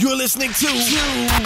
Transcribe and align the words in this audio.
You're 0.00 0.16
listening 0.16 0.50
to 0.62 0.68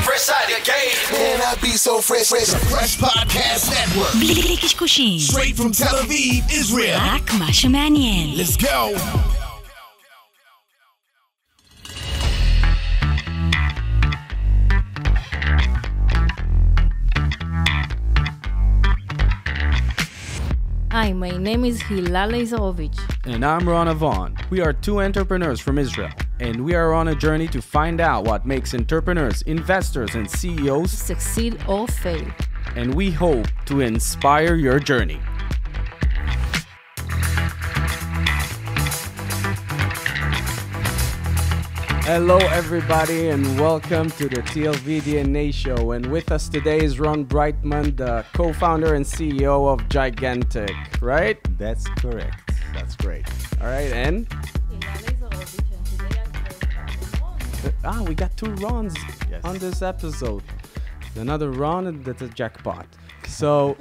Fresh 0.09 0.29
out 0.37 0.47
the 0.49 0.61
gate. 0.73 0.97
Man, 1.13 1.41
I 1.43 1.55
be 1.61 1.73
so 1.87 2.01
fresh, 2.01 2.29
fresh. 2.29 2.51
Fresh 2.73 2.95
Podcast 2.99 3.65
Network. 3.71 4.13
בלי 4.21 4.57
קשקושים. 4.63 5.19
Straight 5.19 5.57
from 5.57 5.73
Tel 5.73 5.97
Aviv, 6.05 6.43
Israel. 6.61 6.99
רק 7.15 7.33
מה 7.39 7.53
שמעניין. 7.53 8.37
Let's 8.37 8.57
go. 8.57 8.97
Hi, 20.93 21.13
my 21.13 21.31
name 21.31 21.65
is 21.65 21.81
Hilal 21.83 22.29
Lazarovich. 22.31 22.99
And 23.25 23.45
I'm 23.45 23.69
Ron 23.69 23.89
Avon. 23.89 24.37
We 24.51 24.61
are 24.61 24.73
two 24.73 25.01
entrepreneurs 25.01 25.61
from 25.61 25.79
Israel, 25.79 26.11
and 26.40 26.64
we 26.64 26.76
are 26.76 26.94
on 26.94 27.08
a 27.10 27.16
journey 27.16 27.48
to 27.48 27.62
find 27.62 28.02
out 28.02 28.26
what 28.26 28.46
makes 28.46 28.74
entrepreneurs, 28.74 29.42
investors, 29.44 30.16
and 30.16 30.30
CEOs, 30.30 30.92
Succeed 30.92 31.58
or 31.68 31.88
fail. 31.88 32.28
and 32.76 32.94
we 32.94 33.12
hope 33.12 33.48
to 33.66 33.82
inspire 33.82 34.56
your 34.56 34.80
journey. 34.80 35.20
Hello, 42.08 42.38
everybody, 42.38 43.30
and 43.30 43.60
welcome 43.60 44.12
to 44.12 44.30
the 44.30 44.42
TLV 44.44 45.02
DNA 45.02 45.52
show. 45.52 45.94
And 45.94 46.06
with 46.12 46.32
us 46.32 46.48
today 46.48 46.80
is 46.84 47.00
Ron 47.00 47.24
Brightman, 47.24 47.96
the 47.96 48.24
co 48.34 48.54
founder 48.54 48.94
and 48.94 49.04
CEO 49.04 49.68
of 49.68 49.90
Gigantic, 49.90 50.72
right? 51.02 51.40
That's 51.58 51.88
correct. 51.98 52.52
That's 52.74 52.96
great. 52.96 53.26
All 53.60 53.68
right, 53.68 53.92
and 53.92 54.28
Ah, 57.86 58.02
we 58.04 58.16
got 58.16 58.36
two 58.36 58.52
Rons 58.56 58.96
Yes. 59.30 59.44
on 59.44 59.58
this 59.60 59.82
episode. 59.82 60.44
Another 61.16 61.52
Ron 61.52 61.88
and 61.88 62.04
that's 62.04 62.22
a 62.22 62.28
jackpot. 62.30 62.88
So, 63.28 63.78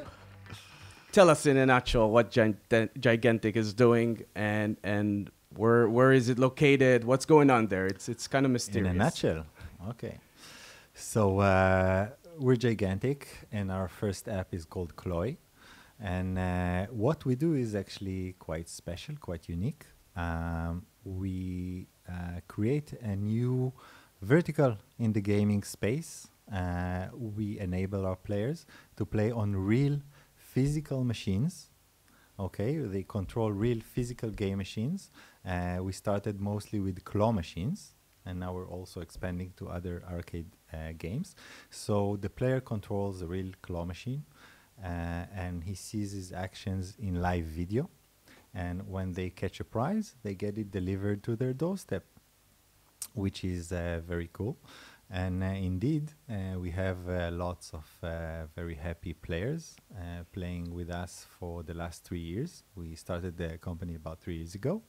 tell 1.12 1.30
us 1.30 1.46
in 1.46 1.56
a 1.56 1.66
nutshell 1.66 2.10
what 2.10 2.30
Gigantic 2.30 3.56
is 3.56 3.72
doing 3.74 4.22
and 4.34 4.76
and 4.84 5.30
where 5.56 5.88
where 5.88 6.12
is 6.12 6.28
it 6.28 6.38
located? 6.38 7.04
What's 7.04 7.24
going 7.26 7.50
on 7.50 7.66
there? 7.68 7.86
It's 7.86 8.08
it's 8.08 8.26
kind 8.28 8.44
of 8.46 8.52
mysterious. 8.52 8.90
In 8.94 9.00
a 9.00 9.04
nutshell. 9.04 9.46
Okay. 9.90 10.18
So 10.94 11.40
uh, 11.40 12.08
we're 12.38 12.56
gigantic, 12.56 13.26
and 13.50 13.70
our 13.72 13.88
first 13.88 14.28
app 14.28 14.54
is 14.54 14.64
called 14.64 14.94
Clawee. 14.96 15.36
And 16.00 16.38
uh, 16.38 16.86
what 17.04 17.24
we 17.24 17.34
do 17.34 17.54
is 17.54 17.74
actually 17.74 18.34
quite 18.38 18.68
special, 18.68 19.14
quite 19.20 19.48
unique. 19.48 19.86
Um, 20.16 20.86
we 21.04 21.88
uh, 22.08 22.40
create 22.46 22.92
a 23.02 23.16
new 23.16 23.72
vertical 24.24 24.76
in 24.98 25.12
the 25.12 25.20
gaming 25.20 25.62
space. 25.62 26.28
Uh, 26.52 27.06
we 27.12 27.58
enable 27.58 28.04
our 28.06 28.16
players 28.16 28.66
to 28.96 29.06
play 29.06 29.30
on 29.30 29.56
real 29.56 30.00
physical 30.36 31.04
machines 31.04 31.70
Okay, 32.38 32.78
they 32.78 33.04
control 33.04 33.52
real 33.52 33.80
physical 33.80 34.30
game 34.30 34.58
machines. 34.58 35.10
Uh, 35.46 35.78
we 35.80 35.92
started 35.92 36.40
mostly 36.40 36.80
with 36.80 37.04
claw 37.04 37.30
machines, 37.30 37.94
and 38.26 38.40
now 38.40 38.52
we're 38.52 38.68
also 38.68 39.00
expanding 39.00 39.52
to 39.56 39.68
other 39.68 40.02
arcade 40.10 40.46
uh, 40.72 40.94
games. 40.98 41.36
So 41.70 42.18
the 42.20 42.28
player 42.28 42.60
controls 42.60 43.22
a 43.22 43.28
real 43.28 43.52
claw 43.62 43.84
machine, 43.84 44.24
uh, 44.82 45.26
and 45.32 45.62
he 45.62 45.76
sees 45.76 46.10
his 46.10 46.32
actions 46.32 46.96
in 46.98 47.22
live 47.22 47.44
video. 47.44 47.88
And 48.52 48.88
when 48.88 49.12
they 49.12 49.30
catch 49.30 49.60
a 49.60 49.64
prize, 49.64 50.16
they 50.24 50.34
get 50.34 50.58
it 50.58 50.72
delivered 50.72 51.22
to 51.24 51.36
their 51.36 51.52
doorstep, 51.52 52.04
which 53.12 53.44
is 53.44 53.72
uh, 53.72 54.00
very 54.06 54.30
cool. 54.32 54.56
And 55.10 55.42
uh, 55.42 55.46
indeed, 55.46 56.10
uh, 56.30 56.58
we 56.58 56.70
have 56.70 57.06
lots 57.32 57.72
of 57.72 57.84
very 58.56 58.74
happy 58.74 59.12
players 59.12 59.76
playing 60.32 60.74
with 60.74 60.90
us 60.90 61.26
for 61.38 61.62
the 61.62 61.74
last 61.74 62.04
three 62.04 62.20
years. 62.20 62.64
We 62.74 62.94
started 62.94 63.36
the 63.36 63.58
company 63.58 63.94
about 63.94 64.20
three 64.20 64.36
years 64.36 64.54
ago. 64.54 64.82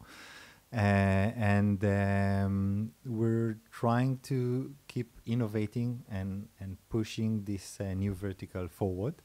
Uh, 0.74 1.32
and 1.38 1.86
um, 1.86 2.92
we're 3.06 3.58
trying 3.72 4.18
to 4.24 4.74
keep 4.88 5.22
innovating 5.26 6.04
and, 6.10 6.50
and 6.60 6.78
pushing 6.90 7.44
this 7.46 7.80
uh, 7.80 7.94
new 7.94 8.14
vertical 8.14 8.68
forward. 8.68 9.16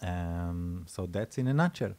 Um, 0.00 0.84
so 0.86 1.06
that's 1.06 1.38
in 1.38 1.48
a 1.48 1.54
nutshell. 1.54 1.94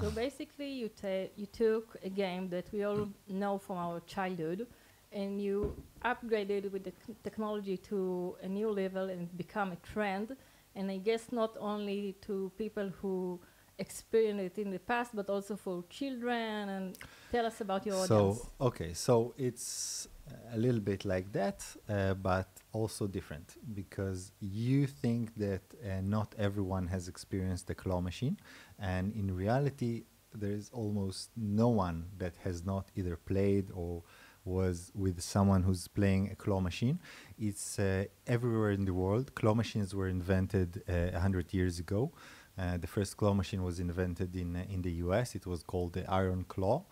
So 0.00 0.10
basically, 0.10 0.70
you, 0.70 0.88
ta- 0.88 1.30
you 1.36 1.46
took 1.46 1.96
a 2.04 2.08
game 2.08 2.48
that 2.50 2.66
we 2.72 2.84
all 2.84 3.08
know 3.28 3.58
from 3.58 3.78
our 3.78 4.00
childhood 4.06 4.66
and 5.10 5.42
you 5.42 5.74
upgraded 6.04 6.66
it 6.66 6.72
with 6.72 6.84
the 6.84 6.92
c- 7.04 7.16
technology 7.24 7.76
to 7.76 8.36
a 8.42 8.48
new 8.48 8.70
level 8.70 9.08
and 9.08 9.36
become 9.36 9.72
a 9.72 9.76
trend. 9.76 10.36
And 10.76 10.90
I 10.90 10.98
guess 10.98 11.32
not 11.32 11.56
only 11.58 12.14
to 12.26 12.52
people 12.56 12.92
who 13.00 13.40
experienced 13.78 14.58
it 14.58 14.62
in 14.62 14.70
the 14.70 14.78
past, 14.78 15.16
but 15.16 15.28
also 15.28 15.56
for 15.56 15.82
children. 15.90 16.68
And 16.68 16.98
tell 17.32 17.46
us 17.46 17.60
about 17.60 17.84
your 17.86 18.06
so 18.06 18.14
audience. 18.14 18.48
okay 18.60 18.92
so 18.94 19.34
it's 19.36 20.08
a 20.52 20.58
little 20.58 20.80
bit 20.80 21.04
like 21.04 21.32
that 21.32 21.64
uh, 21.88 22.14
but 22.14 22.48
also 22.72 23.06
different 23.06 23.56
because 23.74 24.32
you 24.40 24.86
think 24.86 25.34
that 25.36 25.62
uh, 25.84 26.00
not 26.02 26.34
everyone 26.38 26.86
has 26.86 27.08
experienced 27.08 27.66
the 27.66 27.74
claw 27.74 28.00
machine 28.00 28.36
and 28.78 29.12
in 29.14 29.34
reality 29.34 30.04
there 30.34 30.52
is 30.52 30.70
almost 30.72 31.30
no 31.36 31.68
one 31.68 32.06
that 32.18 32.34
has 32.44 32.64
not 32.64 32.90
either 32.96 33.16
played 33.16 33.70
or 33.74 34.02
was 34.44 34.90
with 34.94 35.20
someone 35.20 35.62
who's 35.62 35.88
playing 35.88 36.30
a 36.30 36.34
claw 36.34 36.60
machine 36.60 36.98
it's 37.38 37.78
uh, 37.78 38.04
everywhere 38.26 38.70
in 38.70 38.84
the 38.84 38.94
world 38.94 39.34
claw 39.34 39.54
machines 39.54 39.94
were 39.94 40.08
invented 40.08 40.82
uh, 40.88 41.12
100 41.12 41.52
years 41.52 41.78
ago 41.78 42.12
uh, 42.58 42.76
the 42.76 42.86
first 42.86 43.16
claw 43.16 43.32
machine 43.32 43.62
was 43.62 43.78
invented 43.78 44.34
in 44.34 44.56
uh, 44.56 44.64
in 44.68 44.82
the 44.82 44.90
US. 45.06 45.34
It 45.36 45.46
was 45.46 45.62
called 45.62 45.92
the 45.92 46.04
Iron 46.10 46.44
Claw, 46.48 46.84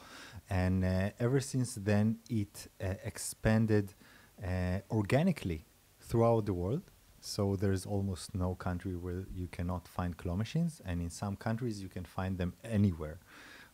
and 0.48 0.84
uh, 0.84 1.10
ever 1.19 1.41
since 1.41 1.75
then 1.75 2.19
it 2.30 2.69
uh, 2.80 2.94
expanded 3.04 3.92
uh, 4.44 4.78
organically 4.91 5.64
throughout 6.00 6.46
the 6.46 6.54
world. 6.54 6.84
So 7.26 7.56
there's 7.56 7.84
almost 7.84 8.37
no 8.37 8.54
country 8.54 8.94
where 8.94 9.25
you 9.34 9.48
cannot 9.48 9.88
find 9.88 10.16
claw 10.16 10.37
machines, 10.37 10.81
and 10.87 11.03
in 11.03 11.10
some 11.10 11.34
countries 11.34 11.82
you 11.82 11.88
can 11.88 12.04
find 12.04 12.38
them 12.38 12.54
anywhere. 12.62 13.19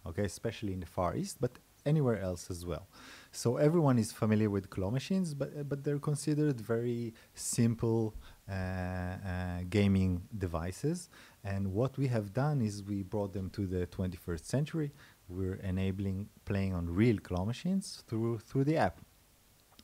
Okay, 0.06 0.24
especially 0.24 0.72
in 0.72 0.80
the 0.80 0.86
Far 0.86 1.14
East, 1.14 1.36
but 1.38 1.52
anywhere 1.84 2.18
else 2.18 2.50
as 2.50 2.64
well. 2.64 2.88
So 3.30 3.58
everyone 3.58 3.98
is 3.98 4.10
familiar 4.10 4.48
with 4.48 4.70
claw 4.70 4.90
machines, 4.90 5.34
but 5.34 5.68
but 5.68 5.84
they're 5.84 6.04
considered 6.12 6.58
very 6.62 7.12
simple 7.34 8.14
uh, 8.48 8.54
uh, 8.54 9.60
gaming 9.68 10.22
devices. 10.46 11.10
And 11.44 11.74
what 11.74 11.98
we 11.98 12.06
have 12.06 12.32
done 12.32 12.62
is 12.62 12.82
we 12.82 13.02
brought 13.02 13.34
them 13.34 13.50
to 13.50 13.66
the 13.66 13.86
21st 13.86 14.46
century. 14.46 14.90
We're 15.28 15.60
enabling 15.72 16.30
playing 16.46 16.72
on 16.72 16.84
real 16.88 17.18
claw 17.18 17.44
machines 17.44 18.02
through 18.08 18.38
through 18.48 18.64
the 18.64 18.78
app. 18.78 18.96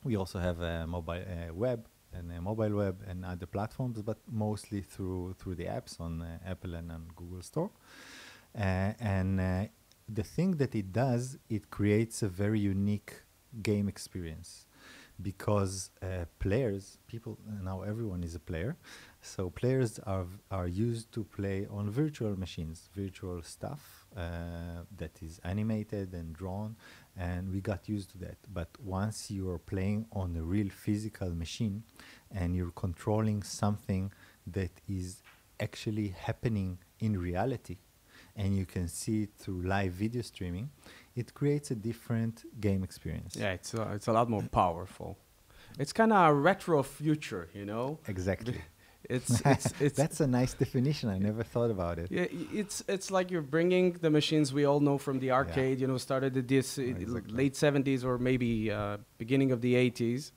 We 0.03 0.15
also 0.15 0.39
have 0.39 0.59
a 0.59 0.87
mobile 0.87 1.23
web 1.53 1.87
and 2.13 2.31
a 2.31 2.41
mobile 2.41 2.75
web 2.75 3.01
and 3.07 3.25
other 3.25 3.45
platforms, 3.45 4.01
but 4.01 4.17
mostly 4.31 4.81
through 4.81 5.35
through 5.39 5.55
the 5.55 5.65
apps 5.65 5.99
on 5.99 6.21
uh, 6.21 6.37
Apple 6.45 6.75
and 6.75 6.91
on 6.91 7.07
Google 7.15 7.41
Store. 7.41 7.69
Uh, 8.57 8.93
and 8.99 9.39
uh, 9.39 9.65
the 10.07 10.23
thing 10.23 10.57
that 10.57 10.73
it 10.75 10.91
does, 10.91 11.37
it 11.49 11.69
creates 11.69 12.23
a 12.23 12.27
very 12.27 12.59
unique 12.59 13.13
game 13.61 13.87
experience 13.87 14.65
because 15.21 15.91
uh, 16.01 16.25
players, 16.39 16.97
people 17.07 17.37
now 17.61 17.81
everyone 17.81 18.23
is 18.23 18.35
a 18.35 18.39
player, 18.39 18.77
so 19.21 19.49
players 19.49 19.99
are 19.99 20.27
are 20.49 20.67
used 20.67 21.11
to 21.11 21.23
play 21.23 21.67
on 21.69 21.89
virtual 21.89 22.39
machines, 22.39 22.89
virtual 22.95 23.41
stuff 23.43 24.07
uh, 24.15 24.83
that 24.97 25.11
is 25.21 25.39
animated 25.43 26.13
and 26.13 26.33
drawn, 26.33 26.75
and 27.17 27.51
we 27.51 27.59
got 27.61 27.89
used 27.89 28.11
to 28.11 28.17
that. 28.19 28.37
But 28.53 28.69
once 28.83 29.29
you 29.29 29.49
are 29.49 29.59
playing 29.59 30.05
on 30.11 30.35
a 30.35 30.43
real 30.43 30.69
physical 30.69 31.29
machine, 31.31 31.83
and 32.31 32.55
you're 32.55 32.71
controlling 32.71 33.43
something 33.43 34.11
that 34.47 34.71
is 34.87 35.21
actually 35.59 36.09
happening 36.09 36.77
in 36.99 37.19
reality, 37.19 37.77
and 38.35 38.55
you 38.55 38.65
can 38.65 38.87
see 38.87 39.23
it 39.23 39.29
through 39.37 39.61
live 39.63 39.91
video 39.93 40.21
streaming, 40.21 40.69
it 41.15 41.33
creates 41.33 41.71
a 41.71 41.75
different 41.75 42.45
game 42.61 42.83
experience. 42.83 43.35
Yeah, 43.35 43.51
it's 43.51 43.73
uh, 43.73 43.91
it's 43.93 44.07
a 44.07 44.13
lot 44.13 44.29
more 44.29 44.43
powerful. 44.43 45.17
It's 45.77 45.93
kind 45.93 46.11
of 46.11 46.29
a 46.29 46.33
retro 46.33 46.81
future, 46.83 47.47
you 47.53 47.65
know. 47.65 47.99
Exactly. 48.07 48.61
It's 49.03 49.41
it's 49.45 49.73
it's 49.79 49.97
That's 49.97 50.19
a 50.19 50.27
nice 50.27 50.53
definition. 50.53 51.09
I 51.09 51.17
never 51.17 51.43
thought 51.43 51.71
about 51.71 51.99
it. 51.99 52.11
Yeah, 52.11 52.27
it's 52.29 52.83
it's 52.87 53.11
like 53.11 53.31
you're 53.31 53.41
bringing 53.41 53.93
the 53.93 54.09
machines 54.09 54.53
we 54.53 54.65
all 54.65 54.79
know 54.79 54.97
from 54.97 55.19
the 55.19 55.31
arcade. 55.31 55.79
You 55.79 55.87
know, 55.87 55.97
started 55.97 56.35
at 56.37 56.47
this 56.47 56.77
uh, 56.77 56.83
Exactly. 56.83 57.33
late 57.33 57.53
'70s 57.53 58.03
or 58.03 58.17
maybe 58.17 58.71
uh, 58.71 58.97
beginning 59.17 59.51
of 59.51 59.61
the 59.61 59.75
'80s, 59.75 60.31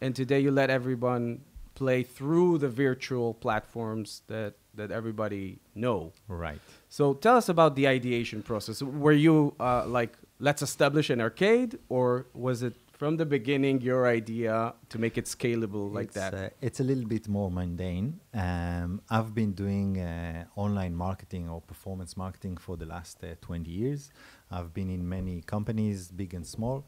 and 0.00 0.14
today 0.14 0.40
you 0.40 0.50
let 0.50 0.70
everyone 0.70 1.40
play 1.74 2.02
through 2.02 2.58
the 2.58 2.68
virtual 2.68 3.34
platforms 3.34 4.22
that 4.26 4.54
that 4.74 4.90
everybody 4.90 5.58
know. 5.74 6.12
Right. 6.28 6.60
So 6.88 7.14
tell 7.14 7.36
us 7.36 7.48
about 7.48 7.76
the 7.76 7.88
ideation 7.88 8.42
process. 8.42 8.82
Were 8.82 9.12
you 9.12 9.54
uh, 9.60 9.86
like, 9.86 10.16
let's 10.38 10.62
establish 10.62 11.10
an 11.10 11.20
arcade, 11.20 11.78
or 11.88 12.26
was 12.34 12.62
it 12.62 12.74
from 13.02 13.16
the 13.16 13.26
beginning 13.26 13.80
your 13.80 14.06
idea 14.06 14.72
to 14.88 14.96
make 14.96 15.18
it 15.18 15.24
scalable 15.24 15.92
like 15.92 16.04
it's, 16.04 16.14
that? 16.14 16.34
Uh, 16.34 16.48
it's 16.60 16.78
a 16.78 16.84
little 16.84 17.04
bit 17.04 17.26
more 17.26 17.50
mundane. 17.50 18.20
Um, 18.32 19.02
I've 19.10 19.34
been 19.34 19.54
doing 19.54 19.98
uh, 19.98 20.44
online 20.54 20.94
marketing 20.94 21.48
or 21.48 21.60
performance 21.60 22.16
marketing 22.16 22.58
for 22.58 22.76
the 22.76 22.86
last 22.86 23.24
uh, 23.24 23.34
20 23.40 23.68
years. 23.68 24.12
I've 24.52 24.72
been 24.72 24.88
in 24.88 25.08
many 25.08 25.40
companies, 25.40 26.12
big 26.12 26.32
and 26.32 26.46
small. 26.46 26.86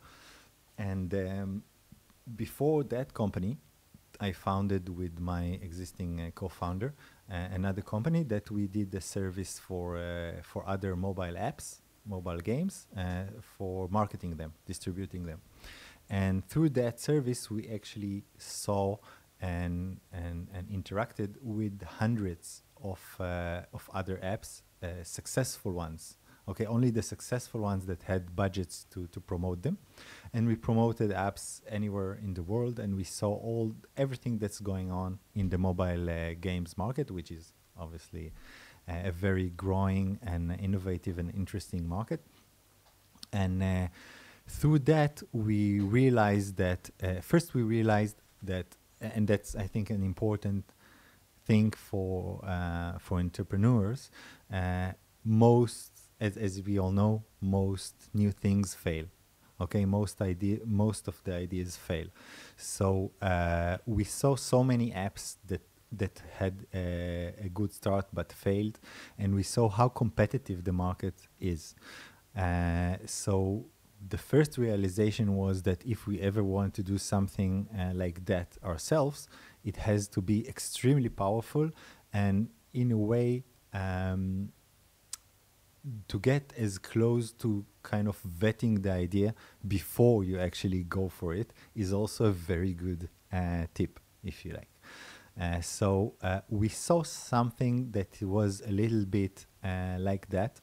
And 0.79 1.13
um, 1.15 1.65
before 2.37 2.85
that 2.85 3.13
company, 3.13 3.57
I 4.21 4.31
founded 4.31 4.97
with 4.97 5.19
my 5.19 5.59
existing 5.69 6.21
uh, 6.21 6.31
co-founder 6.33 6.95
uh, 7.29 7.35
another 7.53 7.83
company 7.83 8.23
that 8.23 8.53
we 8.53 8.69
did 8.69 8.95
a 8.95 9.01
service 9.01 9.59
for 9.59 9.97
uh, 9.97 10.43
for 10.45 10.63
other 10.65 10.95
mobile 10.95 11.37
apps, 11.51 11.81
mobile 12.07 12.39
games, 12.39 12.87
uh, 12.97 13.25
for 13.59 13.89
marketing 13.89 14.37
them, 14.37 14.53
distributing 14.65 15.27
them. 15.27 15.41
And 16.11 16.47
through 16.47 16.71
that 16.71 17.01
service, 17.01 17.51
we 17.51 17.69
actually 17.69 18.25
saw 18.39 18.99
and, 19.41 20.01
and, 20.13 20.49
and 20.55 20.69
interacted 20.69 21.37
with 21.43 21.83
hundreds 21.83 22.63
of, 22.83 23.01
uh, 23.21 23.63
of 23.73 23.91
other 23.93 24.19
apps, 24.23 24.63
uh, 24.83 25.03
successful 25.03 25.73
ones. 25.73 26.17
Okay, 26.47 26.67
only 26.67 26.91
the 26.91 27.03
successful 27.03 27.63
ones 27.63 27.87
that 27.87 28.03
had 28.03 28.37
budgets 28.37 28.85
to, 28.91 29.07
to 29.07 29.21
promote 29.21 29.63
them. 29.63 29.79
And 30.35 30.47
we 30.47 30.57
promoted 30.57 31.11
apps 31.11 31.63
anywhere 31.69 32.19
in 32.23 32.35
the 32.35 32.43
world, 32.43 32.79
and 32.79 32.97
we 32.97 33.05
saw 33.05 33.31
all 33.31 33.75
everything 33.97 34.39
that's 34.39 34.61
going 34.61 34.91
on 34.91 35.21
in 35.35 35.49
the 35.49 35.57
mobile 35.57 36.11
uh, 36.11 36.35
games 36.39 36.77
market, 36.77 37.11
which 37.11 37.31
is 37.31 37.55
obviously 37.79 38.33
uh, 38.87 38.93
a 39.05 39.13
very 39.13 39.51
growing 39.51 40.19
and 40.23 40.53
innovative 40.61 41.19
and 41.19 41.35
interesting 41.35 41.89
market. 41.89 42.21
And 43.33 43.63
uh, 43.63 43.89
through 44.47 44.81
that, 44.81 45.23
we 45.33 45.81
realized 45.81 46.57
that 46.57 46.91
uh, 47.03 47.21
first 47.21 47.55
we 47.55 47.63
realized 47.63 48.17
that, 48.43 48.77
and 49.01 49.27
that's 49.27 49.55
I 49.57 49.67
think 49.67 49.91
an 49.91 50.03
important 50.03 50.65
thing 51.47 51.73
for 51.73 52.45
uh, 52.45 52.99
for 52.99 53.19
entrepreneurs. 53.19 54.11
Uh, 54.53 54.93
most, 55.25 55.93
as 56.21 56.37
as 56.37 56.63
we 56.63 56.79
all 56.79 56.93
know, 56.93 57.25
most 57.41 57.95
new 58.13 58.31
things 58.31 58.75
fail. 58.75 59.07
Okay, 59.61 59.85
most 59.85 60.21
idea, 60.21 60.59
most 60.67 61.07
of 61.09 61.23
the 61.25 61.35
ideas 61.35 61.77
fail. 61.77 62.07
So 62.57 63.13
uh, 63.23 63.79
we 63.87 64.05
saw 64.05 64.35
so 64.37 64.65
many 64.65 64.91
apps 64.91 65.37
that 65.47 65.63
that 65.93 66.23
had 66.39 66.67
a, 66.75 67.33
a 67.45 67.49
good 67.49 67.73
start 67.73 68.07
but 68.13 68.33
failed, 68.33 68.81
and 69.19 69.35
we 69.35 69.43
saw 69.43 69.69
how 69.69 69.89
competitive 69.89 70.65
the 70.65 70.73
market 70.73 71.15
is. 71.41 71.75
Uh, 72.37 72.97
so 73.07 73.65
the 74.09 74.19
first 74.19 74.59
realization 74.59 75.35
was 75.37 75.63
that 75.63 75.85
if 75.85 76.07
we 76.07 76.21
ever 76.21 76.43
want 76.43 76.75
to 76.75 76.83
do 76.83 76.99
something 76.99 77.69
uh, 77.79 77.93
like 77.95 78.25
that 78.27 78.57
ourselves, 78.65 79.29
it 79.65 79.77
has 79.77 80.09
to 80.09 80.21
be 80.21 80.47
extremely 80.49 81.09
powerful 81.09 81.71
and 82.13 82.49
in 82.73 82.91
a 82.93 82.97
way 82.97 83.45
um, 83.73 84.51
to 86.09 86.19
get 86.19 86.53
as 86.57 86.79
close 86.79 87.33
to 87.33 87.65
kind 87.83 88.09
of 88.09 88.21
vetting 88.23 88.83
the 88.83 88.91
idea 88.91 89.35
before 89.67 90.25
you 90.25 90.39
actually 90.39 90.83
go 90.85 91.09
for 91.09 91.35
it 91.35 91.53
is 91.75 91.93
also 91.93 92.27
a 92.27 92.33
very 92.33 92.73
good 92.73 93.09
uh, 93.33 93.67
tip, 93.75 94.01
if 94.23 94.45
you 94.45 94.53
like. 94.53 94.71
Uh, 95.41 95.61
so 95.61 96.15
uh, 96.23 96.41
we 96.49 96.69
saw 96.69 97.03
something 97.03 97.91
that 97.91 98.23
was 98.23 98.63
a 98.67 98.71
little 98.71 99.05
bit 99.05 99.47
uh, 99.65 99.97
like 99.99 100.29
that 100.31 100.61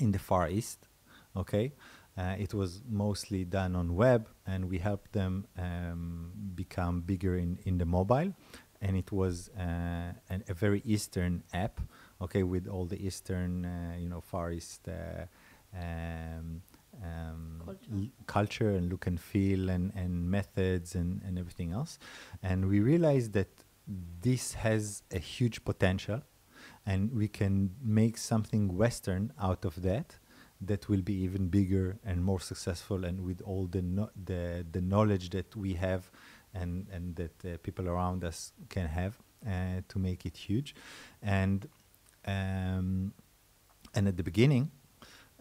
in 0.00 0.12
the 0.12 0.18
Far 0.18 0.48
East. 0.48 0.88
Okay, 1.36 1.72
uh, 2.16 2.34
it 2.38 2.52
was 2.52 2.82
mostly 2.88 3.44
done 3.44 3.74
on 3.74 3.94
web, 3.94 4.28
and 4.46 4.68
we 4.68 4.78
helped 4.78 5.12
them 5.12 5.46
um, 5.58 6.32
become 6.54 7.00
bigger 7.00 7.36
in, 7.36 7.58
in 7.64 7.78
the 7.78 7.86
mobile. 7.86 8.34
And 8.80 8.96
it 8.96 9.12
was 9.12 9.48
uh, 9.56 10.12
an, 10.28 10.44
a 10.48 10.54
very 10.54 10.82
Eastern 10.84 11.44
app, 11.54 11.80
okay, 12.20 12.42
with 12.42 12.66
all 12.66 12.84
the 12.84 13.00
Eastern, 13.06 13.64
uh, 13.64 13.96
you 13.96 14.08
know, 14.08 14.20
Far 14.20 14.50
East 14.50 14.88
uh, 14.88 15.26
um, 15.74 16.62
um, 17.02 17.62
Culture. 17.64 18.08
culture 18.26 18.70
and 18.70 18.90
look 18.90 19.06
and 19.06 19.18
feel 19.18 19.70
and, 19.70 19.92
and 19.94 20.30
methods 20.30 20.94
and, 20.94 21.22
and 21.22 21.38
everything 21.38 21.72
else. 21.72 21.98
And 22.42 22.68
we 22.68 22.80
realized 22.80 23.32
that 23.32 23.48
this 24.20 24.54
has 24.54 25.02
a 25.12 25.18
huge 25.18 25.64
potential, 25.64 26.22
and 26.84 27.12
we 27.12 27.28
can 27.28 27.70
make 27.82 28.18
something 28.18 28.76
Western 28.76 29.32
out 29.40 29.64
of 29.64 29.82
that 29.82 30.18
that 30.66 30.88
will 30.88 31.02
be 31.02 31.14
even 31.14 31.48
bigger 31.48 31.98
and 32.04 32.22
more 32.24 32.40
successful 32.40 33.04
and 33.04 33.20
with 33.24 33.40
all 33.42 33.66
the 33.66 33.82
no- 33.82 34.10
the 34.24 34.64
the 34.72 34.80
knowledge 34.80 35.30
that 35.30 35.54
we 35.56 35.74
have 35.74 36.10
and 36.54 36.86
and 36.92 37.16
that 37.16 37.44
uh, 37.44 37.56
people 37.62 37.88
around 37.88 38.24
us 38.24 38.52
can 38.68 38.86
have 38.88 39.18
uh, 39.46 39.80
to 39.88 39.98
make 39.98 40.24
it 40.26 40.36
huge. 40.36 40.74
And 41.22 41.68
um, 42.26 43.12
and 43.94 44.08
at 44.08 44.16
the 44.16 44.22
beginning 44.22 44.70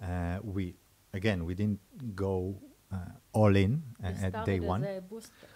uh, 0.02 0.40
we 0.44 0.76
again 1.14 1.46
we 1.46 1.54
didn't 1.54 1.80
go 2.16 2.56
uh, 2.92 2.98
all 3.34 3.56
in 3.56 3.84
at 4.24 4.34
day 4.46 4.60
one. 4.60 4.82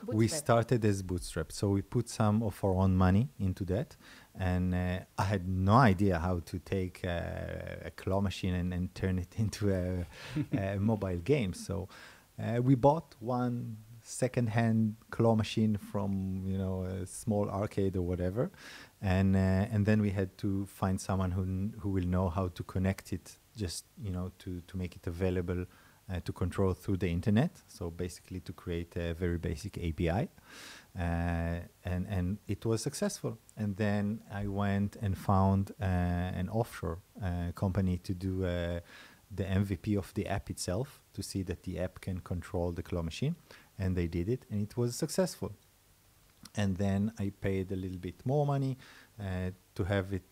we 0.07 0.27
started 0.27 0.85
as 0.85 1.01
bootstrap. 1.01 1.51
So 1.51 1.69
we 1.69 1.81
put 1.81 2.09
some 2.09 2.43
of 2.43 2.63
our 2.63 2.75
own 2.75 2.95
money 2.95 3.29
into 3.39 3.65
that 3.65 3.97
and 4.39 4.75
uh, 4.75 4.99
i 5.17 5.23
had 5.23 5.47
no 5.47 5.73
idea 5.73 6.19
how 6.19 6.39
to 6.45 6.59
take 6.59 7.01
uh, 7.05 7.85
a 7.85 7.91
claw 7.95 8.21
machine 8.21 8.53
and, 8.53 8.73
and 8.73 8.93
turn 8.95 9.19
it 9.19 9.33
into 9.37 9.73
a, 9.73 10.05
a 10.57 10.79
mobile 10.79 11.17
game. 11.17 11.53
So 11.53 11.87
uh, 12.41 12.61
we 12.61 12.75
bought 12.75 13.15
one 13.19 13.77
second-hand 14.01 14.95
claw 15.09 15.35
machine 15.35 15.77
from 15.77 16.43
you 16.45 16.57
know 16.57 16.83
a 16.83 17.05
small 17.05 17.49
arcade 17.49 17.95
or 17.95 18.03
whatever. 18.03 18.51
And 19.01 19.35
uh, 19.35 19.73
and 19.73 19.85
then 19.85 20.01
we 20.01 20.11
had 20.11 20.37
to 20.39 20.65
find 20.67 20.99
someone 20.99 21.31
who 21.31 21.45
kn- 21.45 21.73
who 21.79 21.89
will 21.89 22.05
know 22.05 22.29
how 22.29 22.49
to 22.49 22.63
connect 22.63 23.13
it 23.13 23.37
just 23.55 23.85
you 24.01 24.11
know 24.11 24.31
to 24.39 24.61
to 24.67 24.77
make 24.77 24.95
it 24.95 25.07
available 25.07 25.65
uh, 26.11 26.19
to 26.23 26.31
control 26.31 26.73
through 26.73 26.97
the 26.97 27.09
internet. 27.09 27.51
So 27.67 27.89
basically, 27.89 28.39
to 28.41 28.53
create 28.53 28.95
a 28.95 29.13
very 29.13 29.37
basic 29.37 29.77
API, 29.77 30.29
and 30.95 32.05
and 32.07 32.37
it 32.47 32.65
was 32.65 32.81
successful. 32.81 33.37
And 33.57 33.75
then 33.77 34.21
I 34.31 34.47
went 34.47 34.95
and 35.01 35.17
found 35.17 35.71
uh, 35.81 35.85
an 35.85 36.49
offshore 36.49 36.99
uh, 37.23 37.51
company 37.53 37.97
to 37.99 38.13
do 38.13 38.45
uh, 38.45 38.79
the 39.31 39.43
MVP 39.43 39.97
of 39.97 40.13
the 40.13 40.27
app 40.27 40.49
itself 40.49 41.01
to 41.13 41.21
see 41.21 41.43
that 41.43 41.63
the 41.63 41.79
app 41.79 42.01
can 42.01 42.19
control 42.19 42.71
the 42.71 42.83
claw 42.83 43.01
machine, 43.01 43.35
and 43.77 43.95
they 43.95 44.07
did 44.07 44.29
it, 44.29 44.45
and 44.49 44.61
it 44.61 44.77
was 44.77 44.95
successful. 44.95 45.51
And 46.55 46.77
then 46.77 47.11
I 47.19 47.31
paid 47.41 47.71
a 47.71 47.75
little 47.75 47.97
bit 47.97 48.25
more 48.25 48.45
money 48.45 48.77
uh, 49.19 49.51
to 49.75 49.83
have 49.83 50.13
it 50.13 50.23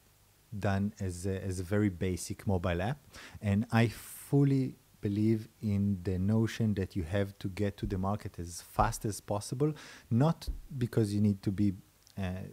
done 0.58 0.94
as 1.00 1.26
a, 1.26 1.44
as 1.44 1.60
a 1.60 1.64
very 1.64 1.90
basic 1.90 2.48
mobile 2.48 2.82
app. 2.82 3.00
And 3.42 3.66
I 3.72 3.88
fully 3.88 4.76
believe 5.08 5.42
in 5.62 5.82
the 6.08 6.18
notion 6.18 6.68
that 6.80 6.90
you 6.98 7.04
have 7.04 7.30
to 7.44 7.48
get 7.62 7.72
to 7.82 7.86
the 7.94 8.00
market 8.10 8.34
as 8.40 8.52
fast 8.78 9.02
as 9.12 9.16
possible, 9.34 9.72
not 10.10 10.40
because 10.84 11.08
you 11.14 11.22
need 11.30 11.40
to 11.48 11.52
be 11.52 11.68
uh, 12.18 12.48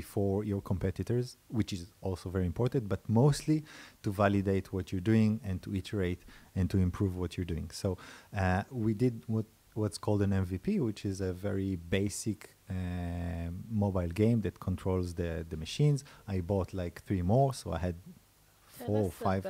before 0.00 0.44
your 0.44 0.62
competitors, 0.72 1.36
which 1.48 1.72
is 1.76 1.82
also 2.00 2.26
very 2.36 2.46
important, 2.46 2.88
but 2.94 3.00
mostly 3.08 3.58
to 4.02 4.10
validate 4.24 4.66
what 4.72 4.84
you're 4.90 5.08
doing 5.14 5.40
and 5.48 5.56
to 5.62 5.74
iterate 5.74 6.22
and 6.56 6.70
to 6.70 6.78
improve 6.78 7.12
what 7.16 7.30
you're 7.36 7.50
doing. 7.54 7.68
So 7.82 7.88
uh, 8.36 8.62
we 8.70 8.94
did 8.94 9.14
what 9.26 9.46
what's 9.80 9.98
called 9.98 10.22
an 10.22 10.30
MVP, 10.30 10.68
which 10.88 11.04
is 11.04 11.20
a 11.20 11.32
very 11.32 11.74
basic 11.98 12.38
uh, 12.70 13.50
mobile 13.84 14.12
game 14.22 14.38
that 14.42 14.56
controls 14.68 15.14
the 15.20 15.30
the 15.52 15.58
machines. 15.64 16.04
I 16.34 16.36
bought 16.40 16.70
like 16.82 16.96
three 17.06 17.22
more, 17.22 17.50
so 17.60 17.66
I 17.78 17.80
had 17.86 17.96
four 18.86 19.04
or 19.04 19.10
five 19.10 19.46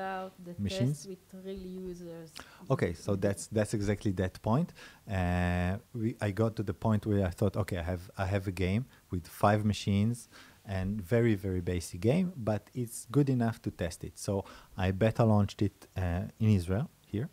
machines. 0.59 1.05
test 1.05 1.09
with 1.09 1.45
real 1.45 1.67
users. 1.89 2.33
Okay, 2.71 2.95
so 2.95 3.17
that's 3.17 3.47
that's 3.49 3.75
exactly 3.75 4.13
that 4.13 4.41
point. 4.43 4.73
Uh, 5.11 5.77
we, 5.95 6.17
I 6.21 6.31
got 6.31 6.57
to 6.57 6.63
the 6.63 6.75
point 6.75 7.07
where 7.07 7.25
I 7.27 7.31
thought, 7.31 7.57
okay, 7.57 7.79
I 7.79 7.83
have 7.83 8.11
I 8.17 8.27
have 8.27 8.47
a 8.47 8.53
game 8.53 8.87
with 9.11 9.27
five 9.27 9.65
machines 9.65 10.29
and 10.67 11.01
very 11.01 11.35
very 11.35 11.61
basic 11.61 12.01
game, 12.01 12.33
but 12.37 12.71
it's 12.75 13.07
good 13.11 13.29
enough 13.29 13.61
to 13.63 13.71
test 13.71 14.05
it. 14.05 14.19
So 14.19 14.45
I 14.77 14.91
beta 14.93 15.25
launched 15.25 15.63
it 15.63 15.87
uh, 15.97 16.23
in 16.41 16.49
Israel 16.51 16.89
here, 17.07 17.29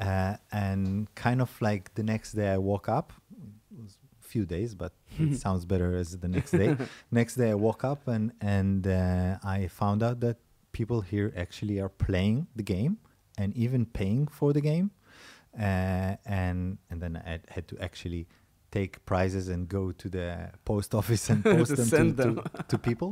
uh, 0.00 0.36
and 0.52 1.12
kind 1.14 1.40
of 1.42 1.50
like 1.60 1.94
the 1.94 2.02
next 2.02 2.32
day 2.32 2.50
I 2.50 2.58
woke 2.58 2.88
up. 2.88 3.12
It 3.72 3.82
was 3.82 3.98
a 4.22 4.28
few 4.28 4.44
days, 4.46 4.74
but 4.74 4.92
it 5.18 5.36
sounds 5.44 5.64
better 5.64 5.96
as 5.96 6.16
the 6.18 6.28
next 6.28 6.52
day. 6.52 6.76
next 7.10 7.34
day 7.34 7.50
I 7.50 7.54
woke 7.54 7.84
up 7.84 8.06
and 8.06 8.32
and 8.40 8.86
uh, 8.86 9.38
I 9.42 9.68
found 9.68 10.02
out 10.02 10.20
that 10.20 10.38
people 10.80 11.00
here 11.12 11.28
actually 11.44 11.76
are 11.84 11.88
playing 12.06 12.46
the 12.60 12.62
game 12.76 12.94
and 13.40 13.48
even 13.64 13.86
paying 13.86 14.28
for 14.38 14.52
the 14.52 14.60
game. 14.60 14.90
Uh, 15.58 16.16
and 16.42 16.78
and 16.90 16.98
then 17.02 17.12
I 17.16 17.38
had- 17.54 17.68
to 17.68 17.76
actually 17.88 18.26
take 18.78 18.92
prizes 19.12 19.48
and 19.54 19.60
go 19.68 19.92
to 20.02 20.08
the 20.18 20.28
post 20.64 20.90
office 20.94 21.30
and 21.32 21.38
post 21.56 21.70
To 21.70 21.76
them, 21.76 21.86
send 21.96 22.08
to, 22.16 22.22
them. 22.22 22.34
To, 22.36 22.62
to 22.72 22.76
people. 22.78 23.10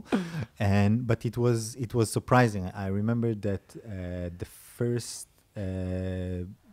And 0.58 0.92
but 1.10 1.24
it 1.30 1.36
was 1.44 1.58
it 1.76 1.92
was 1.98 2.06
surprising. 2.18 2.64
I 2.84 2.88
remember 3.00 3.30
that 3.48 3.64
uh, 3.76 4.30
the 4.42 4.48
first 4.78 5.28
uh, 5.56 5.62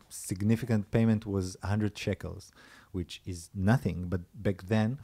significant 0.10 0.90
payment 0.92 1.26
was 1.26 1.46
100 1.62 1.96
shekels, 1.98 2.52
which 2.92 3.22
is 3.26 3.50
nothing. 3.54 3.98
But 4.10 4.22
back 4.34 4.60
then, 4.74 4.98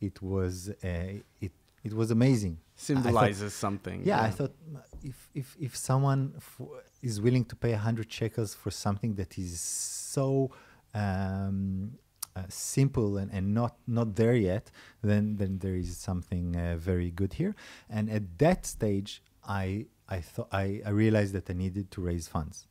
it 0.00 0.22
was 0.22 0.54
uh, 0.84 1.20
it 1.40 1.52
it 1.88 1.92
was 2.00 2.10
amazing. 2.12 2.58
I 2.90 2.94
thought- 2.94 3.04
Symbolizes 3.04 3.54
something. 3.54 3.98
yeah, 4.04 4.20
I 4.28 4.30
thought 4.38 4.54
uh, 4.74 4.80
if 5.10 5.18
if 5.34 5.48
if 5.66 5.72
someone 5.76 6.22
f- 6.36 6.60
is 7.08 7.20
willing 7.20 7.44
to 7.50 7.56
pay 7.56 7.72
hundred 7.72 8.08
shekels 8.18 8.54
for 8.54 8.70
something 8.70 9.14
that 9.20 9.38
is 9.38 9.60
so 9.60 10.50
um, 10.94 11.92
uh, 12.36 12.42
simple 12.48 13.18
and, 13.20 13.30
and 13.36 13.54
not 13.54 13.74
not 13.86 14.08
there 14.16 14.34
yet, 14.34 14.70
then 15.02 15.36
then 15.36 15.58
there 15.58 15.76
is 15.84 15.96
something 15.96 16.56
uh, 16.56 16.76
very 16.90 17.10
good 17.10 17.32
here. 17.34 17.54
And 17.90 18.04
at 18.10 18.24
that 18.38 18.66
stage, 18.66 19.22
I 19.44 19.86
I 20.08 20.20
thought 20.20 20.48
I, 20.52 20.80
I 20.86 20.90
realized 20.90 21.32
that 21.34 21.48
I 21.50 21.54
needed 21.54 21.86
to 21.94 22.00
raise 22.10 22.26
funds. 22.28 22.66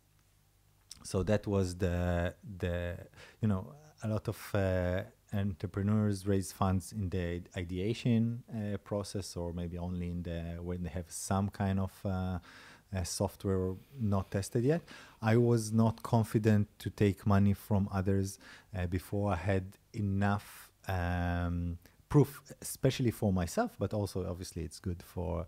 So 1.04 1.24
that 1.24 1.48
was 1.48 1.76
the 1.78 2.34
the 2.64 2.76
you 3.42 3.48
know 3.48 3.74
a 4.04 4.08
lot 4.08 4.28
of 4.28 4.38
uh, 4.54 5.04
entrepreneurs 5.34 6.28
raise 6.28 6.52
funds 6.52 6.92
in 6.92 7.10
the 7.10 7.42
ideation 7.58 8.44
uh, 8.54 8.78
process 8.78 9.36
or 9.38 9.54
maybe 9.54 9.78
only 9.78 10.10
in 10.10 10.24
the 10.24 10.58
when 10.62 10.84
they 10.84 10.90
have 10.90 11.06
some 11.10 11.50
kind 11.50 11.80
of 11.80 11.94
uh, 12.06 12.40
uh, 12.94 13.04
software 13.04 13.76
not 14.00 14.30
tested 14.32 14.64
yet. 14.64 14.82
I 15.22 15.38
was 15.38 15.72
not 15.72 16.04
confident 16.04 16.68
to 16.80 16.90
take 16.90 17.26
money 17.26 17.54
from 17.54 17.88
others 17.92 18.40
uh, 18.76 18.88
before 18.88 19.32
I 19.32 19.38
had 19.38 19.78
enough 19.94 20.70
um, 20.88 21.78
proof, 22.10 22.42
especially 22.62 23.12
for 23.12 23.32
myself, 23.32 23.72
but 23.80 23.94
also 23.94 24.28
obviously 24.30 24.64
it's 24.64 24.80
good 24.80 25.02
for 25.04 25.46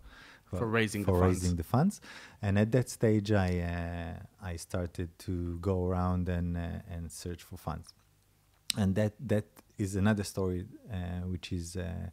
For 0.60 0.66
raising 0.66 1.02
the 1.04 1.12
for 1.12 1.20
funds. 1.20 1.54
the 1.56 1.64
funds. 1.64 2.00
And 2.40 2.58
at 2.58 2.70
that 2.72 2.88
stage, 2.88 3.32
I 3.32 3.50
uh, 3.60 4.50
I 4.52 4.56
started 4.56 5.08
to 5.26 5.58
go 5.60 5.84
around 5.88 6.28
and 6.28 6.56
uh, 6.56 6.94
and 6.94 7.10
search 7.10 7.42
for 7.42 7.56
funds, 7.56 7.92
and 8.76 8.94
that 8.94 9.12
that 9.28 9.44
is 9.78 9.96
another 9.96 10.24
story 10.24 10.66
uh, 10.92 11.26
which 11.26 11.52
is. 11.52 11.76
Uh, 11.76 12.10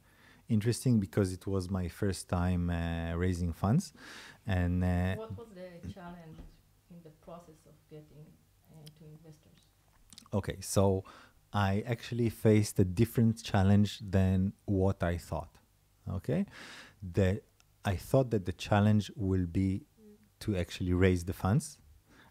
Interesting 0.49 0.99
because 0.99 1.31
it 1.31 1.47
was 1.47 1.69
my 1.69 1.87
first 1.87 2.27
time 2.27 2.69
uh, 2.69 3.15
raising 3.15 3.53
funds, 3.53 3.93
and 4.45 4.83
uh, 4.83 5.15
What 5.15 5.37
was 5.37 5.47
the 5.55 5.93
challenge 5.93 6.39
in 6.89 6.97
the 7.05 7.09
process 7.25 7.65
of 7.65 7.75
getting 7.89 8.25
uh, 8.69 8.83
to 8.97 9.05
investors? 9.05 9.59
Okay, 10.33 10.57
so 10.59 11.05
I 11.53 11.85
actually 11.87 12.29
faced 12.29 12.77
a 12.79 12.83
different 12.83 13.41
challenge 13.41 13.99
than 14.01 14.51
what 14.65 15.01
I 15.01 15.15
thought. 15.15 15.57
Okay, 16.09 16.45
that 17.13 17.43
I 17.85 17.95
thought 17.95 18.29
that 18.31 18.45
the 18.45 18.51
challenge 18.51 19.09
will 19.15 19.45
be 19.45 19.85
to 20.41 20.57
actually 20.57 20.91
raise 20.91 21.23
the 21.23 21.33
funds, 21.33 21.77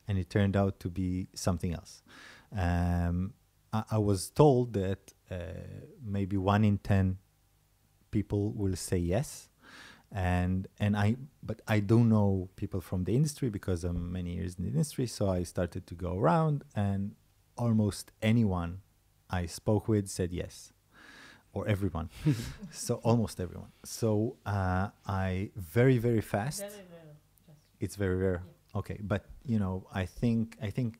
and 0.06 0.18
it 0.18 0.28
turned 0.28 0.56
out 0.58 0.78
to 0.80 0.90
be 0.90 1.28
something 1.32 1.72
else. 1.72 2.02
Um, 2.54 3.32
I, 3.72 3.84
I 3.92 3.98
was 3.98 4.30
told 4.30 4.72
that 4.74 5.12
uh, 5.30 5.36
maybe 6.04 6.36
one 6.36 6.64
in 6.64 6.78
ten 6.78 7.18
people 8.10 8.52
will 8.52 8.76
say 8.76 8.98
yes. 8.98 9.48
And 10.12 10.66
and 10.80 10.96
i 10.96 11.14
but 11.40 11.62
i 11.68 11.78
don't 11.78 12.08
know 12.08 12.48
people 12.56 12.80
from 12.80 13.04
the 13.04 13.14
industry 13.14 13.48
because 13.48 13.84
i'm 13.84 14.10
many 14.10 14.34
years 14.34 14.56
in 14.58 14.64
the 14.64 14.70
industry. 14.70 15.06
So 15.06 15.28
i 15.30 15.44
started 15.44 15.86
to 15.86 15.94
go 15.94 16.18
around 16.18 16.64
and 16.74 17.14
almost 17.56 18.10
anyone 18.20 18.80
i 19.30 19.46
spoke 19.46 19.86
with 19.86 20.08
said 20.08 20.32
yes. 20.32 20.72
Or 21.52 21.66
everyone. 21.68 22.10
So 22.72 22.94
almost 23.04 23.40
everyone. 23.40 23.70
So 23.84 24.36
uh, 24.46 24.88
i 25.06 25.50
very 25.56 25.98
very 25.98 26.20
fast. 26.20 26.60
Very 26.62 26.72
rare. 26.90 27.14
It's 27.78 27.96
very 27.96 28.16
rare. 28.16 28.42
Okay. 28.74 28.98
But 29.00 29.26
you 29.44 29.58
know 29.60 29.86
i 29.94 30.06
think 30.06 30.56
i 30.60 30.70
think 30.70 30.98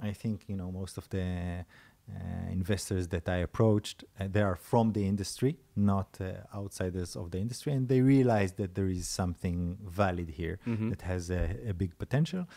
i 0.00 0.12
think 0.12 0.44
you 0.46 0.56
know 0.56 0.70
most 0.70 0.98
of 0.98 1.08
the 1.08 1.64
investors 2.50 3.08
that 3.08 3.28
i 3.28 3.36
approached 3.36 4.04
uh, 4.20 4.26
they 4.30 4.42
are 4.42 4.56
from 4.56 4.92
the 4.92 5.06
industry 5.06 5.56
not 5.74 6.18
uh, 6.20 6.24
outsiders 6.54 7.16
of 7.16 7.30
the 7.30 7.38
industry 7.38 7.72
and 7.72 7.88
they 7.88 8.00
realize 8.00 8.52
that 8.52 8.74
there 8.74 8.88
is 8.88 9.08
something 9.08 9.78
valid 9.84 10.28
here 10.30 10.58
that 10.90 11.02
has 11.02 11.30
a, 11.30 11.56
a 11.68 11.74
big 11.74 11.96
potential. 11.98 12.48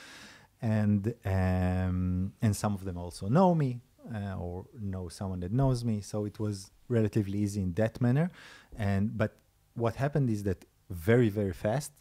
And 0.62 1.14
um, 1.26 2.34
and 2.42 2.56
some 2.56 2.74
of 2.74 2.86
them 2.86 2.98
also 2.98 3.28
know 3.28 3.54
me 3.54 3.82
uh, 4.14 4.36
or 4.38 4.66
know 4.80 5.10
someone 5.10 5.42
that 5.42 5.52
knows 5.52 5.84
me. 5.84 6.02
So 6.02 6.26
it 6.26 6.40
was 6.40 6.72
relatively 6.88 7.40
easy 7.40 7.62
in 7.62 7.74
that 7.74 8.02
manner. 8.02 8.32
And 8.78 9.18
but 9.18 9.38
what 9.76 9.96
happened 9.96 10.30
is 10.30 10.44
that 10.44 10.66
very 10.90 11.30
very 11.30 11.54
fast 11.54 11.92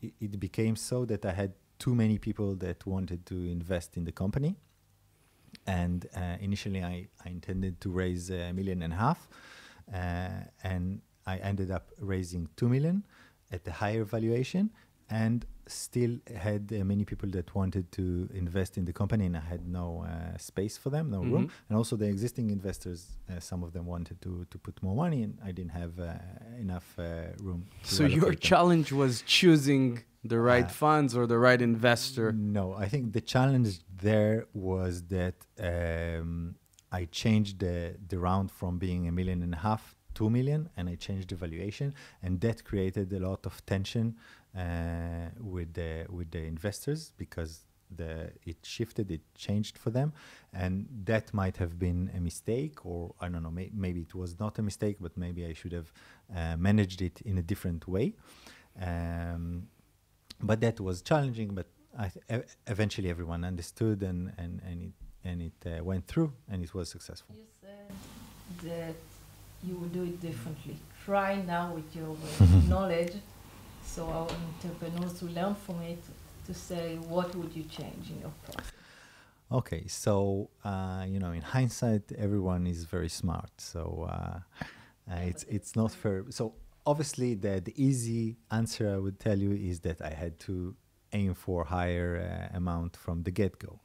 it, 0.00 0.12
it 0.20 0.40
became 0.40 0.76
so 0.76 1.04
that 1.04 1.24
I 1.24 1.32
had 1.32 1.52
too 1.78 1.94
many 1.94 2.18
people 2.18 2.54
that 2.56 2.86
wanted 2.86 3.26
to 3.26 3.34
invest 3.34 3.96
in 3.96 4.04
the 4.04 4.12
company. 4.12 4.56
And 5.66 6.06
uh, 6.16 6.36
initially, 6.40 6.82
I, 6.82 7.08
I 7.24 7.28
intended 7.28 7.80
to 7.82 7.90
raise 7.90 8.30
a 8.30 8.52
million 8.52 8.82
and 8.82 8.92
a 8.92 8.96
half, 8.96 9.28
uh, 9.92 10.48
and 10.64 11.00
I 11.26 11.38
ended 11.38 11.70
up 11.70 11.90
raising 11.98 12.48
two 12.56 12.68
million 12.68 13.04
at 13.52 13.64
the 13.64 13.72
higher 13.72 14.04
valuation, 14.04 14.70
and 15.12 15.38
still 15.66 16.14
had 16.46 16.62
uh, 16.72 16.84
many 16.92 17.04
people 17.04 17.30
that 17.30 17.48
wanted 17.60 17.86
to 17.98 18.04
invest 18.44 18.72
in 18.80 18.84
the 18.84 18.92
company, 19.00 19.24
and 19.28 19.36
I 19.36 19.46
had 19.54 19.62
no 19.80 19.86
uh, 20.04 20.36
space 20.50 20.76
for 20.82 20.90
them, 20.90 21.04
no 21.16 21.20
room. 21.32 21.46
And 21.68 21.74
also, 21.80 21.94
the 22.02 22.08
existing 22.16 22.46
investors, 22.58 23.00
uh, 23.30 23.40
some 23.50 23.60
of 23.66 23.70
them 23.76 23.84
wanted 23.94 24.16
to 24.26 24.32
to 24.52 24.56
put 24.66 24.74
more 24.86 24.96
money, 25.04 25.20
and 25.26 25.32
I 25.48 25.50
didn't 25.56 25.76
have 25.82 25.94
uh, 26.00 26.12
enough 26.66 26.88
uh, 26.98 27.04
room. 27.46 27.60
So 27.96 28.02
your 28.20 28.32
them. 28.32 28.48
challenge 28.50 28.88
was 29.02 29.14
choosing 29.38 29.86
the 30.32 30.40
right 30.52 30.70
Uh, 30.72 30.84
funds 30.84 31.10
or 31.18 31.24
the 31.34 31.40
right 31.48 31.60
investor. 31.72 32.26
No, 32.58 32.64
I 32.84 32.86
think 32.92 33.04
the 33.18 33.24
challenge 33.34 33.68
there 34.08 34.38
was 34.70 34.94
that 35.16 35.36
um, 35.70 36.30
I 37.00 37.02
changed 37.22 37.54
the, 37.64 37.76
the 38.10 38.18
round 38.28 38.48
from 38.50 38.72
being 38.86 39.02
a 39.10 39.12
million 39.12 39.42
and 39.46 39.54
a 39.60 39.62
half 39.68 39.82
to 40.14 40.22
and 40.76 40.88
I 40.88 40.96
changed 41.06 41.28
the 41.32 41.36
valuation, 41.36 41.94
and 42.24 42.40
that 42.40 42.64
created 42.70 43.12
a 43.12 43.20
lot 43.28 43.46
of 43.46 43.54
tension 43.74 44.06
with 44.54 45.74
the 45.74 46.06
with 46.08 46.30
the 46.30 46.44
investors 46.44 47.12
because 47.16 47.64
the 47.96 48.30
it 48.44 48.56
shifted, 48.62 49.10
it 49.10 49.20
changed 49.34 49.78
for 49.78 49.90
them, 49.90 50.12
and 50.52 50.86
that 51.04 51.32
might 51.34 51.56
have 51.58 51.78
been 51.78 52.10
a 52.16 52.20
mistake, 52.20 52.84
or 52.84 53.14
I 53.20 53.28
don't 53.28 53.42
know, 53.42 53.50
may, 53.50 53.70
maybe 53.74 54.00
it 54.00 54.14
was 54.14 54.38
not 54.38 54.58
a 54.58 54.62
mistake, 54.62 54.96
but 55.00 55.16
maybe 55.16 55.44
I 55.46 55.52
should 55.52 55.72
have 55.72 55.92
uh, 56.34 56.56
managed 56.56 57.02
it 57.02 57.20
in 57.22 57.38
a 57.38 57.42
different 57.42 57.86
way. 57.88 58.14
Um, 58.80 59.68
but 60.40 60.60
that 60.60 60.80
was 60.80 61.02
challenging. 61.02 61.54
But 61.54 61.66
I 61.98 62.08
th- 62.08 62.44
eventually 62.66 63.10
everyone 63.10 63.44
understood, 63.44 64.02
and 64.02 64.32
and 64.38 64.60
and 64.66 64.82
it 64.82 64.92
and 65.24 65.42
it 65.42 65.80
uh, 65.80 65.84
went 65.84 66.06
through, 66.06 66.32
and 66.50 66.62
it 66.62 66.74
was 66.74 66.88
successful. 66.90 67.34
You 67.34 67.44
said 67.60 67.90
that 68.68 68.96
you 69.62 69.76
will 69.76 69.88
do 69.88 70.02
it 70.04 70.20
differently. 70.20 70.76
Try 71.04 71.42
now 71.42 71.72
with 71.74 71.94
your 71.94 72.10
uh, 72.10 72.44
knowledge, 72.68 73.14
so 73.84 74.06
our 74.06 74.28
entrepreneurs 74.30 75.22
will 75.22 75.32
learn 75.32 75.54
from 75.54 75.80
it 75.82 76.02
to 76.46 76.54
say 76.54 76.96
what 76.96 77.34
would 77.36 77.54
you 77.54 77.64
change 77.64 78.10
in 78.10 78.20
your 78.20 78.32
process. 78.44 78.72
Okay, 79.50 79.86
so 79.86 80.48
uh, 80.64 81.04
you 81.06 81.18
know, 81.18 81.32
in 81.32 81.42
hindsight, 81.42 82.10
everyone 82.16 82.66
is 82.66 82.84
very 82.84 83.10
smart. 83.10 83.50
So 83.58 84.08
uh, 84.08 84.38
uh, 85.10 85.16
it's 85.30 85.44
it's 85.44 85.76
not 85.76 85.92
fair. 85.92 86.24
So 86.30 86.54
obviously, 86.86 87.34
the 87.34 87.60
the 87.60 87.74
easy 87.76 88.36
answer 88.50 88.88
I 88.88 88.98
would 88.98 89.20
tell 89.20 89.38
you 89.38 89.52
is 89.52 89.80
that 89.80 90.00
I 90.00 90.14
had 90.14 90.38
to 90.40 90.74
aim 91.12 91.34
for 91.34 91.64
higher 91.64 92.50
uh, 92.52 92.56
amount 92.56 92.96
from 92.96 93.24
the 93.24 93.30
get 93.30 93.58
go. 93.58 93.80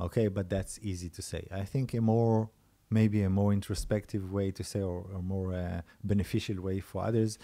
Okay, 0.00 0.26
but 0.26 0.50
that's 0.50 0.80
easy 0.82 1.08
to 1.10 1.22
say. 1.22 1.46
I 1.52 1.64
think 1.64 1.94
a 1.94 2.00
more 2.00 2.50
maybe 2.92 3.22
a 3.22 3.30
more 3.30 3.52
introspective 3.52 4.32
way 4.32 4.50
to 4.50 4.62
say, 4.62 4.80
or 4.80 5.06
a 5.14 5.22
more 5.22 5.54
uh, 5.54 5.80
beneficial 6.04 6.60
way 6.60 6.78
for 6.80 7.02
others, 7.02 7.38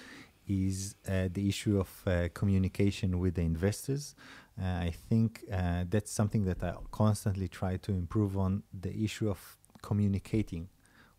is 0.49 0.97
uh, 1.09 1.29
the 1.33 1.49
issue 1.49 1.79
of 1.79 2.03
uh, 2.07 2.29
communication 2.35 3.19
with 3.19 3.35
the 3.35 3.43
investors. 3.43 4.15
Uh, 4.61 4.65
I 4.65 4.93
think 5.09 5.45
that's 5.49 6.11
something 6.11 6.45
that 6.45 6.63
I 6.63 6.75
constantly 6.91 7.49
try 7.49 7.77
to 7.77 7.93
improve 7.93 8.37
on 8.37 8.65
the 8.73 9.05
issue 9.05 9.31
of 9.31 9.57
communicating 9.83 10.69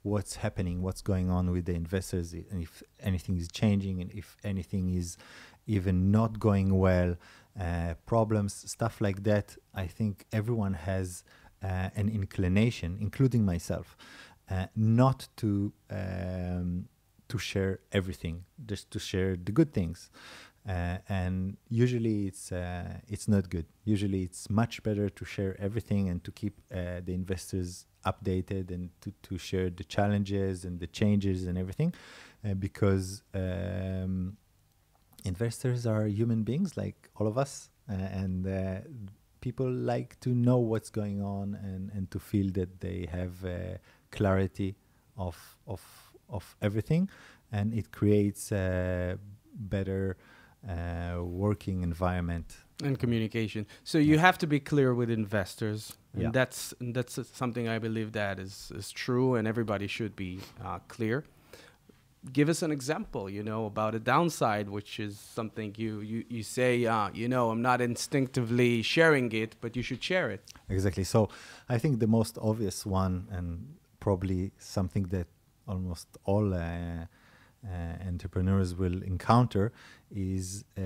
what's 0.01 0.35
happening, 0.37 0.81
what's 0.81 1.01
going 1.01 1.29
on 1.29 1.51
with 1.51 1.65
the 1.65 1.73
investors, 1.73 2.33
and 2.33 2.61
if 2.61 2.83
anything 3.01 3.37
is 3.37 3.49
changing, 3.49 4.01
and 4.01 4.11
if 4.11 4.37
anything 4.43 4.93
is 4.93 5.17
even 5.67 6.11
not 6.11 6.39
going 6.39 6.77
well, 6.77 7.15
uh, 7.59 7.93
problems, 8.05 8.53
stuff 8.71 9.01
like 9.01 9.23
that. 9.23 9.55
I 9.73 9.87
think 9.87 10.25
everyone 10.31 10.73
has 10.73 11.23
uh, 11.61 11.89
an 11.95 12.09
inclination, 12.09 12.97
including 13.01 13.43
myself, 13.45 13.97
uh, 14.49 14.67
not 14.75 15.27
to 15.37 15.73
um, 15.89 16.87
to 17.29 17.37
share 17.37 17.79
everything, 17.91 18.43
just 18.65 18.91
to 18.91 18.99
share 18.99 19.35
the 19.35 19.51
good 19.51 19.73
things. 19.73 20.09
Uh, 20.67 20.97
and 21.07 21.57
usually 21.69 22.27
it's 22.27 22.51
uh, 22.51 22.99
it's 23.07 23.27
not 23.27 23.49
good. 23.49 23.65
Usually 23.85 24.23
it's 24.23 24.49
much 24.49 24.83
better 24.83 25.09
to 25.09 25.25
share 25.25 25.55
everything 25.59 26.09
and 26.09 26.23
to 26.23 26.31
keep 26.31 26.55
uh, 26.71 27.01
the 27.05 27.13
investors 27.13 27.85
updated 28.05 28.69
and 28.69 28.89
to, 29.01 29.13
to 29.23 29.37
share 29.37 29.69
the 29.69 29.83
challenges 29.83 30.65
and 30.65 30.79
the 30.79 30.87
changes 30.87 31.47
and 31.47 31.57
everything, 31.57 31.93
uh, 32.45 32.53
because 32.53 33.23
um, 33.33 34.37
investors 35.23 35.85
are 35.87 36.05
human 36.07 36.43
beings 36.43 36.75
like 36.75 37.09
all 37.15 37.27
of 37.27 37.37
us, 37.37 37.69
uh, 37.89 37.93
and 37.93 38.45
uh, 38.45 38.81
people 39.41 39.71
like 39.71 40.19
to 40.19 40.29
know 40.29 40.57
what's 40.57 40.89
going 40.89 41.21
on 41.21 41.57
and, 41.63 41.89
and 41.95 42.11
to 42.11 42.19
feel 42.19 42.51
that 42.51 42.81
they 42.81 43.07
have 43.09 43.33
clarity 44.11 44.75
of 45.17 45.57
of 45.67 45.81
of 46.29 46.55
everything, 46.61 47.09
and 47.51 47.73
it 47.73 47.91
creates 47.91 48.51
a 48.51 49.17
better 49.53 50.15
uh, 50.67 51.23
working 51.23 51.81
environment. 51.83 52.45
and 52.83 52.97
communication. 52.97 53.65
So 53.83 53.97
you 53.97 54.19
have 54.19 54.37
to 54.37 54.47
be 54.47 54.59
clear 54.59 54.93
with 54.93 55.09
investors, 55.09 55.97
and 56.13 56.21
Yeah. 56.23 56.31
that's 56.31 56.73
and 56.79 56.95
that's 56.95 57.19
something 57.33 57.67
I 57.75 57.79
believe 57.79 58.11
that 58.13 58.39
is 58.39 58.71
is 58.75 58.91
true, 58.93 59.35
and 59.37 59.47
everybody 59.47 59.87
should 59.87 60.15
be 60.15 60.39
uh, 60.65 60.79
clear. 60.87 61.23
Give 62.33 62.49
us 62.49 62.61
an 62.63 62.71
example, 62.71 63.29
you 63.29 63.43
know, 63.43 63.65
about 63.65 63.95
a 63.95 63.99
downside, 63.99 64.67
which 64.69 64.99
is 64.99 65.17
something 65.37 65.73
you 65.77 66.01
you 66.01 66.23
you 66.29 66.43
say, 66.43 66.85
uh, 66.85 67.09
you 67.13 67.27
know, 67.27 67.49
I'm 67.51 67.61
not 67.61 67.79
instinctively 67.81 68.81
sharing 68.81 69.31
it, 69.43 69.55
but 69.61 69.75
you 69.77 69.83
should 69.83 70.03
share 70.03 70.29
it. 70.35 70.41
Exactly. 70.69 71.03
So 71.05 71.29
I 71.69 71.77
think 71.79 71.99
the 71.99 72.07
most 72.07 72.37
obvious 72.41 72.85
one, 72.85 73.27
and 73.31 73.47
probably 73.99 74.51
something 74.57 75.03
that 75.15 75.27
almost 75.73 76.07
all 76.31 76.47
uh, 76.53 76.59
uh, 76.59 78.07
entrepreneurs 78.11 78.69
will 78.81 78.99
encounter, 79.13 79.65
is 80.11 80.63
uh, 80.77 80.81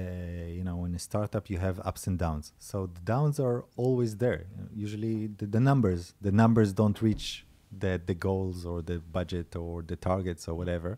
you 0.57 0.63
know, 0.67 0.77
in 0.87 0.91
a 0.95 0.99
startup 1.09 1.43
you 1.49 1.57
have 1.67 1.75
ups 1.89 2.03
and 2.09 2.17
downs. 2.25 2.45
So 2.69 2.77
the 2.97 3.03
downs 3.13 3.39
are 3.39 3.59
always 3.83 4.11
there. 4.23 4.41
Usually 4.85 5.17
the, 5.39 5.45
the 5.55 5.59
numbers, 5.69 6.01
the 6.27 6.31
numbers 6.31 6.69
don't 6.81 6.99
reach 7.09 7.45
the 7.83 7.99
the 8.09 8.13
goals 8.13 8.57
or 8.71 8.77
the 8.83 8.97
budget 9.17 9.55
or 9.55 9.81
the 9.91 9.95
targets 10.09 10.43
or 10.47 10.53
whatever, 10.61 10.91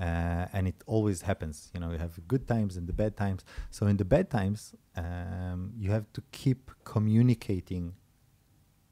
uh, 0.00 0.56
and 0.56 0.68
it 0.72 0.78
always 0.86 1.22
happens. 1.22 1.56
You 1.74 1.80
know, 1.80 1.90
you 1.94 1.98
have 2.06 2.14
good 2.32 2.44
times 2.54 2.76
and 2.76 2.86
the 2.86 2.92
bad 3.02 3.16
times. 3.24 3.40
So 3.70 3.86
in 3.92 3.96
the 3.96 4.04
bad 4.04 4.26
times, 4.38 4.60
um, 4.96 5.72
you 5.82 5.90
have 5.90 6.06
to 6.16 6.22
keep 6.40 6.70
communicating 6.84 7.94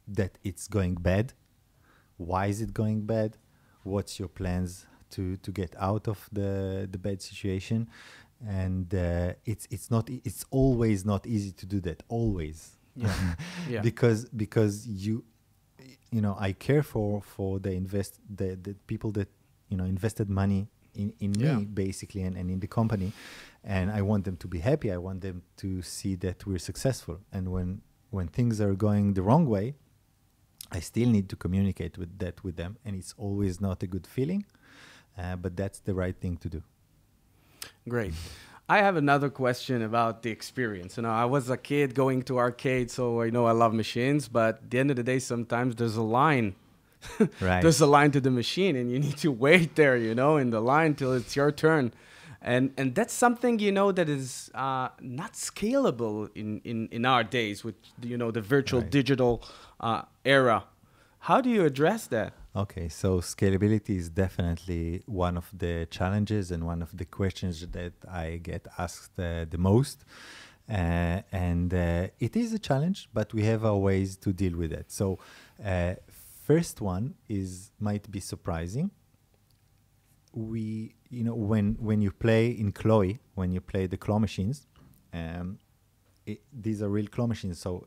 that 0.08 0.32
it's 0.42 0.66
going 0.68 0.94
bad. 1.10 1.26
Why 2.16 2.46
is 2.46 2.60
it 2.60 2.72
going 2.74 3.00
bad? 3.06 3.30
What's 3.84 4.18
your 4.18 4.28
plans 4.28 4.86
to 5.10 5.36
to 5.36 5.50
get 5.52 5.74
out 5.78 6.08
of 6.08 6.28
the 6.32 6.88
the 6.90 6.98
bad 6.98 7.22
situation? 7.22 7.88
And 8.46 8.92
uh, 8.94 9.34
it's 9.46 9.66
it's 9.70 9.90
not 9.90 10.10
it's 10.10 10.44
always 10.50 11.04
not 11.04 11.26
easy 11.26 11.52
to 11.52 11.66
do 11.66 11.80
that. 11.80 12.02
Always, 12.08 12.76
Yeah. 12.96 13.12
Yeah. 13.70 13.80
because 13.82 14.26
because 14.36 14.86
you 14.86 15.24
you 16.10 16.20
know 16.20 16.36
I 16.38 16.52
care 16.52 16.82
for 16.82 17.22
for 17.22 17.58
the 17.60 17.70
invest 17.72 18.18
the, 18.36 18.56
the 18.56 18.74
people 18.86 19.10
that 19.12 19.28
you 19.70 19.76
know 19.76 19.84
invested 19.84 20.28
money 20.28 20.68
in, 20.94 21.12
in 21.20 21.34
Yeah. 21.34 21.56
me 21.56 21.64
basically 21.64 22.22
and, 22.22 22.36
and 22.36 22.50
in 22.50 22.60
the 22.60 22.68
company 22.68 23.12
and 23.64 23.90
I 23.90 24.02
want 24.02 24.24
them 24.24 24.36
to 24.36 24.48
be 24.48 24.58
happy 24.60 24.92
I 24.92 24.98
want 24.98 25.20
them 25.22 25.42
to 25.56 25.82
see 25.82 26.14
that 26.16 26.46
we're 26.46 26.60
successful 26.70 27.18
and 27.32 27.48
when 27.48 27.80
when 28.10 28.28
things 28.28 28.60
are 28.60 28.74
going 28.74 29.14
the 29.14 29.22
wrong 29.22 29.46
way 29.46 29.74
I 30.72 30.80
still 30.80 31.08
need 31.08 31.28
to 31.28 31.36
communicate 31.36 31.98
with 31.98 32.18
that 32.18 32.42
with 32.42 32.56
them 32.56 32.76
and 32.84 32.96
it's 32.96 33.14
always 33.16 33.60
not 33.60 33.82
a 33.82 33.86
good 33.86 34.06
feeling 34.06 34.44
uh, 35.18 35.36
but 35.36 35.56
that's 35.56 35.80
the 35.80 35.94
right 35.94 36.16
thing 36.16 36.36
to 36.38 36.48
do 36.48 36.62
Great. 37.88 38.14
I 38.68 38.78
have 38.78 38.96
another 38.96 39.28
question 39.28 39.82
about 39.82 40.22
the 40.22 40.30
experience. 40.30 40.96
You 40.96 41.02
know, 41.02 41.10
I 41.10 41.26
was 41.26 41.50
a 41.50 41.56
kid 41.56 41.94
going 41.94 42.22
to 42.24 42.38
arcade, 42.38 42.90
so 42.90 43.20
I 43.20 43.28
know 43.28 43.46
I 43.46 43.52
love 43.52 43.74
machines, 43.74 44.26
but 44.26 44.56
at 44.56 44.70
the 44.70 44.78
end 44.78 44.90
of 44.90 44.96
the 44.96 45.02
day, 45.02 45.18
sometimes 45.18 45.76
there's 45.76 45.96
a 45.96 46.02
line. 46.02 46.54
Right. 47.38 47.60
there's 47.60 47.82
a 47.82 47.86
line 47.86 48.12
to 48.12 48.20
the 48.20 48.30
machine, 48.30 48.76
and 48.76 48.90
you 48.90 48.98
need 48.98 49.18
to 49.18 49.30
wait 49.46 49.76
there, 49.76 49.98
you 49.98 50.14
know, 50.14 50.38
in 50.38 50.48
the 50.48 50.60
line 50.60 50.94
till 50.94 51.12
it's 51.12 51.36
your 51.36 51.52
turn. 51.52 51.92
And, 52.44 52.72
and 52.76 52.94
that's 52.94 53.14
something 53.14 53.58
you 53.58 53.72
know 53.72 53.90
that 53.92 54.08
is 54.08 54.50
uh, 54.54 54.88
not 55.00 55.32
scalable 55.32 56.28
in, 56.34 56.60
in, 56.64 56.88
in 56.92 57.06
our 57.06 57.24
days 57.24 57.64
with 57.64 57.74
you 58.02 58.18
know 58.18 58.30
the 58.30 58.42
virtual 58.42 58.80
Right. 58.82 58.90
digital 58.90 59.42
uh, 59.80 60.02
era. 60.24 60.64
How 61.20 61.40
do 61.40 61.48
you 61.48 61.64
address 61.64 62.06
that? 62.08 62.34
Okay, 62.54 62.88
so 62.90 63.20
scalability 63.20 63.96
is 63.96 64.10
definitely 64.10 65.02
one 65.06 65.36
of 65.38 65.46
the 65.56 65.86
challenges 65.90 66.50
and 66.50 66.64
one 66.66 66.82
of 66.82 66.90
the 66.96 67.06
questions 67.06 67.66
that 67.66 67.94
I 68.06 68.40
get 68.42 68.68
asked 68.78 69.18
uh, 69.18 69.46
the 69.48 69.58
most. 69.58 70.04
Uh, 70.68 71.22
and 71.32 71.72
uh, 71.74 72.08
it 72.20 72.36
is 72.36 72.52
a 72.52 72.58
challenge, 72.58 73.08
but 73.12 73.32
we 73.34 73.42
have 73.44 73.64
our 73.64 73.76
ways 73.76 74.16
to 74.18 74.32
deal 74.32 74.56
with 74.56 74.72
it. 74.72 74.92
So, 74.92 75.18
uh, 75.64 75.94
first 76.46 76.80
one 76.80 77.14
is 77.28 77.70
might 77.80 78.10
be 78.10 78.20
surprising. 78.20 78.90
We, 80.34 80.94
you 81.10 81.22
know, 81.22 81.34
when 81.34 81.76
when 81.78 82.02
you 82.02 82.10
play 82.10 82.48
in 82.48 82.72
Clawee, 82.72 83.18
when 83.34 83.52
you 83.52 83.60
play 83.60 83.86
the 83.86 83.96
claw 83.96 84.18
machines, 84.18 84.66
um, 85.12 85.58
it, 86.26 86.42
these 86.52 86.82
are 86.82 86.88
real 86.88 87.06
claw 87.06 87.26
machines. 87.26 87.58
So, 87.58 87.86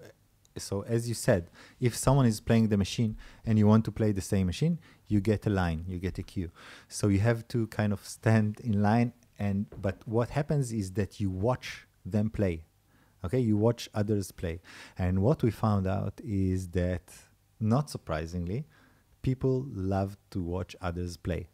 so 0.58 0.82
as 0.84 1.10
you 1.10 1.14
said, 1.14 1.50
if 1.80 1.96
someone 1.96 2.26
is 2.26 2.40
playing 2.40 2.70
the 2.70 2.78
machine 2.78 3.18
and 3.46 3.60
you 3.60 3.68
want 3.68 3.84
to 3.86 3.92
play 3.92 4.12
the 4.14 4.22
same 4.22 4.48
machine, 4.48 4.80
you 5.08 5.20
get 5.20 5.46
a 5.46 5.50
line, 5.50 5.84
you 5.88 6.00
get 6.00 6.18
a 6.18 6.24
queue. 6.24 6.52
So 6.88 7.10
you 7.10 7.20
have 7.20 7.48
to 7.50 7.68
kind 7.68 7.92
of 7.92 8.06
stand 8.06 8.60
in 8.62 8.82
line. 8.82 9.14
And 9.38 9.66
but 9.82 9.98
what 10.06 10.30
happens 10.30 10.72
is 10.72 10.94
that 10.94 11.20
you 11.20 11.30
watch 11.30 11.88
them 12.06 12.30
play. 12.30 12.64
Okay, 13.26 13.40
you 13.40 13.58
watch 13.58 13.90
others 13.94 14.32
play. 14.32 14.62
And 14.98 15.22
what 15.22 15.44
we 15.44 15.52
found 15.52 15.86
out 15.88 16.22
is 16.24 16.70
that, 16.70 17.12
not 17.60 17.90
surprisingly, 17.90 18.66
people 19.22 19.66
love 19.74 20.18
to 20.30 20.42
watch 20.42 20.76
others 20.82 21.18
play 21.18 21.50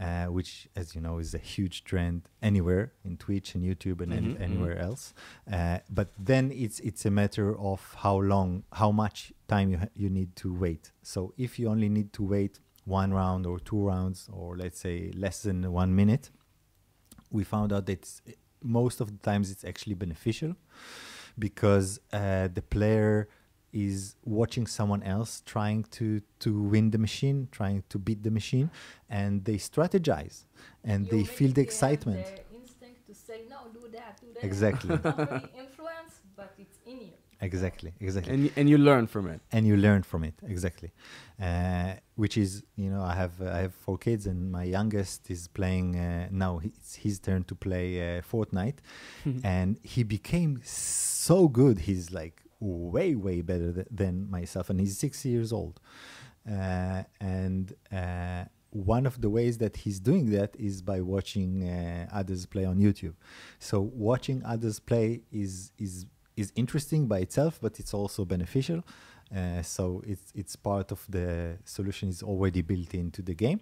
uh, 0.00 0.26
which, 0.26 0.68
as 0.74 0.94
you 0.94 1.00
know, 1.00 1.18
is 1.18 1.34
a 1.34 1.38
huge 1.38 1.84
trend 1.84 2.22
anywhere 2.42 2.92
in 3.04 3.16
Twitch 3.16 3.54
and 3.54 3.62
YouTube 3.64 4.00
and 4.00 4.12
any- 4.12 4.36
anywhere 4.38 4.76
else. 4.78 5.14
Uh, 5.50 5.78
but 5.88 6.08
then 6.18 6.50
it's 6.52 6.80
it's 6.80 7.04
a 7.06 7.10
matter 7.10 7.56
of 7.58 7.94
how 7.98 8.16
long, 8.18 8.64
how 8.72 8.90
much 8.90 9.32
time 9.46 9.70
you 9.70 9.78
ha- 9.78 9.94
you 9.94 10.10
need 10.10 10.34
to 10.36 10.52
wait. 10.52 10.90
So 11.02 11.32
if 11.36 11.58
you 11.58 11.68
only 11.68 11.88
need 11.88 12.12
to 12.14 12.22
wait 12.24 12.58
one 12.84 13.14
round 13.14 13.46
or 13.46 13.58
two 13.60 13.80
rounds, 13.86 14.28
or 14.32 14.56
let's 14.56 14.80
say 14.80 15.10
less 15.14 15.42
than 15.42 15.70
one 15.72 15.94
minute, 15.94 16.30
we 17.30 17.44
found 17.44 17.72
out 17.72 17.86
that 17.86 17.92
it's, 17.92 18.22
most 18.62 19.00
of 19.00 19.08
the 19.10 19.18
times 19.30 19.50
it's 19.50 19.64
actually 19.64 19.94
beneficial 19.94 20.54
because 21.38 21.98
uh, 22.12 22.48
the 22.52 22.62
player 22.62 23.28
is 23.74 24.16
watching 24.24 24.66
someone 24.78 25.02
else 25.02 25.42
trying 25.54 25.82
to 25.98 26.06
to 26.44 26.50
win 26.72 26.90
the 26.90 26.98
machine, 26.98 27.38
trying 27.58 27.82
to 27.92 27.98
beat 27.98 28.22
the 28.22 28.30
machine, 28.30 28.70
and 29.08 29.44
they 29.44 29.56
strategize 29.70 30.36
and 30.90 31.08
they 31.10 31.24
feel 31.24 31.52
the 31.52 31.62
excitement. 31.62 32.24
The 32.36 32.56
instinct 32.60 33.06
to 33.08 33.14
say 33.14 33.38
no, 33.50 33.58
do 33.78 33.82
that, 33.96 34.20
do 34.20 34.28
that. 34.34 34.44
Exactly. 34.50 34.94
It's 34.94 35.04
not 35.04 35.18
really 35.18 35.58
influence, 35.66 36.12
but 36.36 36.50
it's 36.58 36.78
in 36.86 36.98
you. 37.08 37.12
Exactly, 37.40 37.92
exactly. 38.00 38.32
And, 38.34 38.50
and 38.56 38.66
you 38.70 38.78
learn 38.78 39.06
from 39.06 39.24
it. 39.28 39.40
and 39.52 39.66
you 39.66 39.76
learn 39.76 40.02
from 40.02 40.24
it 40.24 40.34
exactly 40.54 40.90
uh, 41.42 41.92
which 42.22 42.36
is 42.44 42.62
you 42.76 42.88
know 42.88 43.02
i 43.02 43.14
have 43.22 43.34
i 43.42 43.58
have 43.64 43.74
four 43.74 43.98
kids 43.98 44.26
and 44.26 44.50
my 44.58 44.64
youngest 44.64 45.30
is 45.30 45.48
playing 45.48 45.88
uh, 45.98 46.28
now 46.30 46.60
it's 46.68 46.94
his 47.04 47.18
turn 47.18 47.42
to 47.44 47.54
play 47.54 47.88
uh, 48.00 48.22
fortnite 48.32 48.78
and 49.56 49.78
he 49.82 50.02
became 50.04 50.60
so 50.64 51.48
good 51.48 51.76
he's 51.80 52.10
like 52.12 52.36
way 52.64 53.14
way 53.14 53.40
better 53.40 53.72
th- 53.72 53.86
than 53.90 54.30
myself 54.30 54.70
and 54.70 54.80
he's 54.80 54.98
six 54.98 55.24
years 55.24 55.52
old 55.52 55.80
uh, 56.50 57.02
and 57.20 57.74
uh, 57.92 58.44
one 58.74 59.06
of 59.06 59.20
the 59.20 59.30
ways 59.30 59.58
that 59.58 59.76
he's 59.76 60.00
doing 60.00 60.30
that 60.30 60.54
is 60.58 60.82
by 60.82 61.00
watching 61.00 61.68
uh, 61.68 62.08
others 62.12 62.44
play 62.44 62.64
on 62.64 62.78
YouTube. 62.78 63.14
So 63.58 63.80
watching 63.80 64.42
others 64.44 64.80
play 64.80 65.22
is 65.32 65.72
is 65.78 66.06
is 66.36 66.52
interesting 66.56 67.06
by 67.06 67.20
itself, 67.20 67.60
but 67.62 67.78
it's 67.78 67.94
also 67.94 68.24
beneficial. 68.24 68.82
Uh, 69.34 69.62
so 69.62 70.02
it's 70.06 70.32
it's 70.34 70.56
part 70.56 70.90
of 70.90 71.06
the 71.08 71.56
solution 71.64 72.08
is 72.08 72.22
already 72.22 72.62
built 72.62 72.94
into 72.94 73.22
the 73.22 73.34
game. 73.34 73.60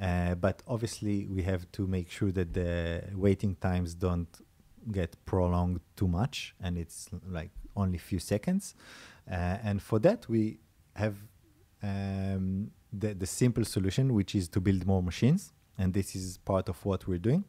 Uh, 0.00 0.34
but 0.36 0.62
obviously 0.66 1.26
we 1.26 1.42
have 1.42 1.70
to 1.72 1.86
make 1.86 2.10
sure 2.10 2.32
that 2.32 2.52
the 2.54 3.02
waiting 3.14 3.54
times 3.56 3.94
don't 3.94 4.40
get 4.90 5.16
prolonged 5.24 5.80
too 5.96 6.08
much 6.08 6.54
and 6.60 6.76
it's 6.76 7.08
like 7.28 7.50
only 7.76 7.98
few 7.98 8.18
seconds. 8.18 8.74
Uh, 9.30 9.34
and 9.62 9.82
for 9.82 9.98
that 10.00 10.28
we 10.28 10.58
have 10.94 11.16
um, 11.82 12.70
the, 12.92 13.14
the 13.14 13.26
simple 13.26 13.64
solution, 13.64 14.14
which 14.14 14.34
is 14.34 14.48
to 14.48 14.60
build 14.60 14.86
more 14.86 15.02
machines. 15.02 15.52
And 15.78 15.92
this 15.92 16.14
is 16.14 16.38
part 16.38 16.68
of 16.68 16.84
what 16.84 17.06
we're 17.06 17.18
doing. 17.18 17.44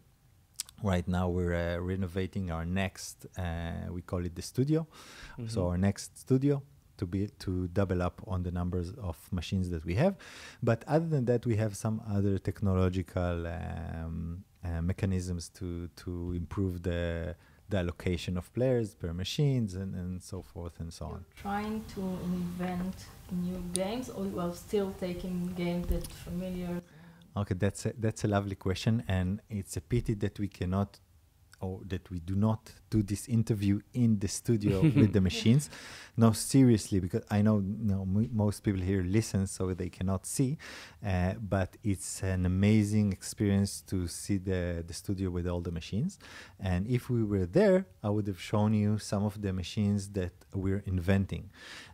Right 0.83 1.07
now, 1.07 1.29
we're 1.29 1.53
uh, 1.53 1.77
renovating 1.77 2.51
our 2.51 2.65
next, 2.65 3.27
uh, 3.37 3.91
we 3.91 4.01
call 4.01 4.25
it 4.25 4.35
the 4.35 4.41
studio. 4.41 4.87
So, 5.47 5.67
our 5.69 5.77
next 5.77 6.17
studio 6.19 6.61
to 6.97 7.05
be 7.05 7.27
to 7.39 7.67
double 7.67 8.01
up 8.01 8.21
on 8.27 8.43
the 8.43 8.51
numbers 8.51 8.93
of 9.01 9.17
machines 9.31 9.69
that 9.69 9.85
we 9.85 9.95
have. 9.95 10.15
But 10.63 10.83
other 10.87 11.07
than 11.07 11.25
that, 11.25 11.45
we 11.45 11.55
have 11.57 11.75
some 11.75 12.01
other 12.09 12.37
technological 12.39 13.47
um, 13.47 14.43
uh, 14.63 14.81
mechanisms 14.81 15.49
to 15.49 15.87
to 15.97 16.33
improve 16.33 16.83
the 16.83 17.35
the 17.69 17.77
allocation 17.77 18.37
of 18.37 18.53
players 18.53 18.93
per 18.93 19.13
machines 19.13 19.75
and, 19.75 19.95
and 19.95 20.21
so 20.21 20.41
forth 20.41 20.79
and 20.79 20.93
so 20.93 21.05
on. 21.05 21.25
Trying 21.35 21.83
to 21.95 22.01
invent 22.01 22.95
new 23.31 23.63
games, 23.73 24.09
or 24.09 24.25
you 24.25 24.39
are 24.39 24.53
still 24.53 24.93
taking 24.99 25.53
games 25.55 25.87
that 25.87 26.07
familiar? 26.07 26.81
Okay, 27.37 27.55
that's 27.55 27.85
a, 27.85 27.93
that's 27.97 28.23
a 28.23 28.27
lovely 28.27 28.55
question, 28.55 29.03
and 29.07 29.41
it's 29.49 29.75
a 29.77 29.81
pity 29.81 30.13
that 30.13 30.39
we 30.39 30.47
cannot 30.47 30.99
or 31.65 31.79
that 31.87 32.09
we 32.11 32.19
do 32.19 32.35
not 32.35 32.61
do 32.89 33.01
this 33.01 33.27
interview 33.27 33.75
in 33.93 34.19
the 34.19 34.27
studio 34.27 34.81
with 35.01 35.11
the 35.13 35.21
machines. 35.21 35.69
No, 36.17 36.31
seriously, 36.31 36.99
because 36.99 37.23
I 37.29 37.41
know, 37.41 37.57
you 37.59 37.87
know 37.91 38.05
most 38.31 38.63
people 38.65 38.81
here 38.81 39.03
listen, 39.03 39.47
so 39.47 39.73
they 39.73 39.89
cannot 39.89 40.25
see. 40.25 40.57
Uh, 41.05 41.33
but 41.55 41.69
it's 41.83 42.23
an 42.23 42.45
amazing 42.45 43.11
experience 43.11 43.81
to 43.91 44.07
see 44.07 44.37
the, 44.37 44.83
the 44.89 44.93
studio 44.93 45.29
with 45.29 45.45
all 45.47 45.61
the 45.61 45.71
machines. 45.71 46.19
And 46.59 46.87
if 46.87 47.09
we 47.09 47.23
were 47.23 47.45
there, 47.45 47.85
I 48.03 48.09
would 48.09 48.27
have 48.27 48.41
shown 48.51 48.73
you 48.73 48.97
some 49.11 49.23
of 49.29 49.41
the 49.41 49.51
machines 49.53 50.09
that 50.19 50.33
we're 50.53 50.83
inventing. 50.85 51.49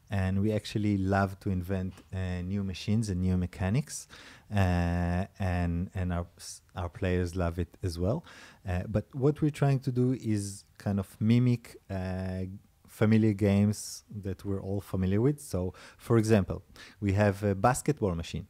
And 0.10 0.41
we 0.41 0.51
actually 0.51 0.97
love 0.97 1.39
to 1.39 1.49
invent 1.49 1.93
uh, 2.13 2.41
new 2.53 2.63
machines 2.63 3.10
and 3.10 3.21
new 3.21 3.38
mechanics, 3.38 4.07
uh, 4.53 5.25
and 5.39 5.89
and 5.95 6.12
our 6.12 6.27
our 6.75 6.89
players 6.89 7.29
love 7.43 7.55
it 7.60 7.77
as 7.81 7.97
well. 7.97 8.25
Uh, 8.67 8.84
but 8.88 9.06
what 9.13 9.41
we're 9.41 9.50
trying 9.50 9.80
to 9.80 9.91
do 9.91 10.13
is 10.13 10.65
kind 10.78 11.00
of 11.00 11.15
mimic 11.19 11.78
uh, 11.89 12.45
familiar 12.88 13.34
games 13.34 14.04
that 14.24 14.45
we're 14.45 14.62
all 14.62 14.82
familiar 14.82 15.21
with. 15.21 15.39
So, 15.39 15.74
for 15.97 16.17
example, 16.17 16.62
we 17.00 17.13
have 17.13 17.43
a 17.43 17.56
basketball 17.56 18.15
machine, 18.15 18.47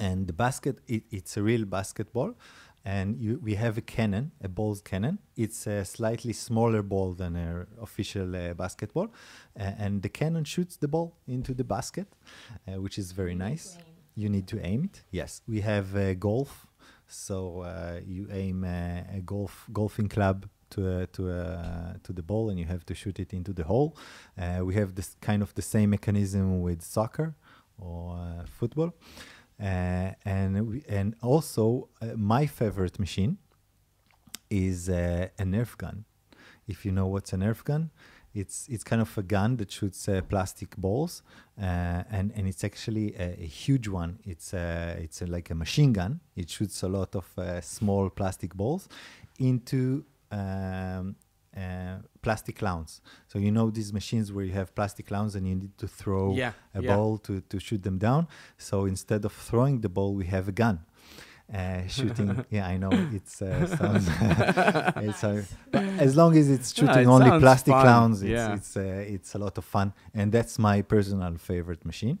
and 0.00 0.26
the 0.26 0.32
basket 0.32 0.78
it, 0.88 1.04
it's 1.10 1.36
a 1.36 1.42
real 1.42 1.64
basketball. 1.64 2.34
And 2.86 3.16
you, 3.18 3.40
we 3.42 3.54
have 3.54 3.78
a 3.78 3.80
cannon, 3.80 4.32
a 4.42 4.48
ball's 4.48 4.82
cannon. 4.82 5.18
It's 5.36 5.66
a 5.66 5.86
slightly 5.86 6.34
smaller 6.34 6.82
ball 6.82 7.14
than 7.14 7.34
an 7.34 7.66
official 7.80 8.36
uh, 8.36 8.52
basketball, 8.52 9.08
uh, 9.58 9.62
and 9.78 10.02
the 10.02 10.10
cannon 10.10 10.44
shoots 10.44 10.76
the 10.76 10.88
ball 10.88 11.16
into 11.26 11.54
the 11.54 11.64
basket, 11.64 12.08
uh, 12.68 12.72
which 12.82 12.98
is 12.98 13.12
very 13.12 13.34
nice. 13.34 13.78
You 14.16 14.28
need 14.28 14.46
to 14.48 14.60
aim 14.60 14.84
it. 14.84 15.02
Yes, 15.10 15.40
we 15.48 15.62
have 15.62 15.96
uh, 15.96 16.12
golf, 16.14 16.66
so 17.14 17.60
uh, 17.60 18.00
you 18.04 18.28
aim 18.32 18.64
uh, 18.64 19.16
a 19.18 19.20
golf 19.24 19.66
golfing 19.72 20.08
club 20.08 20.46
to 20.70 20.98
a, 20.98 21.06
to 21.08 21.30
a, 21.30 21.96
to 22.02 22.12
the 22.12 22.22
ball, 22.22 22.50
and 22.50 22.58
you 22.58 22.66
have 22.66 22.84
to 22.86 22.94
shoot 22.94 23.18
it 23.20 23.32
into 23.32 23.52
the 23.52 23.64
hole. 23.64 23.96
Uh, 24.36 24.60
we 24.64 24.74
have 24.74 24.94
this 24.94 25.16
kind 25.20 25.42
of 25.42 25.54
the 25.54 25.62
same 25.62 25.90
mechanism 25.90 26.60
with 26.60 26.82
soccer 26.82 27.34
or 27.78 28.16
uh, 28.16 28.44
football, 28.46 28.92
uh, 29.60 30.10
and 30.24 30.68
we, 30.68 30.84
and 30.88 31.14
also 31.22 31.88
uh, 32.02 32.06
my 32.16 32.46
favorite 32.46 32.98
machine 32.98 33.38
is 34.50 34.88
uh, 34.88 35.28
a 35.38 35.44
Nerf 35.44 35.76
gun. 35.76 36.04
If 36.66 36.84
you 36.84 36.92
know 36.92 37.06
what's 37.06 37.32
a 37.32 37.36
Nerf 37.36 37.62
gun, 37.64 37.90
it's 38.34 38.68
it's 38.68 38.84
kind 38.84 39.00
of 39.00 39.16
a 39.18 39.22
gun 39.22 39.56
that 39.56 39.70
shoots 39.70 40.08
uh, 40.08 40.20
plastic 40.28 40.76
balls, 40.76 41.22
uh, 41.60 42.02
and 42.10 42.32
and 42.36 42.46
it's 42.48 42.64
actually 42.64 43.14
a, 43.16 43.36
a 43.40 43.46
huge 43.46 43.88
one. 43.88 44.18
It's 44.24 44.52
uh, 44.52 44.96
it's 44.98 45.22
a, 45.22 45.26
like 45.26 45.50
a 45.50 45.54
machine 45.54 45.92
gun. 45.92 46.20
It 46.34 46.50
shoots 46.50 46.82
a 46.82 46.88
lot 46.88 47.14
of 47.14 47.26
uh, 47.38 47.60
small 47.60 48.10
plastic 48.10 48.54
balls 48.54 48.88
into 49.38 50.04
um, 50.30 51.16
uh, 51.56 51.98
plastic 52.22 52.56
clowns. 52.56 53.00
So 53.28 53.38
you 53.38 53.50
know 53.52 53.70
these 53.70 53.92
machines 53.92 54.32
where 54.32 54.44
you 54.44 54.52
have 54.52 54.74
plastic 54.74 55.06
clowns 55.06 55.36
and 55.36 55.46
you 55.46 55.54
need 55.54 55.78
to 55.78 55.86
throw 55.86 56.34
Yeah, 56.34 56.52
a 56.74 56.82
yeah. 56.82 56.96
ball 56.96 57.18
to, 57.18 57.40
to 57.40 57.60
shoot 57.60 57.82
them 57.82 57.98
down. 57.98 58.26
So 58.58 58.86
instead 58.86 59.24
of 59.24 59.32
throwing 59.32 59.80
the 59.80 59.88
ball, 59.88 60.14
we 60.14 60.26
have 60.26 60.48
a 60.48 60.52
gun. 60.52 60.80
Uh, 61.52 61.86
shooting, 61.86 62.44
yeah, 62.50 62.66
I 62.66 62.78
know 62.78 62.90
it's 63.12 63.42
uh, 63.42 63.66
sounds. 63.76 64.08
it's 64.96 65.22
uh, 65.22 65.44
but 65.70 65.84
as 65.98 66.16
long 66.16 66.36
as 66.36 66.50
it's 66.50 66.72
Yeah, 66.76 66.94
shooting 66.94 67.02
it 67.02 67.06
only 67.06 67.30
plastic 67.38 67.72
fun, 67.72 67.82
clowns, 67.82 68.22
it's 68.22 68.30
yeah. 68.30 68.54
it's 68.54 68.76
uh, 68.76 68.80
it's 69.14 69.34
a 69.34 69.38
lot 69.38 69.58
of 69.58 69.64
fun, 69.64 69.92
and 70.14 70.32
that's 70.32 70.58
my 70.58 70.82
personal 70.82 71.36
favorite 71.36 71.84
machine. 71.84 72.18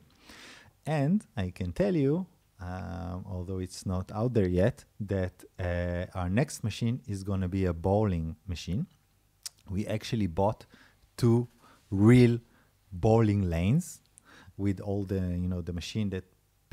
And 0.86 1.24
I 1.36 1.50
can 1.50 1.72
tell 1.72 1.96
you, 1.96 2.26
um, 2.60 3.24
although 3.26 3.58
it's 3.58 3.86
not 3.86 4.12
out 4.12 4.34
there 4.34 4.48
yet, 4.48 4.84
that 5.00 5.32
uh, 5.58 6.06
our 6.14 6.28
next 6.28 6.62
machine 6.62 7.00
is 7.06 7.22
going 7.24 7.40
to 7.40 7.48
be 7.48 7.64
a 7.64 7.72
bowling 7.72 8.36
machine. 8.46 8.86
We 9.70 9.86
actually 9.86 10.26
bought 10.26 10.66
two 11.16 11.48
real 11.90 12.38
bowling 12.92 13.48
lanes 13.48 14.02
with 14.56 14.80
all 14.80 15.04
the 15.04 15.20
you 15.20 15.48
know 15.48 15.62
the 15.62 15.72
machine 15.72 16.10
that 16.10 16.24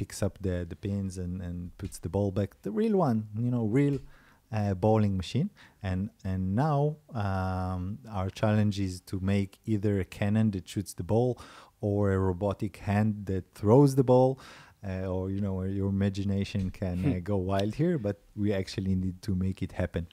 picks 0.01 0.19
up 0.25 0.33
the 0.47 0.55
the 0.71 0.79
pins 0.85 1.13
and 1.23 1.33
and 1.47 1.57
puts 1.81 1.97
the 2.05 2.11
ball 2.15 2.29
back 2.39 2.49
the 2.65 2.73
real 2.81 2.95
one 3.07 3.19
you 3.45 3.51
know 3.55 3.65
real 3.79 3.97
uh, 4.51 4.73
bowling 4.73 5.17
machine. 5.17 5.49
And 5.81 6.09
and 6.23 6.55
now 6.55 6.97
um, 7.13 7.99
our 8.09 8.29
challenge 8.29 8.79
is 8.79 9.01
to 9.01 9.19
make 9.19 9.59
either 9.65 9.99
a 9.99 10.05
cannon 10.05 10.51
that 10.51 10.67
shoots 10.67 10.93
the 10.93 11.03
ball 11.03 11.39
or 11.79 12.11
a 12.11 12.19
robotic 12.19 12.77
hand 12.77 13.25
that 13.25 13.45
throws 13.55 13.95
the 13.95 14.03
ball 14.03 14.39
uh, 14.87 15.05
or 15.05 15.29
you 15.31 15.41
know 15.41 15.63
your 15.63 15.89
imagination 15.89 16.69
can 16.69 16.97
uh, 17.15 17.19
go 17.23 17.37
wild 17.37 17.75
here 17.75 17.97
but 17.97 18.17
we 18.35 18.53
actually 18.53 18.95
need 18.95 19.21
to 19.21 19.35
make 19.35 19.61
it 19.61 19.71
happen. 19.71 20.07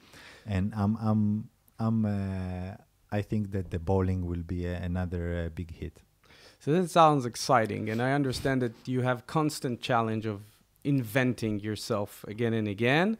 And 0.45 0.73
i'm 0.75 0.97
i'm 0.97 1.49
i'm 1.77 2.05
uh, 2.05 2.75
i 3.11 3.21
think 3.21 3.51
that 3.51 3.69
the 3.69 3.79
bowling 3.79 4.25
will 4.25 4.43
be 4.43 4.65
another 4.65 5.45
uh, 5.45 5.49
big 5.49 5.71
hit 5.71 5.99
So 6.59 6.73
that 6.73 6.89
sounds 6.89 7.25
exciting, 7.25 7.89
and 7.89 8.01
I 8.01 8.11
understand 8.11 8.61
that 8.61 8.73
you 8.85 9.01
have 9.01 9.25
constant 9.25 9.79
challenge 9.81 10.25
of 10.25 10.41
inventing 10.83 11.61
yourself 11.61 12.25
again 12.27 12.53
and 12.53 12.67
again 12.67 13.17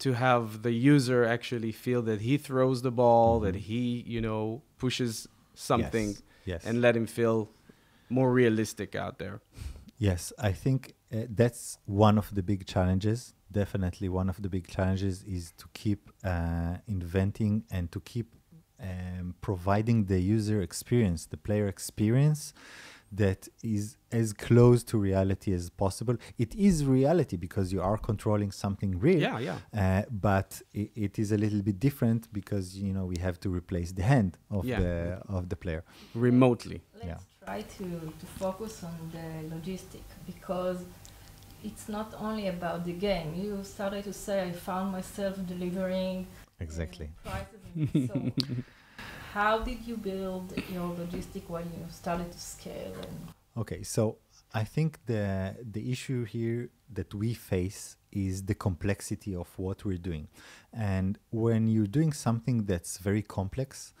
to 0.00 0.14
have 0.14 0.62
the 0.62 0.72
user 0.72 1.24
actually 1.24 1.72
feel 1.72 2.02
that 2.02 2.20
he 2.22 2.36
throws 2.36 2.82
the 2.82 2.90
ball, 2.90 3.38
that 3.40 3.54
he, 3.54 4.02
you 4.06 4.20
know, 4.20 4.62
pushes 4.78 5.28
something, 5.54 6.08
Yes, 6.08 6.22
yes. 6.44 6.64
and 6.64 6.80
let 6.80 6.96
him 6.96 7.06
feel 7.06 7.50
more 8.08 8.32
realistic 8.32 8.96
out 8.96 9.18
there. 9.18 9.40
Yes, 9.98 10.32
I 10.38 10.52
think 10.52 10.94
uh, 11.12 11.26
that's 11.28 11.78
one 11.84 12.16
of 12.18 12.34
the 12.34 12.42
big 12.42 12.66
challenges. 12.66 13.34
Definitely, 13.52 14.08
one 14.08 14.28
of 14.28 14.40
the 14.42 14.48
big 14.48 14.66
challenges 14.66 15.22
is 15.24 15.52
to 15.58 15.66
keep 15.74 16.10
uh, 16.24 16.78
inventing 16.88 17.64
and 17.70 17.92
to 17.92 18.00
keep 18.00 18.34
um, 18.82 19.34
providing 19.40 20.04
the 20.06 20.20
user 20.20 20.60
experience, 20.62 21.26
the 21.26 21.36
player 21.36 21.68
experience 21.68 22.52
that 23.12 23.48
is 23.64 23.96
as 24.12 24.32
close 24.32 24.84
to 24.84 24.96
reality 24.96 25.52
as 25.52 25.68
possible. 25.68 26.16
It 26.38 26.54
is 26.54 26.84
reality 26.84 27.36
because 27.36 27.72
you 27.72 27.82
are 27.82 27.98
controlling 27.98 28.52
something 28.52 28.98
real. 29.00 29.20
Yeah, 29.20 29.38
yeah. 29.40 29.58
Uh, 29.76 30.02
but 30.10 30.62
i 30.76 30.88
it 30.94 31.18
is 31.18 31.32
a 31.32 31.36
little 31.44 31.62
bit 31.62 31.78
different 31.80 32.32
because 32.32 32.66
you 32.78 32.92
know 32.92 33.04
we 33.12 33.18
have 33.26 33.36
to 33.40 33.48
replace 33.60 33.90
the 33.92 34.02
hand 34.12 34.32
of 34.50 34.64
Yeah. 34.64 34.80
the 34.82 35.22
of 35.36 35.48
the 35.48 35.56
player. 35.56 35.82
Remotely. 36.14 36.80
Let's 36.94 37.06
Yeah. 37.06 37.18
try 37.46 37.60
to, 37.78 37.84
to 38.20 38.26
focus 38.44 38.74
on 38.90 38.96
the 39.16 39.26
logistic 39.54 40.04
because 40.30 40.78
it's 41.68 41.88
not 41.88 42.08
only 42.26 42.46
about 42.56 42.78
the 42.84 42.92
game. 43.08 43.28
You 43.34 43.64
started 43.64 44.02
to 44.04 44.12
say 44.12 44.34
I 44.48 44.52
found 44.52 44.86
myself 44.92 45.34
delivering 45.54 46.16
uh, 46.26 46.64
Exactly. 46.66 47.08
prices. 47.24 47.59
So 48.08 48.32
how 49.32 49.58
did 49.58 49.86
you 49.86 49.96
build 49.96 50.52
your 50.72 50.88
logistic 50.94 51.48
when 51.48 51.64
you 51.64 51.84
started 51.90 52.30
to 52.32 52.38
scale? 52.38 52.94
Okay, 53.56 53.82
so 53.82 54.18
I 54.52 54.64
think 54.64 54.98
the 55.06 55.56
the 55.70 55.92
issue 55.92 56.24
here 56.24 56.70
that 56.92 57.14
we 57.14 57.34
face 57.34 57.96
is 58.12 58.44
the 58.44 58.54
complexity 58.54 59.34
of 59.34 59.48
what 59.56 59.84
we're 59.84 60.04
doing, 60.10 60.28
and 60.72 61.18
when 61.30 61.68
you're 61.68 61.92
doing 61.98 62.12
something 62.12 62.64
that's 62.64 62.98
very 62.98 63.22
complex, 63.22 63.92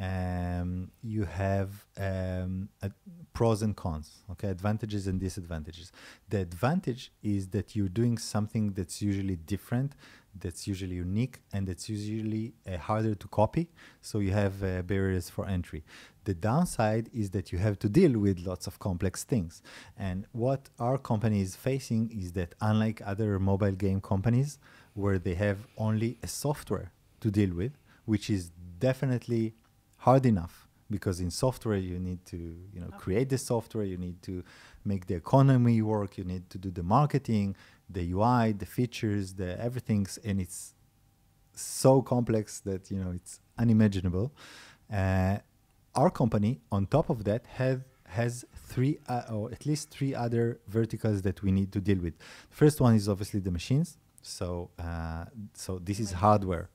um, 0.00 0.90
you 1.02 1.24
have 1.24 1.86
um, 1.96 2.68
a 2.82 2.90
pros 3.32 3.62
and 3.62 3.74
cons. 3.76 4.22
Okay, 4.32 4.48
advantages 4.48 5.06
and 5.06 5.18
disadvantages. 5.18 5.92
The 6.28 6.40
advantage 6.40 7.12
is 7.22 7.48
that 7.48 7.74
you're 7.74 7.88
doing 7.88 8.18
something 8.18 8.72
that's 8.72 9.00
usually 9.00 9.36
different, 9.36 9.94
that's 10.40 10.66
usually 10.66 10.96
unique, 10.96 11.40
and 11.52 11.66
that's 11.66 11.88
usually 11.88 12.54
uh, 12.66 12.76
harder 12.76 13.14
to 13.14 13.28
copy. 13.28 13.68
So 14.00 14.18
you 14.18 14.32
have 14.32 14.62
uh, 14.62 14.82
barriers 14.82 15.30
for 15.30 15.46
entry. 15.46 15.84
The 16.24 16.34
downside 16.34 17.08
is 17.14 17.30
that 17.30 17.52
you 17.52 17.58
have 17.58 17.78
to 17.80 17.88
deal 17.88 18.18
with 18.18 18.40
lots 18.40 18.66
of 18.66 18.78
complex 18.78 19.24
things. 19.24 19.62
And 19.96 20.26
what 20.32 20.68
our 20.78 20.98
company 20.98 21.40
is 21.40 21.56
facing 21.56 22.10
is 22.10 22.32
that, 22.32 22.54
unlike 22.60 23.00
other 23.04 23.38
mobile 23.38 23.72
game 23.72 24.00
companies, 24.00 24.58
where 24.94 25.18
they 25.18 25.34
have 25.34 25.58
only 25.78 26.18
a 26.22 26.26
software 26.26 26.92
to 27.20 27.30
deal 27.30 27.54
with, 27.54 27.72
which 28.04 28.30
is 28.30 28.50
definitely 28.78 29.54
hard 29.98 30.26
enough 30.26 30.66
because 30.90 31.20
in 31.20 31.30
software 31.30 31.76
you 31.76 31.98
need 31.98 32.24
to 32.24 32.36
you 32.72 32.80
know 32.80 32.88
create 32.98 33.28
the 33.28 33.38
software 33.38 33.84
you 33.84 33.96
need 33.96 34.22
to 34.22 34.42
make 34.84 35.06
the 35.06 35.14
economy 35.14 35.82
work 35.82 36.16
you 36.16 36.24
need 36.24 36.48
to 36.48 36.58
do 36.58 36.70
the 36.70 36.82
marketing 36.82 37.56
the 37.88 38.12
ui 38.12 38.52
the 38.52 38.66
features 38.66 39.34
the 39.34 39.60
everything's 39.60 40.18
and 40.18 40.40
it's 40.40 40.74
so 41.54 42.02
complex 42.02 42.60
that 42.60 42.90
you 42.90 42.98
know 42.98 43.12
it's 43.12 43.40
unimaginable. 43.58 44.32
Uh, 44.92 45.38
our 45.94 46.10
company 46.10 46.60
on 46.70 46.86
top 46.86 47.08
of 47.10 47.24
that 47.24 47.46
have 47.46 47.82
has 48.04 48.44
three 48.54 48.98
uh, 49.08 49.22
or 49.30 49.50
at 49.50 49.66
least 49.66 49.90
three 49.90 50.14
other 50.14 50.60
verticals 50.68 51.22
that 51.22 51.42
we 51.42 51.50
need 51.50 51.72
to 51.72 51.80
deal 51.80 51.98
with. 51.98 52.14
First 52.50 52.80
one 52.80 52.94
is 52.94 53.08
obviously 53.08 53.40
the 53.40 53.50
machines. 53.50 53.98
So 54.22 54.70
uh, 54.78 55.24
so 55.54 55.78
this 55.78 55.98
is 56.00 56.12
hardware 56.12 56.68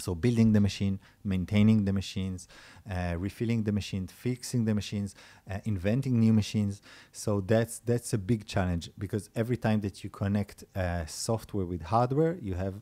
so 0.00 0.14
building 0.14 0.52
the 0.52 0.60
machine 0.60 0.98
maintaining 1.24 1.84
the 1.84 1.92
machines 1.92 2.48
uh, 2.90 3.14
refilling 3.18 3.64
the 3.64 3.72
machine 3.72 4.06
fixing 4.06 4.64
the 4.64 4.74
machines 4.74 5.14
uh, 5.50 5.58
inventing 5.64 6.18
new 6.18 6.32
machines 6.32 6.80
so 7.12 7.40
that's 7.40 7.78
that's 7.80 8.12
a 8.12 8.18
big 8.18 8.46
challenge 8.46 8.90
because 8.98 9.30
every 9.34 9.56
time 9.56 9.80
that 9.80 10.02
you 10.02 10.10
connect 10.10 10.64
uh, 10.76 11.04
software 11.06 11.66
with 11.66 11.82
hardware 11.82 12.36
you 12.40 12.54
have 12.54 12.74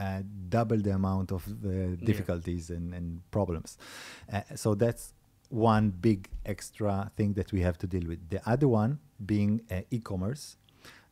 uh, 0.00 0.22
double 0.48 0.78
the 0.78 0.92
amount 0.92 1.30
of 1.30 1.44
the 1.62 1.96
difficulties 2.02 2.70
and, 2.70 2.94
and 2.94 3.20
problems. 3.30 3.76
Uh, 4.32 4.40
so 4.54 4.74
that's 4.74 5.12
one 5.50 5.90
big 5.90 6.28
extra 6.46 7.10
thing 7.16 7.34
that 7.34 7.52
we 7.52 7.60
have 7.60 7.76
to 7.76 7.86
deal 7.86 8.06
with. 8.08 8.30
The 8.30 8.40
other 8.48 8.66
one 8.66 8.98
being 9.26 9.60
uh, 9.70 9.82
e-commerce. 9.90 10.56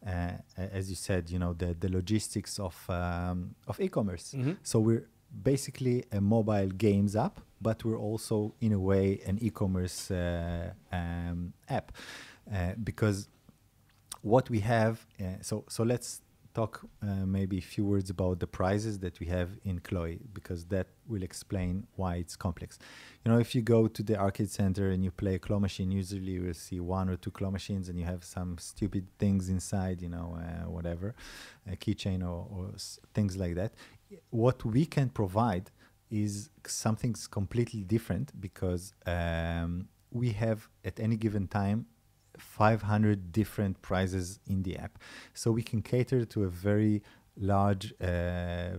Uh, 0.06 0.30
as 0.56 0.88
you 0.88 0.96
said, 0.96 1.28
you 1.28 1.38
know 1.38 1.52
the, 1.52 1.74
the 1.78 1.90
logistics 1.90 2.58
of 2.58 2.76
um, 2.88 3.54
of 3.66 3.78
e-commerce. 3.80 4.32
So 4.62 4.78
we're 4.78 5.06
basically 5.42 6.04
a 6.12 6.20
mobile 6.20 6.68
games 6.68 7.16
app, 7.16 7.40
but 7.60 7.84
we're 7.84 7.98
also 7.98 8.54
in 8.60 8.72
a 8.72 8.78
way 8.78 9.20
an 9.26 9.38
e-commerce 9.40 10.10
uh, 10.10 10.72
um, 10.92 11.52
app 11.68 11.92
uh, 12.52 12.72
because 12.82 13.28
what 14.22 14.48
we 14.50 14.60
have. 14.60 15.06
Uh, 15.20 15.34
so 15.40 15.64
so 15.68 15.82
let's 15.82 16.22
talk 16.54 16.80
uh, 17.02 17.24
maybe 17.24 17.58
a 17.58 17.66
few 17.74 17.84
words 17.84 18.10
about 18.10 18.40
the 18.40 18.46
prizes 18.46 18.98
that 18.98 19.20
we 19.20 19.26
have 19.26 19.50
in 19.64 19.78
Clawee 19.78 20.18
because 20.32 20.64
that 20.66 20.88
will 21.06 21.22
explain 21.22 21.86
why 21.94 22.16
it's 22.16 22.36
complex. 22.36 22.78
You 23.24 23.30
know, 23.30 23.38
if 23.38 23.54
you 23.54 23.62
go 23.62 23.86
to 23.86 24.02
the 24.02 24.16
arcade 24.18 24.50
center 24.50 24.90
and 24.90 25.04
you 25.04 25.10
play 25.10 25.34
a 25.36 25.38
claw 25.38 25.60
machine, 25.60 25.90
usually 25.90 26.32
you 26.32 26.42
will 26.46 26.54
see 26.54 26.80
one 26.80 27.08
or 27.08 27.16
two 27.16 27.30
claw 27.30 27.50
machines 27.50 27.88
and 27.88 27.96
you 28.00 28.04
have 28.04 28.24
some 28.24 28.58
stupid 28.58 29.06
things 29.18 29.48
inside, 29.48 30.02
you 30.02 30.08
know, 30.08 30.38
uh, 30.40 30.68
whatever, 30.76 31.14
a 31.70 31.76
keychain 31.76 32.22
or, 32.22 32.46
or 32.54 32.64
things 33.14 33.36
like 33.36 33.54
that. 33.54 33.72
What 34.30 34.64
we 34.64 34.86
can 34.86 35.08
provide 35.10 35.70
is 36.10 36.50
something 36.66 37.14
completely 37.30 37.82
different 37.82 38.40
because 38.40 38.94
um, 39.06 39.88
we 40.10 40.30
have 40.32 40.68
at 40.84 40.98
any 40.98 41.16
given 41.16 41.46
time 41.48 41.86
500 42.38 43.32
different 43.32 43.82
prizes 43.82 44.40
in 44.46 44.62
the 44.62 44.76
app. 44.76 44.98
So 45.34 45.50
we 45.50 45.62
can 45.62 45.82
cater 45.82 46.24
to 46.24 46.44
a 46.44 46.48
very 46.48 47.02
large 47.36 47.92
uh, 48.00 48.78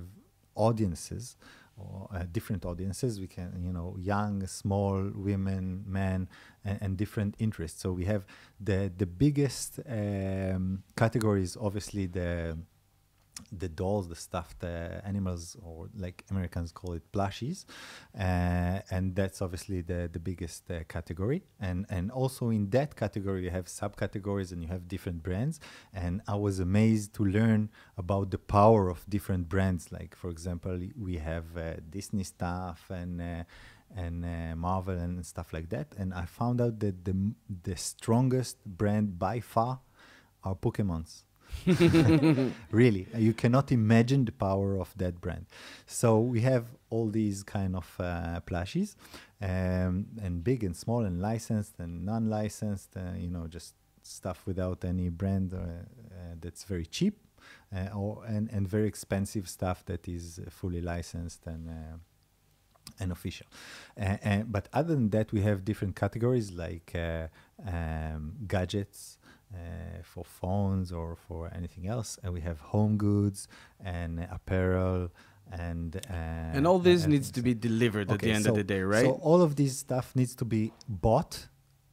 audiences 0.56 1.36
or 1.78 2.10
uh, 2.14 2.24
different 2.32 2.66
audiences. 2.66 3.20
We 3.20 3.28
can, 3.28 3.62
you 3.64 3.72
know, 3.72 3.96
young, 4.00 4.46
small, 4.48 5.12
women, 5.14 5.84
men, 5.86 6.28
and, 6.66 6.78
and 6.82 6.98
different 6.98 7.36
interests. 7.40 7.82
So 7.82 7.92
we 7.92 8.06
have 8.06 8.26
the 8.60 8.92
the 8.98 9.06
biggest 9.06 9.80
um, 9.88 10.84
categories, 10.98 11.58
obviously 11.60 12.08
the 12.08 12.58
the 13.52 13.68
dolls, 13.68 14.08
the 14.08 14.16
stuffed 14.16 14.64
uh, 14.64 15.02
animals, 15.04 15.58
or 15.64 15.90
like 15.98 16.26
Americans 16.30 16.72
call 16.72 16.94
it 16.94 17.12
plushies, 17.12 17.66
uh, 18.18 18.80
and 18.92 19.16
that's 19.16 19.42
obviously 19.42 19.82
the 19.82 20.10
the 20.12 20.20
biggest 20.20 20.70
uh, 20.70 20.84
category. 20.88 21.44
And 21.60 21.86
and 21.90 22.12
also 22.12 22.50
in 22.50 22.70
that 22.72 22.96
category 22.96 23.44
you 23.44 23.52
have 23.52 23.66
subcategories 23.66 24.52
and 24.52 24.62
you 24.62 24.70
have 24.70 24.88
different 24.88 25.24
brands. 25.24 25.60
And 25.94 26.22
I 26.28 26.36
was 26.36 26.60
amazed 26.60 27.14
to 27.16 27.26
learn 27.26 27.70
about 27.98 28.32
the 28.32 28.38
power 28.38 28.90
of 28.90 29.06
different 29.10 29.50
brands. 29.50 29.92
Like 29.92 30.16
for 30.16 30.30
example, 30.30 30.80
we 30.98 31.18
have 31.18 31.46
uh, 31.58 31.76
Disney 31.90 32.24
stuff 32.24 32.86
and. 32.90 33.22
Uh, 33.22 33.44
and 33.96 34.24
uh, 34.24 34.56
Marvel 34.56 34.96
and 34.96 35.26
stuff 35.26 35.52
like 35.52 35.70
that, 35.70 35.88
and 35.98 36.14
I 36.14 36.26
found 36.26 36.62
out 36.62 36.80
that 36.80 37.06
the 37.06 37.34
the 37.64 37.76
strongest 37.76 38.64
brand 38.64 39.18
by 39.18 39.40
far 39.40 39.80
are 40.44 40.54
Pokemons 40.54 41.24
really 42.72 43.08
you 43.16 43.34
cannot 43.34 43.72
imagine 43.72 44.26
the 44.26 44.32
power 44.32 44.80
of 44.80 44.94
that 44.98 45.20
brand 45.22 45.46
so 45.86 46.20
we 46.20 46.42
have 46.42 46.66
all 46.90 47.08
these 47.10 47.44
kind 47.44 47.76
of 47.76 47.96
uh, 48.00 48.40
plushies 48.46 48.96
um, 49.42 50.08
and 50.22 50.44
big 50.44 50.64
and 50.64 50.76
small 50.76 51.06
and 51.06 51.22
licensed 51.22 51.80
and 51.80 52.06
non-licensed 52.06 52.96
uh, 52.98 53.16
you 53.18 53.30
know 53.30 53.48
just 53.48 53.74
stuff 54.04 54.44
without 54.46 54.84
any 54.84 55.10
brand 55.10 55.54
uh, 55.54 55.58
uh, 55.58 56.36
that's 56.40 56.64
very 56.64 56.86
cheap 56.86 57.20
uh, 57.76 57.96
or 57.96 58.24
and, 58.26 58.50
and 58.52 58.68
very 58.68 58.88
expensive 58.88 59.48
stuff 59.48 59.86
that 59.86 60.08
is 60.08 60.40
uh, 60.40 60.50
fully 60.50 60.82
licensed 60.82 61.46
and 61.46 61.70
uh, 61.70 61.98
and 63.00 63.12
official. 63.12 63.48
Uh, 64.00 64.18
and, 64.24 64.52
but 64.52 64.68
other 64.74 64.96
than 64.96 65.10
that, 65.12 65.32
we 65.32 65.42
have 65.42 65.64
different 65.64 65.96
categories 65.96 66.52
like 66.52 66.92
uh, 66.96 67.28
um, 67.66 68.34
gadgets 68.48 69.19
uh, 69.54 70.04
for 70.04 70.24
phones 70.24 70.92
or 70.92 71.16
for 71.16 71.52
anything 71.54 71.88
else, 71.88 72.20
and 72.24 72.34
we 72.34 72.42
have 72.42 72.60
home 72.60 72.98
goods 72.98 73.48
and 73.84 74.28
apparel 74.32 75.12
and 75.52 75.96
uh, 75.96 76.14
And 76.58 76.68
all 76.68 76.80
this 76.80 77.04
and 77.04 77.14
needs 77.14 77.32
to 77.32 77.42
be 77.42 77.54
delivered 77.54 78.12
at 78.12 78.20
the 78.20 78.32
end 78.32 78.46
so- 78.46 78.52
of 78.52 78.56
the 78.56 78.64
day, 78.64 78.82
right? 78.82 79.06
So 79.06 79.20
all 79.22 79.42
of 79.42 79.56
this 79.56 79.78
stuff 79.78 80.16
needs 80.16 80.36
to 80.36 80.46
be 80.46 80.72
bought. 80.88 81.48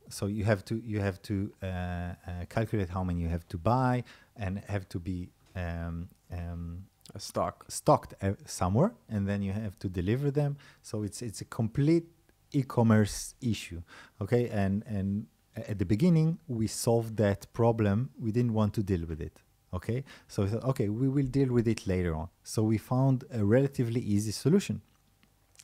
So 0.09 0.27
you 0.27 0.45
have 0.45 0.65
to 0.67 0.77
you 0.85 1.01
have 1.01 1.21
to 1.23 1.53
uh, 1.63 1.67
uh, 1.67 2.15
calculate 2.49 2.91
how 2.91 3.03
many 3.03 3.23
you 3.23 3.29
have 3.29 3.47
to 3.49 3.59
buy 3.59 4.05
and 4.37 4.63
have 4.69 4.89
to 4.91 5.01
be 5.01 5.31
um, 5.57 6.09
um, 6.31 6.85
a 7.15 7.19
stock. 7.19 7.65
stocked 7.69 8.15
uh, 8.23 8.33
somewhere, 8.45 8.93
and 9.09 9.27
then 9.27 9.43
you 9.43 9.53
have 9.53 9.79
to 9.81 9.89
deliver 9.89 10.31
them. 10.31 10.59
So 10.83 11.03
it's 11.03 11.23
it's 11.23 11.41
a 11.41 11.45
complete 11.45 12.07
e-commerce 12.53 13.35
issue. 13.41 13.83
Okay, 14.21 14.49
and 14.49 14.85
and 14.87 15.27
at 15.57 15.79
the 15.79 15.85
beginning 15.85 16.39
we 16.49 16.67
solved 16.67 17.17
that 17.17 17.53
problem. 17.53 18.11
We 18.19 18.33
didn't 18.33 18.55
want 18.55 18.75
to 18.75 18.83
deal 18.83 19.07
with 19.07 19.21
it. 19.21 19.41
Okay, 19.75 20.05
so 20.29 20.45
we 20.45 20.49
thought, 20.49 20.65
okay, 20.65 20.89
we 20.89 21.09
will 21.09 21.27
deal 21.27 21.49
with 21.53 21.67
it 21.69 21.87
later 21.87 22.15
on. 22.15 22.29
So 22.45 22.63
we 22.63 22.79
found 22.79 23.25
a 23.33 23.45
relatively 23.45 24.01
easy 24.01 24.31
solution, 24.31 24.81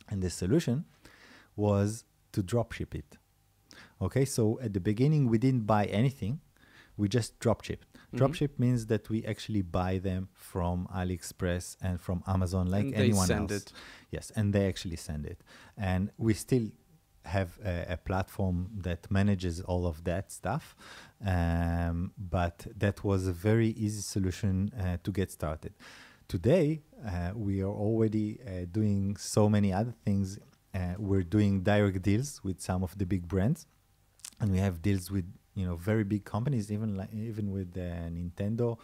and 0.08 0.22
the 0.22 0.28
solution 0.28 0.84
was 1.56 2.04
to 2.32 2.42
drop 2.42 2.72
ship 2.72 2.94
it. 2.94 3.16
Okay, 4.00 4.24
so 4.24 4.58
at 4.60 4.74
the 4.74 4.80
beginning 4.80 5.28
we 5.28 5.38
didn't 5.38 5.66
buy 5.66 5.84
anything, 5.86 6.40
we 6.96 7.08
just 7.08 7.38
drop 7.38 7.64
shipped. 7.64 7.86
Mm-hmm. 7.94 8.16
Drop 8.18 8.34
ship 8.34 8.58
means 8.58 8.86
that 8.86 9.08
we 9.08 9.24
actually 9.24 9.62
buy 9.62 9.98
them 9.98 10.28
from 10.34 10.88
AliExpress 10.94 11.76
and 11.80 12.00
from 12.00 12.22
Amazon 12.26 12.66
like 12.66 12.84
And 12.84 12.94
they 12.94 13.04
anyone 13.04 13.26
send 13.26 13.52
else. 13.52 13.62
it. 13.62 13.72
Yes, 14.10 14.32
and 14.36 14.52
they 14.52 14.66
actually 14.66 14.96
send 14.96 15.24
it. 15.24 15.40
And 15.78 16.10
we 16.18 16.34
still 16.34 16.68
have 17.24 17.58
a, 17.64 17.86
a 17.90 17.96
platform 17.96 18.68
that 18.78 19.10
manages 19.10 19.60
all 19.60 19.86
of 19.86 20.04
that 20.04 20.32
stuff. 20.32 20.74
Um, 21.24 22.12
but 22.18 22.66
that 22.76 23.04
was 23.04 23.26
a 23.26 23.32
very 23.32 23.68
easy 23.68 24.00
solution 24.00 24.72
uh, 24.78 24.96
to 25.04 25.10
get 25.12 25.30
started. 25.30 25.72
Today, 26.28 26.82
uh, 27.06 27.32
we 27.34 27.62
are 27.62 27.66
already 27.70 28.40
uh, 28.46 28.66
doing 28.70 29.16
so 29.16 29.48
many 29.48 29.72
other 29.72 29.94
things. 30.04 30.38
Uh, 30.74 30.94
we're 30.98 31.22
doing 31.22 31.62
direct 31.62 32.02
deals 32.02 32.40
with 32.42 32.60
some 32.60 32.82
of 32.82 32.96
the 32.96 33.04
big 33.04 33.28
brands, 33.28 33.66
and 34.40 34.50
we 34.50 34.58
have 34.58 34.80
deals 34.80 35.10
with 35.10 35.26
you 35.54 35.66
know 35.66 35.76
very 35.76 36.04
big 36.04 36.24
companies, 36.24 36.72
even 36.72 36.96
like 36.96 37.12
even 37.12 37.52
with 37.52 37.76
uh, 37.76 38.08
Nintendo. 38.08 38.78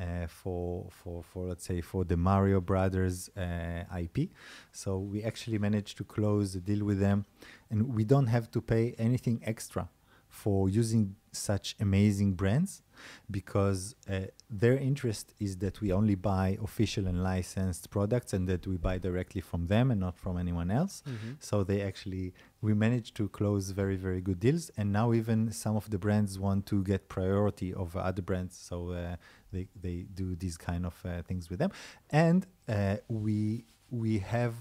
Uh, 0.00 0.26
for 0.26 0.86
for 0.90 1.22
for 1.22 1.48
let's 1.48 1.66
say 1.66 1.82
for 1.82 2.02
the 2.02 2.16
Mario 2.16 2.62
Brothers 2.62 3.28
uh, 3.36 3.84
IP, 3.98 4.30
so 4.72 4.96
we 4.96 5.22
actually 5.22 5.58
managed 5.58 5.98
to 5.98 6.04
close 6.04 6.54
the 6.54 6.60
deal 6.60 6.82
with 6.82 6.98
them, 6.98 7.26
and 7.70 7.94
we 7.94 8.02
don't 8.02 8.28
have 8.28 8.50
to 8.52 8.62
pay 8.62 8.94
anything 8.98 9.42
extra 9.44 9.90
for 10.32 10.68
using 10.68 11.14
such 11.30 11.76
amazing 11.78 12.32
brands 12.32 12.82
because 13.30 13.94
uh, 14.10 14.20
their 14.48 14.76
interest 14.76 15.34
is 15.38 15.56
that 15.58 15.80
we 15.82 15.92
only 15.92 16.14
buy 16.14 16.58
official 16.62 17.06
and 17.06 17.22
licensed 17.22 17.90
products 17.90 18.32
and 18.32 18.48
that 18.48 18.66
we 18.66 18.76
buy 18.76 18.96
directly 18.98 19.40
from 19.40 19.66
them 19.66 19.90
and 19.90 20.00
not 20.00 20.16
from 20.16 20.38
anyone 20.38 20.70
else. 20.70 21.02
So 21.38 21.64
they 21.64 21.82
actually 21.82 22.32
we 22.62 22.72
managed 22.74 23.14
to 23.16 23.28
close 23.28 23.70
very 23.70 23.96
very 23.96 24.20
good 24.22 24.40
deals 24.40 24.70
and 24.76 24.90
now 24.92 25.12
even 25.12 25.52
some 25.52 25.76
of 25.76 25.90
the 25.90 25.98
brands 25.98 26.38
want 26.38 26.64
to 26.66 26.82
get 26.82 27.08
priority 27.08 27.74
over 27.74 27.98
other 27.98 28.22
brands. 28.22 28.56
So 28.56 28.90
uh, 28.90 29.16
they 29.52 29.68
they 29.80 30.06
do 30.14 30.34
these 30.34 30.56
kind 30.56 30.86
of 30.86 30.94
uh, 31.04 31.22
things 31.28 31.50
with 31.50 31.58
them. 31.58 31.72
And 32.10 32.46
uh, 32.68 32.96
we 33.08 33.66
we 33.90 34.18
have 34.20 34.54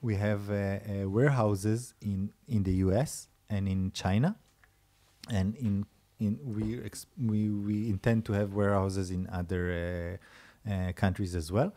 we 0.00 0.16
have 0.16 0.50
uh, 0.50 0.54
uh, 0.54 1.08
warehouses 1.08 1.94
in 2.00 2.30
in 2.46 2.62
the 2.62 2.74
US 2.86 3.28
and 3.48 3.66
in 3.68 3.92
China 3.92 4.36
and 5.30 5.56
in 5.56 5.86
in 6.18 6.38
we 6.42 6.80
we 7.18 7.48
we 7.50 7.88
intend 7.88 8.24
to 8.26 8.32
have 8.32 8.54
warehouses 8.54 9.10
in 9.10 9.28
other 9.30 10.18
uh, 10.66 10.70
uh, 10.70 10.92
countries 10.92 11.34
as 11.34 11.52
well, 11.52 11.74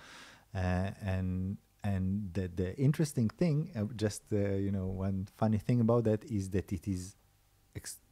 uh, 0.55 0.91
and 1.03 1.57
and 1.83 2.33
the 2.33 2.47
the 2.47 2.77
interesting 2.77 3.29
thing, 3.29 3.71
uh, 3.75 3.85
just 3.95 4.23
uh, 4.33 4.37
you 4.37 4.71
know, 4.71 4.87
one 4.87 5.27
funny 5.37 5.57
thing 5.57 5.81
about 5.81 6.03
that 6.05 6.23
is 6.25 6.49
that 6.51 6.71
it 6.71 6.87
is 6.87 7.15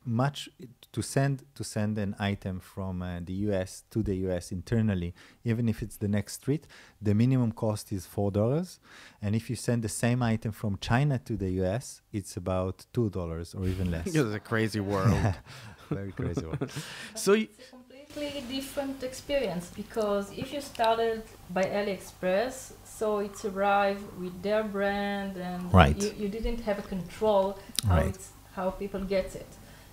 much 0.05 0.49
to 0.91 1.01
send 1.01 1.43
to 1.55 1.63
send 1.63 1.97
an 1.97 2.15
item 2.19 2.59
from 2.59 3.01
uh, 3.01 3.19
the 3.23 3.33
US 3.47 3.83
to 3.91 4.01
the 4.01 4.15
US 4.27 4.51
internally, 4.51 5.13
even 5.43 5.67
if 5.69 5.81
it's 5.83 5.97
the 5.97 6.07
next 6.07 6.33
street, 6.41 6.65
the 7.01 7.13
minimum 7.13 7.51
cost 7.51 7.91
is 7.91 8.05
four 8.05 8.31
dollars, 8.31 8.79
and 9.21 9.35
if 9.35 9.49
you 9.49 9.55
send 9.55 9.83
the 9.83 9.89
same 9.89 10.23
item 10.23 10.51
from 10.51 10.77
China 10.81 11.19
to 11.25 11.35
the 11.37 11.51
US, 11.63 12.01
it's 12.11 12.37
about 12.37 12.85
two 12.93 13.09
dollars 13.09 13.53
or 13.53 13.67
even 13.67 13.91
less. 13.91 14.07
It's 14.15 14.33
a 14.35 14.39
crazy 14.39 14.79
world. 14.79 15.19
Very 15.89 16.11
crazy 16.11 16.45
one. 16.45 16.59
so 17.15 17.31
y- 17.33 17.47
It's 17.49 17.59
a 17.67 17.71
completely 17.75 18.41
different 18.57 19.03
experience 19.03 19.65
because 19.75 20.25
if 20.37 20.47
you 20.53 20.61
started 20.61 21.21
by 21.49 21.63
AliExpress, 21.63 22.73
so 22.85 23.19
it's 23.19 23.43
arrived 23.45 24.05
with 24.21 24.35
their 24.41 24.63
brand 24.63 25.37
and 25.37 25.61
Right. 25.73 26.01
you, 26.01 26.11
you 26.21 26.29
didn't 26.29 26.61
have 26.61 26.79
a 26.79 26.87
control 26.95 27.57
how 27.87 27.95
Right. 27.97 28.07
it's 28.15 28.29
how 28.55 28.69
people 28.71 29.01
get 29.01 29.35
it. 29.35 29.47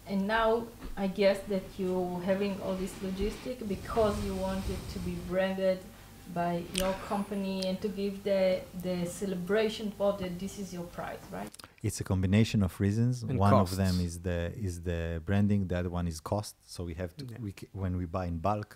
And 0.09 0.27
now 0.27 0.67
I 0.97 1.09
guess 1.09 1.39
that 1.49 1.65
you 1.79 2.23
having 2.25 2.61
all 2.63 2.75
this 2.75 2.93
logistic 3.05 3.67
because 3.67 4.15
you 4.25 4.35
want 4.37 4.65
it 4.71 4.79
to 4.93 4.99
be 5.01 5.15
branded 5.29 5.79
by 6.35 6.63
your 6.75 6.93
company 7.09 7.57
and 7.69 7.81
to 7.81 7.89
give 7.89 8.23
the 8.25 8.61
the 8.83 8.97
celebration 9.07 9.93
for 9.99 10.13
that 10.21 10.39
this 10.39 10.59
is 10.59 10.73
your 10.73 10.85
prize, 10.99 11.25
right? 11.33 11.51
It's 11.83 12.01
a 12.01 12.05
combination 12.05 12.63
of 12.63 12.73
reasons. 12.81 13.23
And 13.23 13.39
one 13.39 13.55
of 13.55 13.71
them 13.77 14.01
is 14.01 14.15
the 14.29 14.53
is 14.69 14.75
the 14.83 15.21
branding. 15.25 15.61
The 15.69 15.77
other 15.81 15.91
one 15.91 16.07
is 16.09 16.19
cost. 16.21 16.55
So 16.75 16.79
we 16.85 16.95
have 16.95 17.13
to 17.19 17.25
Yeah. 17.25 17.39
we 17.47 17.51
c- 17.59 17.69
when 17.73 17.93
we 18.01 18.07
buy 18.07 18.27
in 18.27 18.39
bulk, 18.39 18.71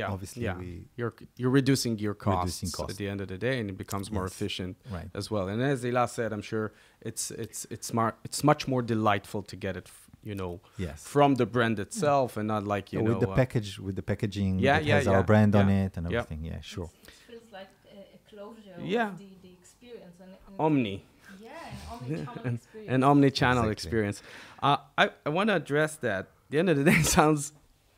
Yeah, 0.00 0.14
obviously 0.14 0.42
yeah. 0.44 0.56
we 0.62 0.68
you're 0.98 1.14
you're 1.40 1.54
reducing 1.60 1.92
your 2.06 2.14
costs, 2.28 2.62
Reducing 2.62 2.84
at 2.90 2.96
the 3.00 3.08
end 3.12 3.20
of 3.24 3.28
the 3.34 3.38
day, 3.48 3.56
and 3.60 3.66
it 3.72 3.78
becomes 3.84 4.06
more 4.16 4.24
Yes. 4.26 4.32
efficient 4.34 4.74
right. 4.96 5.08
as 5.20 5.24
well. 5.32 5.46
And 5.52 5.58
as 5.74 5.78
Ela 5.84 6.04
said, 6.18 6.28
I'm 6.34 6.42
sure 6.52 6.66
it's 7.08 7.24
it's 7.44 7.60
it's 7.74 7.86
smart. 7.92 8.14
It's 8.26 8.40
much 8.50 8.62
more 8.72 8.82
delightful 8.94 9.42
to 9.50 9.56
get 9.64 9.74
it, 9.80 9.86
f- 9.86 10.10
you 10.30 10.34
know, 10.40 10.52
Yes. 10.86 10.98
from 11.14 11.30
the 11.40 11.46
brand 11.54 11.76
itself, 11.86 12.28
and 12.38 12.46
not 12.54 12.62
like 12.74 12.86
you 12.92 13.00
with 13.04 13.12
know 13.12 13.20
the 13.26 13.30
uh, 13.30 13.40
package 13.42 13.70
with 13.86 13.94
the 14.00 14.06
packaging 14.12 14.52
Yeah, 14.58 14.64
that 14.78 14.84
yeah, 14.88 14.96
has 14.96 15.04
yeah, 15.06 15.12
our 15.16 15.22
brand 15.30 15.52
on 15.60 15.68
it 15.82 15.92
and 15.96 16.04
everything. 16.06 16.40
Yeah, 16.50 16.60
sure. 16.74 16.90
It's- 16.90 17.08
It 17.08 17.30
feels 17.30 17.50
like 17.58 17.70
a, 17.98 18.00
a 18.16 18.18
closure 18.30 18.76
Yeah. 18.96 19.08
of 19.12 19.18
the, 19.18 19.28
the 19.46 19.52
experience 19.60 20.16
and, 20.24 20.30
and 20.48 20.56
Omni. 20.66 20.96
yeah, 21.40 21.50
an 21.74 21.84
omni-channel 21.92 22.50
experience. 22.56 22.94
an 22.94 23.02
omni-channel 23.10 23.64
Exactly. 23.64 23.72
experience. 23.78 24.18
Uh, 24.62 24.76
I, 25.02 25.04
I 25.26 25.28
want 25.36 25.48
to 25.50 25.56
address 25.62 25.92
that. 26.08 26.22
At 26.46 26.50
the 26.50 26.58
end 26.60 26.68
of 26.70 26.76
the 26.78 26.84
day, 26.90 26.96
it 27.04 27.06
sounds. 27.06 27.52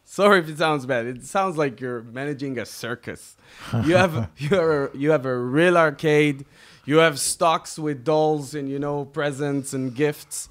Sorry 0.08 0.38
if 0.38 0.48
it 0.48 0.58
sounds 0.58 0.86
bad. 0.86 1.04
It 1.06 1.24
sounds 1.24 1.56
like 1.58 1.80
you're 1.80 2.02
managing 2.02 2.58
a 2.58 2.64
circus. 2.64 3.36
You 3.84 3.96
have 3.96 4.30
you 4.38 4.56
are 4.58 4.90
you 4.94 5.10
have 5.10 5.26
a 5.26 5.36
real 5.36 5.76
arcade. 5.76 6.46
You 6.84 6.98
have 6.98 7.18
stocks 7.18 7.76
with 7.78 8.04
dolls 8.04 8.54
and 8.54 8.68
you 8.70 8.78
know 8.78 9.04
presents 9.04 9.74
and 9.74 9.92
gifts, 9.94 10.48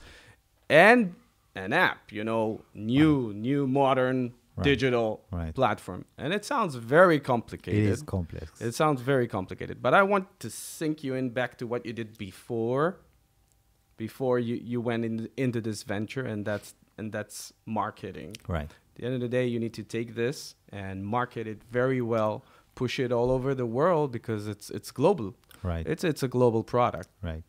and 0.69 1.15
an 1.55 1.71
app. 1.71 2.11
You 2.11 2.23
know, 2.25 2.61
new 2.73 3.33
new 3.33 3.65
modern 3.67 4.33
Right. 4.57 4.63
digital 4.63 5.21
Right. 5.31 5.53
platform, 5.53 6.05
and 6.17 6.33
it 6.33 6.45
sounds 6.45 6.75
very 6.75 7.19
complicated. 7.19 7.89
is 7.91 8.01
complex. 8.01 8.61
It 8.61 8.73
sounds 8.73 9.01
very 9.01 9.27
complicated, 9.27 9.81
but 9.81 9.93
I 9.93 10.01
want 10.03 10.27
to 10.39 10.49
sink 10.49 11.03
you 11.03 11.13
in 11.13 11.31
back 11.31 11.57
to 11.57 11.67
what 11.67 11.85
you 11.85 11.91
did 11.91 12.17
before, 12.17 12.95
before 13.97 14.39
you, 14.39 14.55
you 14.55 14.79
went 14.79 15.03
in, 15.03 15.27
into 15.35 15.59
this 15.59 15.83
venture, 15.83 16.23
and 16.25 16.45
that's 16.45 16.73
and 16.97 17.11
that's 17.11 17.51
marketing. 17.65 18.37
right. 18.47 18.71
At 18.95 19.01
the 19.01 19.05
end 19.07 19.15
of 19.15 19.21
the 19.21 19.27
day, 19.27 19.45
you 19.45 19.59
need 19.59 19.73
to 19.73 19.83
take 19.83 20.15
this 20.15 20.55
and 20.71 21.05
market 21.05 21.47
it 21.47 21.61
very 21.69 22.01
well, 22.01 22.45
push 22.75 22.97
it 22.99 23.11
all 23.11 23.29
over 23.29 23.53
the 23.53 23.65
world 23.65 24.11
because 24.11 24.47
it's 24.47 24.69
it's 24.69 24.89
global. 24.91 25.35
Right. 25.63 25.85
It's 25.85 26.03
it's 26.03 26.23
a 26.23 26.27
global 26.29 26.63
product. 26.63 27.09
right. 27.21 27.43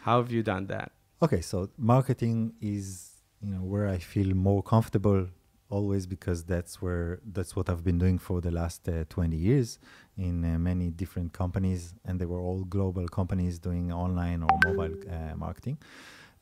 How 0.00 0.18
have 0.20 0.32
you 0.32 0.42
done 0.42 0.66
that? 0.66 0.90
Okay, 1.22 1.40
so 1.40 1.68
marketing 1.78 2.54
is 2.60 2.86
you 3.40 3.50
know 3.54 3.62
where 3.62 3.86
I 3.86 3.98
feel 3.98 4.34
more 4.34 4.62
comfortable 4.62 5.28
always 5.70 6.06
because 6.06 6.42
that's 6.44 6.82
where 6.82 7.20
that's 7.36 7.54
what 7.56 7.68
I've 7.70 7.84
been 7.84 7.98
doing 7.98 8.18
for 8.18 8.40
the 8.40 8.50
last 8.50 8.88
uh, 8.88 9.04
20 9.08 9.36
years 9.36 9.78
in 10.16 10.44
uh, 10.44 10.58
many 10.58 10.90
different 10.90 11.32
companies 11.32 11.94
and 12.04 12.20
they 12.20 12.26
were 12.26 12.40
all 12.40 12.64
global 12.64 13.06
companies 13.08 13.58
doing 13.60 13.92
online 13.92 14.42
or 14.42 14.50
mobile 14.66 14.94
uh, 15.08 15.34
marketing 15.36 15.78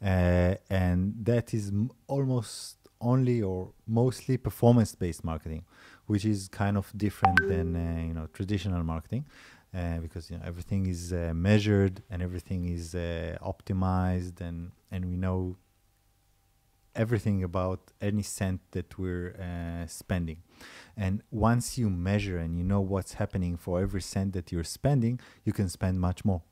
uh, 0.02 0.54
and 0.68 1.14
that 1.24 1.54
is 1.54 1.68
m- 1.68 1.90
almost 2.08 2.76
only 3.00 3.42
or 3.42 3.72
mostly 3.86 4.36
performance 4.36 4.94
based 4.94 5.24
marketing 5.24 5.64
which 6.06 6.24
is 6.24 6.48
kind 6.48 6.76
of 6.76 6.92
different 6.96 7.38
than 7.48 7.76
uh, 7.76 8.02
you 8.08 8.14
know 8.14 8.26
traditional 8.32 8.82
marketing 8.82 9.24
uh, 9.74 9.98
because 9.98 10.30
you 10.30 10.36
know 10.36 10.44
everything 10.44 10.86
is 10.86 11.12
uh, 11.12 11.32
measured 11.34 12.02
and 12.10 12.22
everything 12.22 12.68
is 12.68 12.94
uh, 12.94 13.36
optimized 13.42 14.40
and 14.40 14.72
and 14.90 15.04
we 15.04 15.16
know 15.16 15.56
everything 16.94 17.44
about 17.44 17.92
any 18.00 18.22
cent 18.22 18.60
that 18.72 18.98
we're 18.98 19.34
uh, 19.40 19.86
spending. 19.86 20.38
And 20.96 21.22
once 21.30 21.78
you 21.78 21.88
measure 21.88 22.38
and 22.38 22.56
you 22.58 22.64
know 22.64 22.80
what's 22.80 23.14
happening 23.14 23.56
for 23.56 23.80
every 23.80 24.02
cent 24.02 24.32
that 24.34 24.52
you're 24.52 24.64
spending 24.64 25.20
you 25.44 25.52
can 25.52 25.68
spend 25.68 26.00
much 26.00 26.24
more 26.24 26.42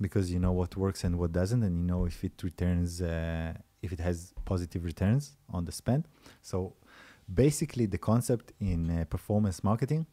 because 0.00 0.32
you 0.32 0.40
know 0.40 0.52
what 0.52 0.76
works 0.76 1.04
and 1.04 1.18
what 1.18 1.30
doesn't 1.32 1.62
and 1.62 1.76
you 1.76 1.84
know 1.84 2.04
if 2.04 2.24
it 2.24 2.42
returns 2.42 3.00
uh, 3.00 3.52
if 3.82 3.92
it 3.92 4.00
has 4.00 4.32
positive 4.44 4.84
returns 4.84 5.36
on 5.50 5.64
the 5.64 5.72
spend. 5.72 6.06
So 6.42 6.74
basically 7.32 7.86
the 7.86 7.98
concept 7.98 8.52
in 8.60 8.90
uh, 8.90 9.04
performance 9.04 9.62
marketing 9.62 10.06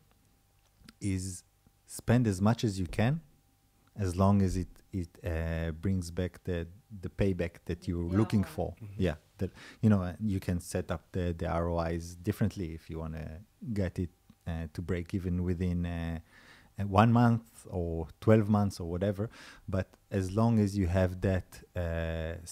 is 1.01 1.43
spend 1.85 2.27
as 2.27 2.41
much 2.41 2.63
as 2.63 2.79
you 2.79 2.87
can 2.87 3.21
as 3.97 4.15
long 4.15 4.41
as 4.41 4.57
it 4.57 4.67
it 4.91 5.09
uh, 5.25 5.71
brings 5.71 6.09
back 6.09 6.43
the 6.43 6.67
the 7.01 7.09
payback 7.09 7.55
that 7.65 7.87
you're 7.87 8.09
looking 8.19 8.43
ROI. 8.43 8.55
for. 8.55 8.75
Yeah 8.97 9.15
that 9.37 9.51
you 9.81 9.89
know 9.89 10.13
you 10.19 10.39
can 10.39 10.59
set 10.59 10.91
up 10.91 11.01
the 11.11 11.33
the 11.37 11.47
ROIs 11.47 12.15
differently 12.15 12.73
if 12.73 12.89
you 12.89 12.99
want 12.99 13.13
to 13.13 13.27
get 13.73 13.99
it 13.99 14.09
uh, 14.47 14.67
to 14.73 14.81
break 14.81 15.13
even 15.13 15.43
within 15.43 15.85
uh, 15.85 16.19
uh, 16.79 16.83
one 16.83 17.11
month 17.11 17.65
or 17.69 18.07
12 18.21 18.49
months 18.49 18.79
or 18.79 18.89
whatever. 18.89 19.29
But 19.67 19.87
as 20.19 20.25
long 20.39 20.53
as 20.65 20.69
you 20.79 20.87
have 20.99 21.11
that 21.29 21.47
uh, 21.75 21.81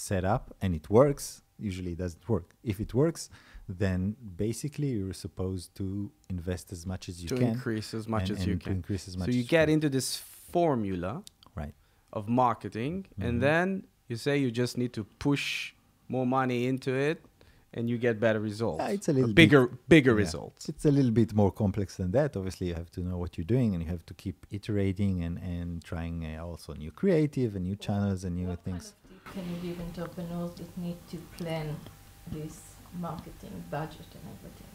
set 0.07 0.23
up 0.35 0.43
and 0.61 0.69
it 0.79 0.85
works 0.99 1.25
usually 1.69 1.91
it 1.97 1.99
doesn't 2.05 2.25
work 2.35 2.47
if 2.71 2.77
it 2.85 2.91
works 3.03 3.21
then 3.83 3.99
basically 4.45 4.89
you're 4.97 5.19
supposed 5.27 5.67
to 5.81 5.85
invest 6.35 6.65
as 6.77 6.81
much 6.91 7.03
as 7.11 7.15
you 7.23 7.29
to 7.33 7.37
can 7.41 7.49
increase 7.55 7.89
as 7.99 8.05
much 8.13 8.25
and- 8.29 8.37
as 8.39 8.45
you 8.47 8.53
and 8.53 8.61
to 8.61 8.67
can. 8.69 8.75
increase 8.81 9.05
as 9.11 9.15
much 9.19 9.27
So 9.29 9.31
you 9.41 9.45
get 9.59 9.67
into 9.75 9.89
this 9.97 10.07
formula 10.55 11.11
right 11.61 11.75
of 12.17 12.23
marketing, 12.45 12.95
and 13.25 13.33
Mhm. 13.37 13.41
then 13.47 13.67
you 14.09 14.17
say 14.25 14.33
you 14.45 14.51
just 14.63 14.73
need 14.81 14.93
to 14.99 15.03
push 15.27 15.45
more 16.15 16.27
money 16.39 16.59
into 16.71 16.91
it, 17.09 17.17
and 17.75 17.89
you 17.89 17.97
get 17.97 18.19
better 18.19 18.39
results. 18.39 18.79
Yeah, 18.81 18.89
it's 18.97 19.07
a 19.07 19.11
Or 19.11 19.15
little 19.15 19.33
bigger, 19.33 19.63
bigger 19.87 20.11
Yeah. 20.11 20.17
results. 20.25 20.69
It's 20.69 20.85
a 20.85 20.91
little 20.91 21.11
bit 21.11 21.33
more 21.33 21.51
complex 21.51 21.97
than 21.97 22.11
that. 22.11 22.35
Obviously, 22.37 22.67
you 22.67 22.75
have 22.75 22.91
to 22.91 23.01
know 23.01 23.17
what 23.17 23.37
you're 23.37 23.51
doing, 23.55 23.73
and 23.73 23.83
you 23.83 23.89
have 23.89 24.05
to 24.05 24.13
keep 24.23 24.37
iterating 24.57 25.23
and 25.25 25.35
and 25.39 25.83
trying 25.83 26.15
uh, 26.25 26.45
also 26.49 26.73
new 26.73 26.91
creative 26.91 27.49
and 27.55 27.63
new 27.69 27.75
channels 27.87 28.19
and 28.25 28.35
new 28.35 28.47
what 28.47 28.63
things. 28.67 28.85
Kind 28.85 28.95
of 28.95 29.23
tip 29.23 29.33
can 29.35 29.45
you 29.51 29.57
give 29.65 29.77
entrepreneurs 29.87 30.53
that 30.59 30.71
need 30.85 30.97
to 31.11 31.17
plan 31.39 31.67
this 32.35 32.55
marketing 33.07 33.55
budget 33.71 34.07
and 34.17 34.25
everything? 34.35 34.71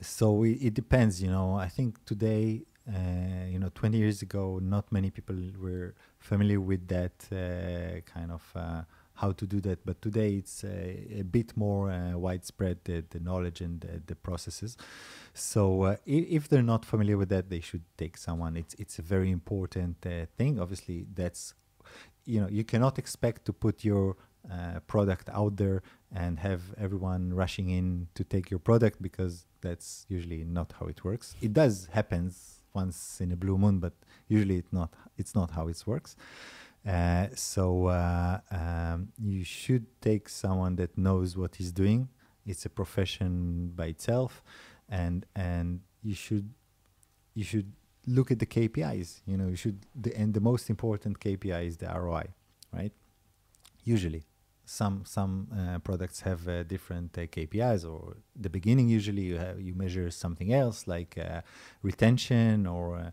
so 0.00 0.32
we, 0.32 0.52
it 0.68 0.74
depends 0.74 1.22
you 1.22 1.30
know 1.30 1.54
i 1.54 1.68
think 1.68 1.90
today 2.04 2.62
uh, 2.88 3.46
you 3.52 3.58
know 3.58 3.70
20 3.74 3.96
years 3.96 4.20
ago 4.22 4.58
not 4.62 4.90
many 4.92 5.10
people 5.10 5.36
were 5.58 5.94
familiar 6.18 6.60
with 6.60 6.86
that 6.88 7.12
uh, 7.32 8.00
kind 8.14 8.30
of 8.30 8.42
uh, 8.54 8.82
how 9.14 9.32
to 9.32 9.46
do 9.46 9.60
that 9.60 9.84
but 9.84 10.00
today 10.02 10.34
it's 10.34 10.64
uh, 10.64 10.68
a 11.18 11.22
bit 11.22 11.56
more 11.56 11.90
uh, 11.90 12.16
widespread 12.16 12.78
the, 12.84 13.04
the 13.10 13.20
knowledge 13.20 13.60
and 13.60 13.80
the, 13.80 14.02
the 14.06 14.14
processes 14.14 14.76
so 15.32 15.82
uh, 15.82 15.96
if 16.06 16.48
they're 16.48 16.62
not 16.62 16.84
familiar 16.84 17.16
with 17.16 17.28
that 17.28 17.50
they 17.50 17.60
should 17.60 17.84
take 17.96 18.16
someone 18.16 18.56
it's 18.56 18.74
it's 18.74 18.98
a 18.98 19.02
very 19.02 19.30
important 19.30 19.96
uh, 20.06 20.26
thing 20.36 20.58
obviously 20.58 21.06
that's 21.14 21.54
you 22.24 22.40
know 22.40 22.48
you 22.48 22.64
cannot 22.64 22.98
expect 22.98 23.44
to 23.44 23.52
put 23.52 23.84
your 23.84 24.16
uh, 24.50 24.80
product 24.86 25.28
out 25.30 25.56
there 25.56 25.82
and 26.14 26.38
have 26.38 26.60
everyone 26.78 27.32
rushing 27.32 27.70
in 27.70 28.08
to 28.14 28.22
take 28.24 28.50
your 28.50 28.60
product 28.60 29.00
because 29.00 29.46
that's 29.60 30.04
usually 30.08 30.44
not 30.44 30.74
how 30.78 30.86
it 30.86 31.02
works. 31.02 31.34
It 31.40 31.52
does 31.52 31.88
happens 31.92 32.60
once 32.74 33.20
in 33.20 33.32
a 33.32 33.36
blue 33.36 33.56
moon, 33.56 33.78
but 33.78 33.94
usually 34.28 34.56
it's 34.56 34.72
not. 34.72 34.92
It's 35.16 35.34
not 35.34 35.52
how 35.52 35.68
it 35.68 35.82
works. 35.86 36.16
Uh, 36.86 37.28
so 37.34 37.86
uh, 37.86 38.40
um, 38.50 39.08
you 39.18 39.42
should 39.42 39.86
take 40.00 40.28
someone 40.28 40.76
that 40.76 40.96
knows 40.98 41.36
what 41.36 41.56
he's 41.56 41.72
doing. 41.72 42.08
It's 42.46 42.66
a 42.66 42.68
profession 42.68 43.72
by 43.74 43.86
itself, 43.86 44.42
and 44.88 45.24
and 45.34 45.80
you 46.02 46.14
should 46.14 46.52
you 47.32 47.44
should 47.44 47.72
look 48.06 48.30
at 48.30 48.38
the 48.38 48.46
KPIs. 48.46 49.22
You 49.26 49.38
know, 49.38 49.48
you 49.48 49.56
should 49.56 49.86
the 49.94 50.14
and 50.14 50.34
the 50.34 50.40
most 50.40 50.68
important 50.68 51.20
KPI 51.20 51.66
is 51.66 51.78
the 51.78 51.86
ROI, 51.86 52.26
right? 52.70 52.92
Usually, 53.82 54.24
some 54.66 55.04
some 55.06 55.48
uh, 55.56 55.78
products 55.78 56.20
have 56.20 56.46
uh, 56.48 56.62
different 56.64 57.16
uh, 57.16 57.22
KPIs. 57.22 57.90
Or 57.90 58.16
the 58.36 58.50
beginning, 58.50 58.88
usually 58.88 59.22
you 59.22 59.38
have 59.38 59.60
you 59.60 59.74
measure 59.74 60.10
something 60.10 60.52
else 60.52 60.86
like 60.86 61.16
uh, 61.18 61.40
retention 61.82 62.66
or 62.66 62.96
uh, 62.96 63.10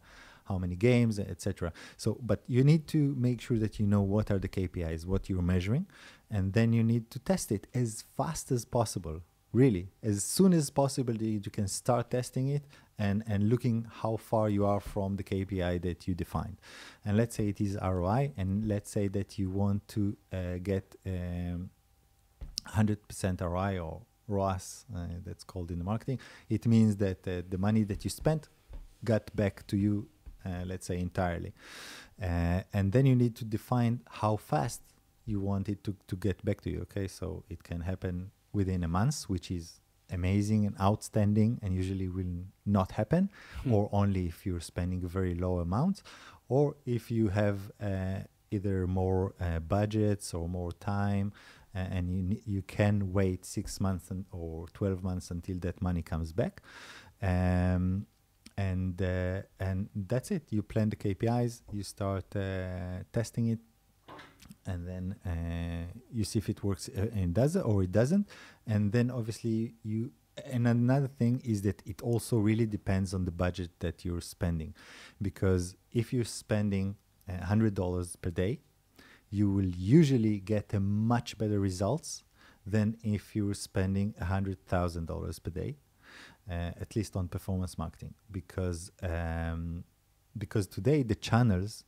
how 0.52 0.58
many 0.58 0.76
games, 0.76 1.20
etc. 1.20 1.72
So, 1.98 2.18
but 2.22 2.40
you 2.48 2.64
need 2.64 2.84
to 2.96 3.16
make 3.28 3.40
sure 3.42 3.60
that 3.66 3.74
you 3.80 3.86
know 3.94 4.02
what 4.02 4.32
are 4.32 4.40
the 4.46 4.52
KPIs, 4.58 5.06
what 5.06 5.30
you're 5.30 5.50
measuring, 5.56 5.86
and 6.30 6.54
then 6.54 6.74
you 6.74 6.84
need 6.84 7.10
to 7.12 7.20
test 7.20 7.52
it 7.52 7.68
as 7.74 8.04
fast 8.18 8.52
as 8.52 8.66
possible. 8.66 9.18
Really, 9.54 9.86
as 10.02 10.24
soon 10.24 10.54
as 10.54 10.70
possible, 10.70 11.16
you 11.16 11.52
can 11.58 11.68
start 11.68 12.12
testing 12.18 12.48
it 12.58 12.64
and 12.98 13.18
and 13.32 13.50
looking 13.52 13.78
how 14.02 14.14
far 14.30 14.46
you 14.56 14.64
are 14.66 14.80
from 14.94 15.10
the 15.20 15.26
KPI 15.32 15.74
that 15.88 16.00
you 16.08 16.14
defined. 16.26 16.58
And 17.06 17.18
let's 17.18 17.36
say 17.38 17.46
it 17.54 17.60
is 17.60 17.78
ROI, 17.96 18.24
and 18.38 18.50
let's 18.74 18.90
say 18.98 19.06
that 19.18 19.30
you 19.40 19.48
want 19.50 19.88
to 19.96 20.02
uh, 20.32 20.38
get 20.72 20.86
um, 21.06 21.70
100% 22.70 23.42
ROI 23.42 23.80
or 23.80 24.02
ROAS, 24.28 24.86
uh, 24.96 25.08
that's 25.26 25.44
called 25.44 25.72
in 25.72 25.80
the 25.80 25.84
marketing. 25.84 26.20
It 26.50 26.66
means 26.66 26.96
that 26.98 27.28
uh, 27.28 27.42
the 27.50 27.58
money 27.58 27.84
that 27.84 28.04
you 28.04 28.10
spent 28.10 28.48
got 29.04 29.36
back 29.36 29.66
to 29.68 29.78
you, 29.78 30.08
let's 30.66 30.88
say 30.88 31.00
entirely. 31.00 31.54
Uh, 32.22 32.62
and 32.74 32.92
then 32.92 33.06
you 33.06 33.16
need 33.16 33.36
to 33.36 33.46
define 33.46 34.02
how 34.10 34.38
fast 34.38 34.82
you 35.26 35.40
want 35.40 35.70
it 35.70 35.84
to, 35.84 35.96
to 36.08 36.16
get 36.16 36.44
back 36.46 36.62
to 36.62 36.70
you. 36.70 36.82
Okay, 36.82 37.08
so 37.08 37.44
it 37.50 37.64
can 37.64 37.82
happen 37.82 38.32
within 38.54 38.84
a 38.84 38.88
month, 38.88 39.24
which 39.24 39.50
is 39.50 39.82
amazing 40.12 40.66
and 40.66 40.76
outstanding 40.80 41.60
and 41.62 41.74
usually 41.74 42.10
will 42.10 42.44
not 42.66 42.92
happen 42.92 43.30
or 43.72 43.90
only 43.92 44.28
if 44.28 44.46
you're 44.46 44.60
spending 44.60 45.04
a 45.04 45.08
very 45.08 45.34
low 45.34 45.60
amounts 45.60 46.04
or 46.50 46.76
if 46.86 47.10
you 47.10 47.30
have 47.30 47.72
uh, 47.82 48.20
either 48.52 48.86
more 48.88 49.34
uh, 49.40 49.60
budgets 49.60 50.34
or 50.34 50.50
more 50.50 50.72
time 50.74 51.32
uh, 51.74 51.80
and 51.80 52.30
you, 52.30 52.42
you 52.46 52.62
can 52.62 53.14
wait 53.14 53.46
six 53.46 53.80
months 53.80 54.12
and, 54.12 54.26
or 54.32 54.68
12 54.74 55.04
months 55.04 55.32
until 55.32 55.58
that 55.60 55.82
money 55.82 56.02
comes 56.02 56.34
back 56.34 56.62
um, 57.22 58.06
and 58.58 59.02
uh, 59.02 59.42
and 59.60 59.90
that's 59.96 60.32
it. 60.32 60.44
You 60.50 60.62
plan 60.64 60.90
the 60.90 60.96
kpis 60.96 61.62
you 61.72 61.84
start 61.84 62.26
uh, 62.36 63.04
testing 63.12 63.48
it 63.50 63.60
and 64.66 64.88
then 64.88 65.16
uh, 65.26 66.00
you 66.12 66.24
see 66.24 66.40
if 66.40 66.50
it 66.50 66.64
works 66.64 66.90
uh, 66.90 67.08
and 67.14 67.34
does 67.34 67.56
it 67.56 67.66
or 67.66 67.84
it 67.84 67.92
doesn't. 67.92 68.28
And 68.68 68.92
then 68.92 69.12
obviously 69.12 69.76
you 69.84 70.12
and 70.46 70.68
another 70.68 71.08
thing 71.08 71.42
is 71.44 71.62
that 71.64 71.82
it 71.86 72.02
also 72.02 72.38
really 72.38 72.66
depends 72.66 73.14
on 73.14 73.26
the 73.26 73.32
budget 73.32 73.72
that 73.80 74.06
you're 74.06 74.22
spending. 74.22 74.74
Because 75.22 75.76
if 75.92 76.14
you're 76.14 76.24
spending 76.26 76.96
uh, 77.30 77.34
$100 77.46 78.22
per 78.22 78.30
day 78.30 78.60
you 79.32 79.50
will 79.50 79.66
usually 79.66 80.40
get 80.40 80.74
a 80.74 80.80
much 80.80 81.38
better 81.38 81.60
results 81.60 82.24
than 82.66 82.98
if 83.02 83.36
you're 83.36 83.54
spending 83.54 84.14
$100000 84.22 85.44
per 85.44 85.50
day 85.50 85.78
at 86.52 86.96
least 86.96 87.16
on 87.16 87.28
performance 87.28 87.78
marketing 87.78 88.14
because 88.32 88.92
um, 89.04 89.84
because 90.38 90.68
today 90.68 91.04
the 91.04 91.16
channels 91.16 91.84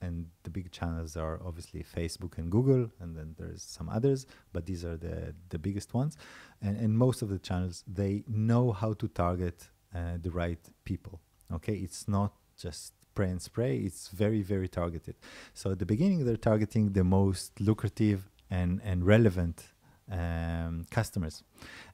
and 0.00 0.26
the 0.42 0.50
big 0.50 0.70
channels 0.70 1.16
are 1.16 1.40
obviously 1.44 1.82
Facebook 1.82 2.36
and 2.38 2.50
Google, 2.50 2.90
and 3.00 3.16
then 3.16 3.34
there's 3.38 3.62
some 3.62 3.88
others, 3.88 4.26
but 4.52 4.66
these 4.66 4.84
are 4.84 4.96
the 4.96 5.34
the 5.48 5.58
biggest 5.58 5.94
ones. 5.94 6.16
And 6.62 6.76
and 6.76 6.96
most 6.96 7.22
of 7.22 7.28
the 7.28 7.38
channels 7.38 7.84
they 7.86 8.24
know 8.28 8.72
how 8.72 8.92
to 8.94 9.08
target 9.08 9.68
uh, 9.94 10.18
the 10.20 10.30
right 10.30 10.62
people. 10.84 11.20
Okay, 11.52 11.74
it's 11.74 12.06
not 12.08 12.32
just 12.56 12.92
spray 13.02 13.30
and 13.30 13.42
spray; 13.42 13.78
it's 13.78 14.08
very 14.08 14.42
very 14.42 14.68
targeted. 14.68 15.16
So 15.54 15.72
at 15.72 15.78
the 15.78 15.86
beginning, 15.86 16.24
they're 16.24 16.36
targeting 16.36 16.92
the 16.92 17.04
most 17.04 17.60
lucrative 17.60 18.30
and 18.50 18.80
and 18.84 19.04
relevant 19.04 19.73
um, 20.10 20.84
customers. 20.90 21.42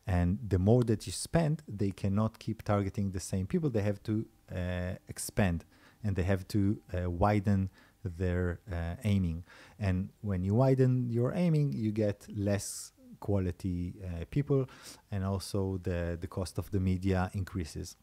And 0.06 0.38
the 0.46 0.58
more 0.58 0.82
that 0.84 1.06
you 1.06 1.12
spend, 1.12 1.62
they 1.68 1.90
cannot 1.90 2.38
keep 2.38 2.62
targeting 2.62 3.10
the 3.10 3.20
same 3.20 3.46
people. 3.46 3.70
They 3.70 3.82
have 3.82 4.02
to 4.04 4.26
uh, 4.54 4.94
expand 5.08 5.64
and 6.02 6.16
they 6.16 6.22
have 6.22 6.46
to 6.48 6.80
uh, 6.92 7.10
widen 7.10 7.70
their 8.04 8.60
uh, 8.70 8.96
aiming. 9.04 9.44
And 9.78 10.10
when 10.22 10.42
you 10.42 10.54
widen 10.54 11.10
your 11.10 11.32
aiming, 11.34 11.72
you 11.72 11.92
get 11.92 12.26
less 12.34 12.92
quality 13.20 13.94
uh, 14.02 14.24
people, 14.30 14.68
and 15.10 15.24
also 15.24 15.78
the, 15.82 16.16
the 16.18 16.26
cost 16.26 16.56
of 16.58 16.70
the 16.70 16.80
media 16.80 17.30
increases. 17.34 17.96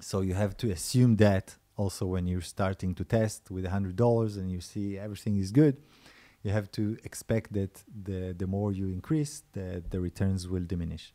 So 0.00 0.22
you 0.22 0.34
have 0.34 0.56
to 0.58 0.70
assume 0.70 1.16
that 1.16 1.56
also 1.76 2.06
when 2.06 2.26
you're 2.26 2.40
starting 2.40 2.94
to 2.94 3.04
test 3.04 3.50
with 3.50 3.66
$100 3.66 4.36
and 4.38 4.50
you 4.50 4.60
see 4.60 4.98
everything 4.98 5.36
is 5.36 5.52
good, 5.52 5.76
you 6.42 6.50
have 6.50 6.70
to 6.72 6.96
expect 7.04 7.52
that 7.52 7.84
the, 8.02 8.34
the 8.36 8.46
more 8.46 8.72
you 8.72 8.88
increase, 8.88 9.42
the, 9.52 9.82
the 9.90 10.00
returns 10.00 10.48
will 10.48 10.64
diminish. 10.64 11.12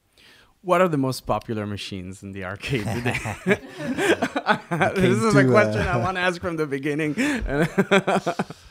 What 0.62 0.82
are 0.82 0.88
the 0.88 0.98
most 0.98 1.28
popular 1.28 1.68
machines 1.68 2.24
in 2.24 2.32
the 2.32 2.44
arcade 2.44 2.86
today? 2.86 3.20
this 4.96 5.18
is 5.22 5.36
a 5.36 5.46
question 5.46 5.82
uh, 5.88 5.94
I 5.94 5.98
want 5.98 6.18
to 6.18 6.22
ask 6.22 6.42
from 6.42 6.58
the 6.58 6.66
beginning. 6.66 7.16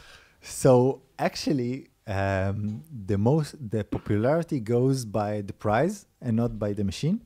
So 0.45 1.01
actually, 1.19 1.89
um, 2.07 2.85
the 2.93 3.17
most 3.17 3.57
the 3.71 3.83
popularity 3.83 4.61
goes 4.61 5.07
by 5.07 5.41
the 5.41 5.55
prize 5.55 6.07
and 6.21 6.37
not 6.37 6.59
by 6.59 6.75
the 6.75 6.85
machine. 6.85 7.23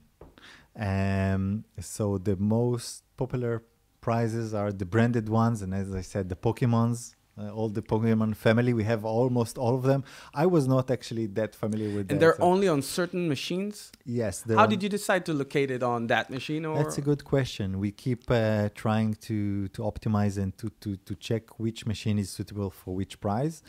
Um, 0.79 1.65
so 1.81 2.19
the 2.19 2.37
most 2.37 3.03
popular 3.17 3.65
prizes 4.01 4.55
are 4.55 4.71
the 4.71 4.85
branded 4.85 5.29
ones, 5.29 5.63
and 5.63 5.75
as 5.75 5.93
I 5.93 6.03
said, 6.03 6.29
the 6.29 6.37
Pokemons. 6.37 7.17
Uh, 7.41 7.51
all 7.51 7.69
the 7.69 7.83
Pokemon 7.83 8.35
family, 8.35 8.73
we 8.73 8.83
have 8.85 9.05
almost 9.05 9.59
all 9.59 9.75
of 9.77 9.85
them. 9.85 10.03
I 10.35 10.47
was 10.47 10.67
not 10.67 10.91
actually 10.91 11.27
that 11.39 11.55
familiar 11.55 11.89
with 11.97 12.11
and 12.11 12.19
that. 12.19 12.21
they're 12.21 12.37
so- 12.37 12.43
only 12.43 12.67
on 12.69 12.83
certain 12.83 13.29
machines. 13.29 13.93
yes. 14.05 14.43
How 14.49 14.65
on- 14.65 14.69
did 14.71 14.83
you 14.83 14.89
decide 14.89 15.25
to 15.27 15.33
locate 15.33 15.71
it 15.71 15.83
on 15.83 16.09
that 16.09 16.31
machine? 16.31 16.65
Or 16.65 16.77
That's 16.79 16.99
a 16.99 17.01
good 17.11 17.23
question. 17.25 17.79
We 17.79 17.91
keep 17.93 18.23
uh, 18.31 18.71
trying 18.75 19.15
to 19.29 19.69
to 19.69 19.81
optimize 19.83 20.35
and 20.43 20.51
to, 20.61 20.67
to 20.83 20.97
to 21.09 21.13
check 21.29 21.45
which 21.65 21.81
machine 21.87 22.19
is 22.19 22.29
suitable 22.31 22.71
for 22.71 22.91
which 23.01 23.15
price. 23.21 23.63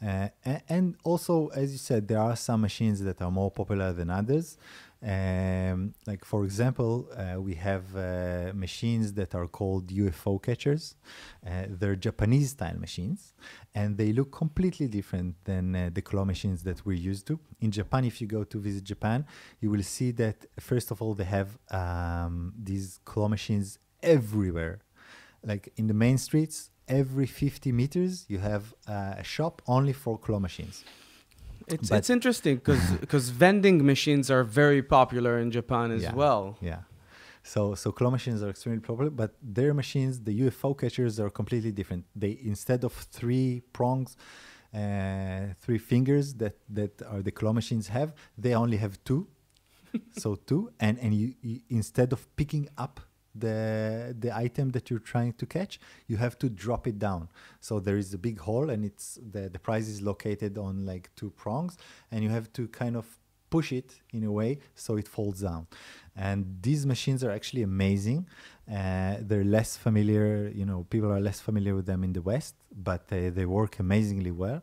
Uh, 0.00 0.28
a- 0.52 0.62
and 0.68 0.94
also, 1.10 1.34
as 1.62 1.72
you 1.72 1.78
said, 1.78 2.06
there 2.10 2.20
are 2.28 2.36
some 2.36 2.60
machines 2.60 2.98
that 3.08 3.18
are 3.24 3.30
more 3.40 3.50
popular 3.50 3.92
than 3.98 4.08
others. 4.20 4.46
Um, 5.02 5.94
like 6.06 6.24
for 6.24 6.44
example, 6.44 7.08
uh, 7.14 7.40
we 7.40 7.54
have 7.54 7.84
uh, 7.94 8.52
machines 8.54 9.12
that 9.14 9.34
are 9.34 9.46
called 9.46 9.88
UFO 9.88 10.42
catchers. 10.42 10.96
Uh, 11.46 11.64
they're 11.68 11.96
Japanese 11.96 12.50
style 12.50 12.78
machines, 12.78 13.34
and 13.74 13.98
they 13.98 14.12
look 14.12 14.32
completely 14.32 14.88
different 14.88 15.36
than 15.44 15.76
uh, 15.76 15.90
the 15.92 16.00
claw 16.00 16.24
machines 16.24 16.62
that 16.62 16.84
we're 16.86 16.96
used 16.96 17.26
to. 17.26 17.38
In 17.60 17.70
Japan, 17.70 18.04
if 18.04 18.20
you 18.20 18.26
go 18.26 18.44
to 18.44 18.58
visit 18.58 18.84
Japan, 18.84 19.26
you 19.60 19.70
will 19.70 19.82
see 19.82 20.12
that 20.12 20.46
first 20.58 20.90
of 20.90 21.02
all 21.02 21.14
they 21.14 21.24
have 21.24 21.58
um, 21.70 22.54
these 22.56 22.98
claw 23.04 23.28
machines 23.28 23.78
everywhere, 24.02 24.80
like 25.44 25.72
in 25.76 25.88
the 25.88 25.94
main 25.94 26.18
streets. 26.18 26.70
Every 26.88 27.26
50 27.26 27.72
meters, 27.72 28.26
you 28.28 28.38
have 28.38 28.72
uh, 28.88 29.16
a 29.18 29.24
shop 29.24 29.60
only 29.66 29.92
for 29.92 30.16
claw 30.16 30.38
machines. 30.38 30.84
It's, 31.74 31.88
but- 31.90 31.98
it's 31.98 32.10
interesting 32.10 32.56
because 32.56 33.30
vending 33.44 33.84
machines 33.84 34.30
are 34.30 34.44
very 34.44 34.82
popular 34.82 35.38
in 35.38 35.50
Japan 35.50 35.90
as 35.90 36.02
Yeah. 36.02 36.14
well. 36.14 36.58
Yeah. 36.60 36.80
So 37.42 37.74
so 37.76 37.92
claw 37.92 38.10
machines 38.10 38.42
are 38.42 38.50
extremely 38.50 38.80
popular, 38.80 39.10
but 39.22 39.30
their 39.58 39.72
machines, 39.82 40.14
the 40.28 40.34
UFO 40.44 40.76
catchers, 40.82 41.20
are 41.20 41.30
completely 41.30 41.72
different. 41.72 42.04
They 42.22 42.32
instead 42.42 42.82
of 42.88 42.92
three 42.92 43.62
prongs, 43.72 44.16
uh, 44.74 45.54
three 45.64 45.78
fingers 45.78 46.34
that 46.42 46.56
that 46.78 46.92
are 47.12 47.22
the 47.22 47.30
claw 47.38 47.52
machines 47.52 47.86
have, 47.88 48.14
they 48.36 48.52
only 48.54 48.78
have 48.78 48.94
two. 49.04 49.28
so 50.22 50.34
two, 50.34 50.70
and 50.80 50.98
and 50.98 51.14
you, 51.14 51.34
you 51.40 51.60
instead 51.70 52.12
of 52.12 52.20
picking 52.36 52.68
up 52.76 53.00
the 53.38 54.14
the 54.18 54.30
item 54.36 54.70
that 54.70 54.84
you're 54.90 55.06
trying 55.14 55.32
to 55.34 55.46
catch, 55.46 55.78
you 56.06 56.16
have 56.16 56.34
to 56.38 56.48
drop 56.48 56.86
it 56.86 56.98
down. 56.98 57.28
So 57.60 57.80
there 57.80 57.98
is 58.04 58.14
a 58.14 58.18
big 58.18 58.38
hole, 58.40 58.68
and 58.70 58.84
it's 58.84 59.18
the 59.34 59.42
the 59.54 59.58
prize 59.58 59.88
is 59.88 60.00
located 60.00 60.58
on 60.58 60.72
like 60.92 61.04
two 61.16 61.30
prongs, 61.30 61.76
and 62.10 62.18
you 62.24 62.30
have 62.30 62.48
to 62.54 62.62
kind 62.68 62.96
of 62.96 63.06
push 63.48 63.72
it 63.72 64.00
in 64.12 64.24
a 64.24 64.32
way 64.40 64.58
so 64.74 64.96
it 64.96 65.06
falls 65.06 65.40
down. 65.40 65.66
And 66.16 66.58
these 66.62 66.84
machines 66.86 67.22
are 67.22 67.30
actually 67.30 67.62
amazing. 67.62 68.26
Uh, 68.68 69.16
they're 69.20 69.44
less 69.44 69.76
familiar, 69.76 70.48
you 70.60 70.66
know, 70.70 70.84
people 70.90 71.10
are 71.12 71.20
less 71.20 71.38
familiar 71.40 71.74
with 71.78 71.86
them 71.86 72.02
in 72.02 72.12
the 72.12 72.22
West, 72.22 72.54
but 72.74 73.06
they, 73.06 73.28
they 73.28 73.46
work 73.46 73.78
amazingly 73.78 74.32
well. 74.32 74.62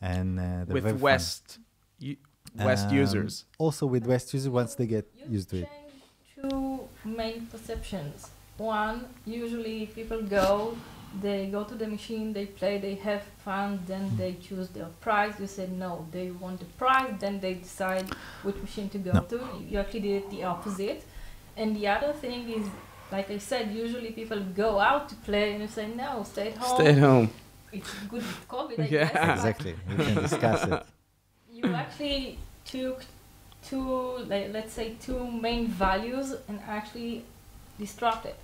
And 0.00 0.40
uh, 0.40 0.64
with. 0.68 0.86
West 1.00 1.58
u- 1.98 2.16
West 2.56 2.88
Um, 2.88 2.94
users. 3.02 3.44
Also 3.58 3.84
with 3.86 4.06
West 4.06 4.32
users, 4.34 4.50
once 4.50 4.74
they 4.74 4.86
get 4.86 5.06
used 5.28 5.50
to 5.50 5.56
it. 5.62 5.68
Change 6.42 6.52
two 6.52 6.88
main 7.04 7.46
perceptions. 7.46 8.30
One, 8.58 9.06
usually 9.24 9.86
people 9.86 10.22
go, 10.22 10.76
they 11.20 11.46
go 11.46 11.64
to 11.64 11.74
the 11.74 11.86
machine, 11.86 12.32
they 12.32 12.46
play, 12.46 12.78
they 12.78 12.94
have 12.96 13.22
fun, 13.44 13.80
then 13.86 14.08
hmm. 14.08 14.16
they 14.16 14.34
choose 14.34 14.68
their 14.68 14.88
prize. 15.00 15.34
You 15.40 15.46
said 15.46 15.72
no, 15.72 16.06
they 16.10 16.30
want 16.30 16.60
the 16.60 16.66
prize, 16.78 17.14
then 17.18 17.40
they 17.40 17.54
decide 17.54 18.06
which 18.42 18.56
machine 18.56 18.88
to 18.90 18.98
go 18.98 19.12
No. 19.12 19.20
to. 19.22 19.40
You 19.68 19.78
actually 19.78 20.00
did 20.00 20.30
the 20.30 20.44
opposite. 20.44 21.04
And 21.56 21.76
the 21.76 21.88
other 21.88 22.12
thing 22.12 22.48
is, 22.48 22.66
like 23.10 23.30
I 23.30 23.38
said, 23.38 23.72
usually 23.72 24.12
people 24.12 24.40
go 24.54 24.78
out 24.80 25.08
to 25.10 25.14
play 25.16 25.52
and 25.52 25.62
you 25.62 25.68
say 25.68 25.88
no, 25.88 26.22
stay 26.24 26.48
at 26.48 26.56
home. 26.56 26.76
Stay 26.76 26.86
at 26.90 26.98
home. 26.98 27.30
It's 27.72 27.92
good 28.08 28.22
with 28.22 28.48
COVID, 28.48 28.78
I 28.80 28.82
Yeah. 28.90 29.04
guess. 29.04 29.12
but 29.12 29.30
Exactly. 29.30 29.74
We 29.88 30.04
can 30.04 30.14
discuss 30.22 30.64
it. 30.64 30.82
you 31.52 31.74
actually 31.74 32.38
took 32.64 33.02
two, 33.68 34.18
let's 34.28 34.72
say, 34.72 34.94
two 35.00 35.30
main 35.30 35.66
values 35.68 36.34
and 36.48 36.60
actually 36.66 37.24
disrupted. 37.78 38.34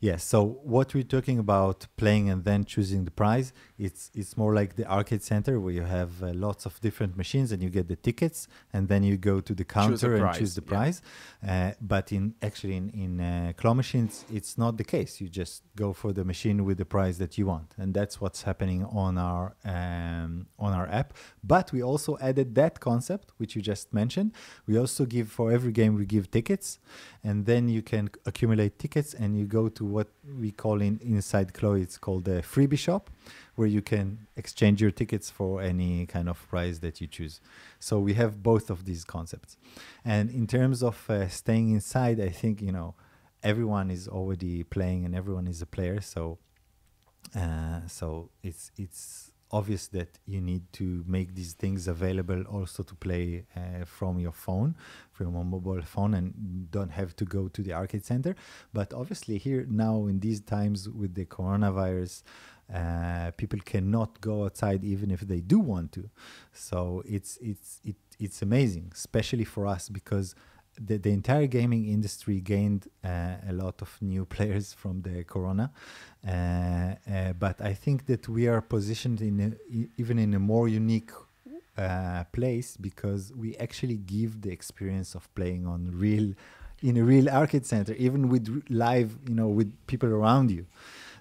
Yes. 0.00 0.24
So 0.24 0.42
what 0.62 0.94
we're 0.94 1.02
talking 1.02 1.38
about 1.38 1.86
playing 1.98 2.30
and 2.30 2.42
then 2.42 2.64
choosing 2.64 3.04
the 3.04 3.10
prize, 3.10 3.52
it's 3.78 4.10
it's 4.14 4.34
more 4.34 4.54
like 4.54 4.76
the 4.76 4.90
arcade 4.90 5.22
center 5.22 5.60
where 5.60 5.74
you 5.74 5.82
have 5.82 6.22
uh, 6.22 6.32
lots 6.32 6.64
of 6.64 6.80
different 6.80 7.18
machines 7.18 7.52
and 7.52 7.62
you 7.62 7.68
get 7.68 7.86
the 7.86 7.96
tickets 7.96 8.48
and 8.72 8.88
then 8.88 9.02
you 9.02 9.18
go 9.18 9.40
to 9.42 9.54
the 9.54 9.64
counter 9.64 10.14
and 10.14 10.22
prize, 10.22 10.38
choose 10.38 10.54
the 10.54 10.62
yeah. 10.62 10.74
prize. 10.74 11.02
Uh, 11.46 11.72
but 11.82 12.12
in 12.12 12.34
actually 12.40 12.76
in 12.76 12.88
in 12.90 13.20
uh, 13.20 13.52
claw 13.58 13.74
machines, 13.74 14.24
it's 14.32 14.56
not 14.56 14.78
the 14.78 14.84
case. 14.84 15.20
You 15.20 15.28
just 15.28 15.64
go 15.76 15.92
for 15.92 16.14
the 16.14 16.24
machine 16.24 16.64
with 16.64 16.78
the 16.78 16.86
prize 16.86 17.18
that 17.18 17.36
you 17.36 17.44
want, 17.44 17.74
and 17.76 17.92
that's 17.92 18.22
what's 18.22 18.42
happening 18.42 18.86
on 18.86 19.18
our 19.18 19.54
um, 19.66 20.46
on 20.58 20.72
our 20.72 20.88
app. 20.88 21.12
But 21.44 21.72
we 21.72 21.82
also 21.82 22.16
added 22.22 22.54
that 22.54 22.80
concept 22.80 23.32
which 23.36 23.54
you 23.54 23.60
just 23.60 23.92
mentioned. 23.92 24.32
We 24.66 24.78
also 24.78 25.04
give 25.04 25.30
for 25.30 25.52
every 25.52 25.72
game 25.72 25.94
we 25.96 26.06
give 26.06 26.30
tickets, 26.30 26.78
and 27.22 27.44
then 27.44 27.68
you 27.68 27.82
can 27.82 28.10
accumulate 28.24 28.78
tickets 28.78 29.12
and 29.12 29.38
you 29.38 29.44
go 29.44 29.68
to 29.68 29.84
what 29.84 30.08
we 30.38 30.50
call 30.50 30.80
in 30.80 30.98
inside 31.02 31.52
Clawee, 31.52 31.82
it's 31.82 31.98
called 31.98 32.24
the 32.24 32.42
freebie 32.42 32.78
shop, 32.78 33.10
where 33.56 33.68
you 33.68 33.82
can 33.82 34.26
exchange 34.36 34.80
your 34.80 34.90
tickets 34.90 35.28
for 35.30 35.60
any 35.60 36.06
kind 36.06 36.28
of 36.28 36.48
prize 36.48 36.80
that 36.80 37.00
you 37.00 37.06
choose. 37.06 37.40
So 37.78 37.98
we 37.98 38.14
have 38.14 38.42
both 38.42 38.70
of 38.70 38.86
these 38.86 39.04
concepts. 39.04 39.56
And 40.04 40.30
in 40.30 40.46
terms 40.46 40.82
of 40.82 41.08
uh, 41.10 41.28
staying 41.28 41.70
inside, 41.72 42.20
I 42.20 42.30
think 42.30 42.62
you 42.62 42.72
know 42.72 42.94
everyone 43.42 43.90
is 43.90 44.08
already 44.08 44.62
playing 44.62 45.04
and 45.04 45.14
everyone 45.14 45.46
is 45.46 45.60
a 45.60 45.66
player. 45.66 46.00
So 46.00 46.38
uh, 47.36 47.86
so 47.86 48.30
it's 48.42 48.72
it's 48.76 49.29
obvious 49.52 49.88
that 49.88 50.18
you 50.26 50.40
need 50.40 50.72
to 50.72 51.04
make 51.06 51.34
these 51.34 51.54
things 51.54 51.88
available 51.88 52.42
also 52.42 52.82
to 52.82 52.94
play 52.94 53.44
uh, 53.56 53.84
from 53.84 54.18
your 54.18 54.32
phone, 54.32 54.76
from 55.12 55.34
a 55.34 55.44
mobile 55.44 55.82
phone, 55.82 56.14
and 56.14 56.70
don't 56.70 56.90
have 56.92 57.16
to 57.16 57.24
go 57.24 57.48
to 57.48 57.62
the 57.62 57.72
arcade 57.72 58.04
center. 58.04 58.34
But 58.72 58.92
obviously, 58.92 59.38
here 59.38 59.66
now 59.68 60.06
in 60.06 60.20
these 60.20 60.40
times 60.40 60.88
with 60.88 61.14
the 61.14 61.26
coronavirus, 61.26 62.22
uh, 62.72 63.32
people 63.36 63.58
cannot 63.64 64.20
go 64.20 64.44
outside 64.44 64.84
even 64.84 65.10
if 65.10 65.20
they 65.20 65.40
do 65.40 65.58
want 65.58 65.92
to. 65.92 66.08
So 66.52 67.02
it's 67.06 67.38
it's 67.42 67.80
it, 67.84 67.96
it's 68.18 68.42
amazing, 68.42 68.92
especially 68.94 69.44
for 69.44 69.66
us 69.66 69.88
because 69.88 70.34
the, 70.78 70.96
the 70.98 71.10
entire 71.10 71.46
gaming 71.46 71.86
industry 71.88 72.40
gained 72.40 72.88
uh, 73.04 73.36
a 73.48 73.52
lot 73.52 73.82
of 73.82 73.96
new 74.00 74.24
players 74.36 74.72
from 74.72 75.02
the 75.02 75.24
corona 75.24 75.70
uh, 76.26 76.30
uh, 76.30 77.32
but 77.38 77.60
i 77.60 77.72
think 77.72 78.06
that 78.06 78.28
we 78.28 78.46
are 78.46 78.60
positioned 78.60 79.20
in 79.20 79.40
a, 79.40 79.88
even 80.00 80.18
in 80.18 80.34
a 80.34 80.38
more 80.38 80.68
unique 80.68 81.10
uh, 81.78 82.24
place 82.32 82.76
because 82.76 83.32
we 83.34 83.56
actually 83.56 83.96
give 83.96 84.42
the 84.42 84.50
experience 84.50 85.14
of 85.14 85.32
playing 85.34 85.66
on 85.66 85.90
real 85.94 86.34
in 86.82 86.96
a 86.96 87.02
real 87.02 87.28
arcade 87.28 87.66
center 87.66 87.94
even 87.94 88.28
with 88.28 88.64
live 88.68 89.16
you 89.28 89.34
know 89.34 89.48
with 89.48 89.72
people 89.86 90.08
around 90.08 90.50
you. 90.50 90.66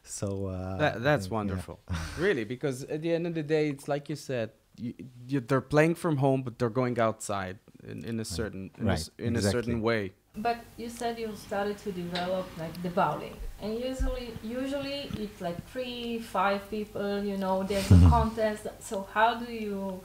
So 0.04 0.48
uh, 0.48 0.78
That, 0.78 1.04
that's 1.04 1.28
yeah. 1.28 1.34
wonderful, 1.34 1.80
really, 2.18 2.44
because 2.44 2.84
at 2.84 3.02
the 3.02 3.14
end 3.14 3.28
of 3.28 3.36
the 3.36 3.44
day, 3.44 3.70
it's 3.70 3.88
like 3.88 4.10
you 4.10 4.16
said, 4.16 4.52
you, 4.78 4.94
you, 5.28 5.40
they're 5.40 5.62
playing 5.62 5.96
from 5.96 6.18
home, 6.18 6.42
but 6.42 6.58
they're 6.58 6.70
going 6.70 7.00
outside 7.00 7.60
in, 7.88 8.04
in 8.06 8.20
a 8.20 8.26
certain 8.26 8.72
in, 8.78 8.84
a, 8.86 8.90
Right, 8.90 9.00
s- 9.00 9.12
in 9.18 9.36
a 9.36 9.42
certain 9.42 9.82
way. 9.82 10.12
But 10.38 10.58
you 10.78 10.90
said 10.90 11.18
you 11.20 11.34
started 11.36 11.78
to 11.80 11.92
develop 11.92 12.46
like 12.58 12.82
the 12.84 12.90
bowling, 12.90 13.36
and 13.62 13.74
usually, 13.80 14.34
usually 14.44 15.10
it's 15.18 15.42
like 15.42 15.58
three, 15.72 16.20
five 16.20 16.70
people. 16.70 17.24
You 17.24 17.38
know, 17.38 17.64
there's 17.64 17.90
a 17.92 18.00
contest. 18.10 18.68
So 18.80 19.08
how 19.14 19.36
do 19.36 19.52
you 19.52 20.00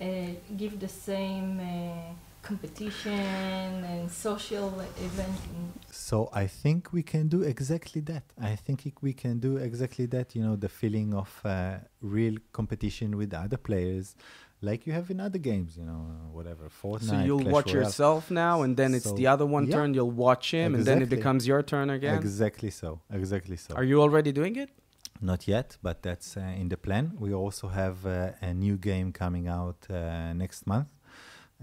uh, 0.00 0.04
give 0.56 0.78
the 0.78 0.88
same 0.88 1.60
uh, 1.60 2.12
competition 2.42 3.84
and 3.84 4.10
social 4.10 4.80
event? 5.08 5.36
So 5.90 6.28
I 6.32 6.46
think 6.46 6.92
we 6.92 7.02
can 7.02 7.28
do 7.28 7.42
exactly 7.42 8.00
that. 8.02 8.22
I 8.40 8.54
think 8.56 8.78
we 9.00 9.12
can 9.12 9.38
do 9.40 9.56
exactly 9.56 10.06
that. 10.06 10.34
You 10.36 10.42
know, 10.42 10.56
the 10.56 10.68
feeling 10.68 11.14
of 11.14 11.40
uh, 11.44 11.78
real 12.00 12.36
competition 12.52 13.16
with 13.16 13.32
other 13.34 13.56
players, 13.56 14.14
like 14.62 14.86
you 14.86 14.92
have 14.92 15.10
in 15.10 15.20
other 15.20 15.38
games. 15.38 15.76
You 15.76 15.84
know, 15.84 16.00
whatever 16.32 16.64
Fortnite. 16.82 17.08
So 17.10 17.18
you'll 17.20 17.40
Clash 17.40 17.52
watch 17.52 17.66
Royale. 17.72 17.82
yourself 17.84 18.30
now, 18.30 18.62
and 18.62 18.76
then 18.76 18.94
it's 18.94 19.04
So- 19.10 19.14
the 19.20 19.26
other 19.26 19.46
one 19.46 19.66
yeah. 19.66 19.76
turn. 19.76 19.94
You'll 19.94 20.10
watch 20.28 20.46
him, 20.52 20.74
and 20.74 20.84
then 20.84 21.02
it 21.02 21.08
becomes 21.08 21.46
your 21.46 21.62
turn 21.62 21.88
again. 21.90 22.18
Exactly 22.18 22.70
so. 22.70 23.00
Exactly 23.10 23.56
so. 23.56 23.74
Are 23.74 23.84
you 23.84 24.00
already 24.00 24.32
doing 24.32 24.56
it? 24.56 24.70
Not 25.22 25.46
yet, 25.46 25.76
but 25.82 26.02
that's 26.02 26.36
uh, 26.36 26.40
in 26.62 26.68
the 26.70 26.76
plan. 26.78 27.12
We 27.18 27.34
also 27.34 27.68
have 27.68 28.06
uh, 28.06 28.32
a 28.50 28.54
new 28.54 28.76
game 28.78 29.12
coming 29.12 29.48
out 29.48 29.86
uh, 29.90 30.32
next 30.32 30.66
month, 30.66 30.88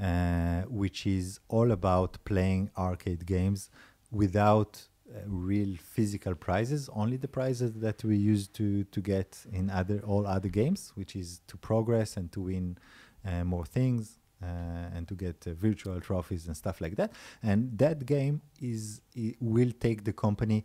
uh, 0.02 0.62
which 0.70 1.08
is 1.08 1.40
all 1.48 1.72
about 1.72 2.18
playing 2.24 2.70
arcade 2.78 3.26
games 3.26 3.70
without 4.12 4.87
uh, 5.10 5.20
real 5.26 5.78
physical 5.78 6.36
prizes, 6.36 6.90
only 6.94 7.16
the 7.16 7.30
prizes 7.30 7.72
that 7.76 8.04
we 8.04 8.18
use 8.18 8.48
to 8.50 8.84
to 8.86 9.00
get 9.00 9.46
in 9.54 9.70
other 9.70 10.02
all 10.06 10.28
other 10.28 10.50
games, 10.50 10.92
which 10.96 11.16
is 11.16 11.42
to 11.48 11.56
progress 11.58 12.18
and 12.18 12.30
to 12.34 12.42
win 12.42 12.78
uh, 13.26 13.44
more 13.44 13.66
things. 13.66 14.20
Uh, 14.40 14.96
and 14.96 15.08
to 15.08 15.16
get 15.16 15.48
uh, 15.48 15.54
virtual 15.56 16.00
trophies 16.00 16.46
and 16.46 16.56
stuff 16.56 16.80
like 16.80 16.96
that, 16.96 17.12
and 17.42 17.76
that 17.76 18.06
game 18.06 18.40
is 18.62 19.02
will 19.40 19.72
take 19.80 20.04
the 20.04 20.14
company 20.14 20.64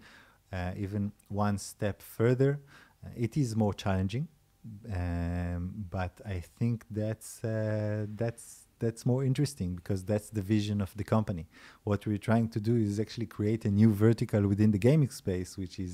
even 0.77 1.11
one 1.29 1.57
step 1.57 2.03
further. 2.03 2.61
It 3.17 3.39
is 3.39 3.57
more 3.57 3.73
challenging, 3.73 4.29
um, 4.93 5.87
but 5.89 6.21
I 6.27 6.41
think 6.41 6.85
that's 6.91 7.41
that's 7.43 8.62
that's 8.85 9.03
more 9.13 9.23
interesting 9.31 9.71
because 9.81 10.01
that's 10.13 10.29
the 10.39 10.45
vision 10.55 10.79
of 10.87 10.91
the 11.01 11.07
company. 11.17 11.45
What 11.91 12.01
we're 12.09 12.25
trying 12.31 12.49
to 12.57 12.61
do 12.71 12.75
is 12.89 12.95
actually 13.05 13.29
create 13.39 13.63
a 13.71 13.73
new 13.81 13.91
vertical 14.07 14.43
within 14.53 14.71
the 14.77 14.83
gaming 14.89 15.13
space, 15.23 15.51
which 15.63 15.75
is 15.87 15.93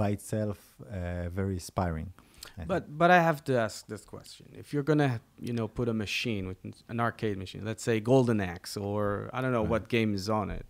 by 0.00 0.08
itself 0.16 0.58
uh, 0.80 1.28
very 1.40 1.54
inspiring. 1.62 2.08
I 2.12 2.50
think. 2.56 2.68
But 2.72 2.82
but 3.02 3.10
I 3.18 3.20
have 3.28 3.40
to 3.48 3.52
ask 3.66 3.76
this 3.94 4.04
question: 4.14 4.46
If 4.62 4.66
you're 4.72 4.88
gonna 4.92 5.12
you 5.46 5.52
know 5.58 5.66
put 5.78 5.86
a 5.94 5.96
machine 6.06 6.44
with 6.50 6.58
an 6.92 6.98
arcade 7.08 7.36
machine, 7.44 7.62
let's 7.70 7.84
say 7.88 7.96
Golden 8.12 8.38
Axe, 8.54 8.72
or 8.86 9.02
I 9.36 9.38
don't 9.42 9.54
know 9.58 9.68
what 9.74 9.82
game 9.96 10.10
is 10.20 10.26
on 10.40 10.46
it. 10.58 10.66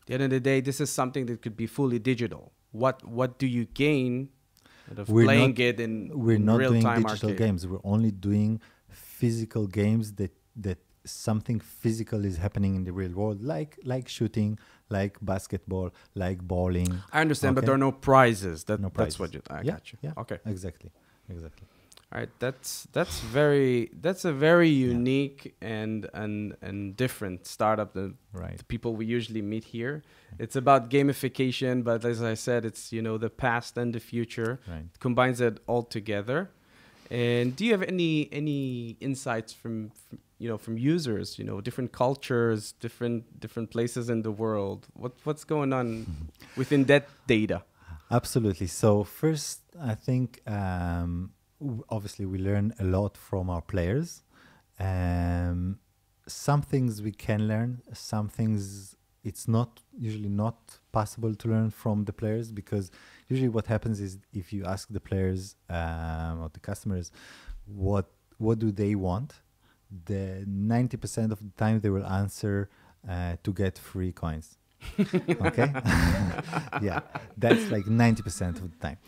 At 0.00 0.06
the 0.08 0.12
end 0.16 0.22
of 0.28 0.30
the 0.36 0.44
day, 0.52 0.58
this 0.68 0.78
is 0.84 0.90
something 1.00 1.24
that 1.28 1.38
could 1.44 1.56
be 1.64 1.68
fully 1.78 2.00
digital. 2.12 2.44
What 2.82 2.96
what 3.18 3.30
do 3.42 3.46
you 3.56 3.64
gain 3.86 4.12
out 4.90 4.98
of 5.00 5.04
We're 5.14 5.28
playing 5.30 5.54
not- 5.56 5.68
it 5.68 5.76
in, 5.86 5.92
we're 6.22 6.36
in 6.40 6.44
not 6.50 6.58
real 6.62 6.72
doing 6.72 6.86
digital 7.00 7.30
arcade? 7.30 7.38
games. 7.44 7.60
We're 7.70 7.86
only 7.94 8.12
doing 8.30 8.50
physical 9.20 9.64
games 9.82 10.04
that 10.20 10.32
that 10.66 10.78
something 11.04 11.58
physical 11.60 12.24
is 12.24 12.36
happening 12.36 12.74
in 12.76 12.84
the 12.84 12.92
real 12.92 13.12
world, 13.12 13.42
like 13.42 13.78
like 13.84 14.08
shooting, 14.08 14.58
like 14.88 15.16
basketball, 15.20 15.90
like 16.14 16.40
bowling. 16.42 17.02
I 17.12 17.20
understand, 17.20 17.54
but 17.56 17.64
there 17.66 17.74
are 17.74 17.78
no 17.78 17.92
prizes. 17.92 18.64
That 18.64 18.80
No 18.80 18.90
prizes. 18.90 19.14
that's 19.14 19.20
what 19.20 19.34
you. 19.34 19.42
I 19.50 19.62
yeah, 19.62 19.72
got 19.72 19.92
you. 19.92 19.98
Yeah, 20.02 20.12
Okay. 20.16 20.38
exactly, 20.46 20.90
exactly. 21.28 21.66
All 22.12 22.18
right. 22.20 22.28
That's 22.40 22.86
that's 22.92 23.20
very 23.20 23.90
that's 24.00 24.24
a 24.26 24.32
very 24.34 24.68
unique 24.68 25.54
and 25.62 26.08
and 26.12 26.54
and 26.60 26.94
different 26.94 27.46
startup 27.46 27.94
than 27.94 28.18
Right. 28.34 28.58
the 28.58 28.64
people 28.64 28.94
we 28.94 29.06
usually 29.06 29.40
meet 29.42 29.64
here. 29.64 30.02
It's 30.38 30.54
about 30.56 30.90
gamification, 30.90 31.82
but 31.84 32.04
as 32.04 32.22
I 32.22 32.34
said, 32.34 32.64
it's 32.64 32.92
you 32.92 33.00
know 33.02 33.16
the 33.18 33.30
past 33.30 33.76
and 33.78 33.94
the 33.94 34.00
future. 34.00 34.60
Right. 34.68 34.86
combines 35.00 35.40
it 35.40 35.60
all 35.66 35.82
together. 35.84 36.50
And 37.12 37.54
do 37.54 37.66
you 37.66 37.72
have 37.72 37.82
any 37.82 38.30
any 38.32 38.96
insights 38.98 39.52
from, 39.52 39.90
from 40.08 40.18
you 40.38 40.48
know 40.48 40.56
from 40.56 40.78
users? 40.78 41.38
You 41.38 41.44
know, 41.44 41.60
different 41.60 41.92
cultures, 41.92 42.72
different 42.72 43.38
different 43.38 43.70
places 43.70 44.08
in 44.08 44.22
the 44.22 44.30
world. 44.30 44.86
What 44.94 45.12
what's 45.24 45.44
going 45.44 45.74
on 45.74 46.06
within 46.56 46.84
that 46.84 47.06
data? 47.26 47.64
Absolutely. 48.10 48.66
So 48.66 49.04
first, 49.04 49.60
I 49.78 49.94
think 49.94 50.40
um, 50.46 51.32
obviously 51.90 52.24
we 52.24 52.38
learn 52.38 52.72
a 52.80 52.84
lot 52.84 53.18
from 53.18 53.50
our 53.50 53.60
players. 53.60 54.22
Um, 54.80 55.80
some 56.26 56.62
things 56.62 57.02
we 57.02 57.12
can 57.12 57.46
learn. 57.46 57.82
Some 57.92 58.30
things 58.30 58.96
it's 59.22 59.46
not 59.46 59.80
usually 59.98 60.30
not 60.30 60.78
possible 60.92 61.34
to 61.34 61.48
learn 61.48 61.70
from 61.70 62.04
the 62.04 62.12
players 62.12 62.52
because 62.52 62.90
usually 63.28 63.48
what 63.48 63.66
happens 63.66 64.00
is 64.00 64.18
if 64.32 64.52
you 64.52 64.64
ask 64.64 64.88
the 64.90 65.00
players 65.00 65.56
um, 65.68 66.42
or 66.42 66.50
the 66.52 66.60
customers 66.60 67.10
what 67.66 68.06
what 68.38 68.58
do 68.58 68.72
they 68.72 68.94
want, 68.94 69.34
the 70.06 70.44
ninety 70.46 70.96
percent 70.96 71.32
of 71.32 71.38
the 71.38 71.50
time 71.56 71.80
they 71.80 71.90
will 71.90 72.06
answer 72.06 72.68
uh, 73.08 73.36
to 73.42 73.52
get 73.52 73.78
free 73.78 74.12
coins. 74.12 74.58
okay? 75.46 75.72
Yeah 76.82 77.00
that's 77.36 77.70
like 77.70 77.84
90% 77.86 78.56
of 78.56 78.70
the 78.70 78.78
time. 78.78 78.98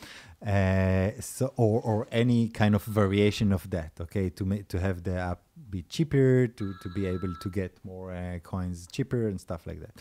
Uh, 0.45 1.19
so 1.21 1.53
or, 1.57 1.81
or 1.81 2.09
any 2.13 2.49
kind 2.49 2.75
of 2.75 2.83
variation 2.85 3.53
of 3.53 3.71
that 3.71 3.93
okay? 3.99 4.29
To 4.29 4.45
make 4.45 4.69
to 4.69 4.79
have 4.79 5.03
the 5.03 5.17
app 5.17 5.41
be 5.71 5.83
cheaper 5.83 6.47
to 6.47 6.75
to 6.83 6.89
be 6.91 7.07
able 7.07 7.35
to 7.41 7.49
get 7.49 7.73
more 7.83 8.13
uh, 8.13 8.39
coins 8.41 8.87
cheaper 8.93 9.27
and 9.29 9.41
stuff 9.41 9.67
like 9.67 9.81
that 9.81 9.95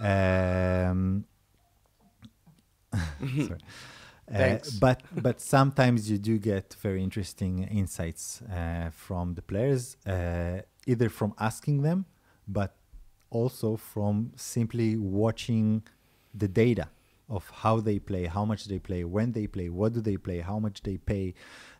um, 0.00 1.24
sorry 3.46 3.60
uh, 4.34 4.58
but 4.80 5.02
but 5.16 5.40
sometimes 5.40 6.10
you 6.10 6.18
do 6.18 6.38
get 6.38 6.76
very 6.80 7.02
interesting 7.02 7.64
insights 7.64 8.42
uh, 8.42 8.90
from 8.92 9.34
the 9.34 9.42
players 9.42 9.96
uh, 10.06 10.60
either 10.86 11.08
from 11.08 11.34
asking 11.38 11.82
them 11.82 12.04
but 12.46 12.76
also 13.30 13.76
from 13.76 14.32
simply 14.36 14.96
watching 14.96 15.82
the 16.34 16.48
data 16.48 16.88
of 17.28 17.48
how 17.62 17.78
they 17.80 17.98
play, 17.98 18.26
how 18.26 18.44
much 18.44 18.64
they 18.66 18.78
play, 18.78 19.04
when 19.04 19.32
they 19.32 19.46
play, 19.46 19.68
what 19.68 19.92
do 19.92 20.00
they 20.00 20.16
play, 20.16 20.40
how 20.40 20.58
much 20.58 20.82
they 20.82 20.98
pay, 20.98 21.32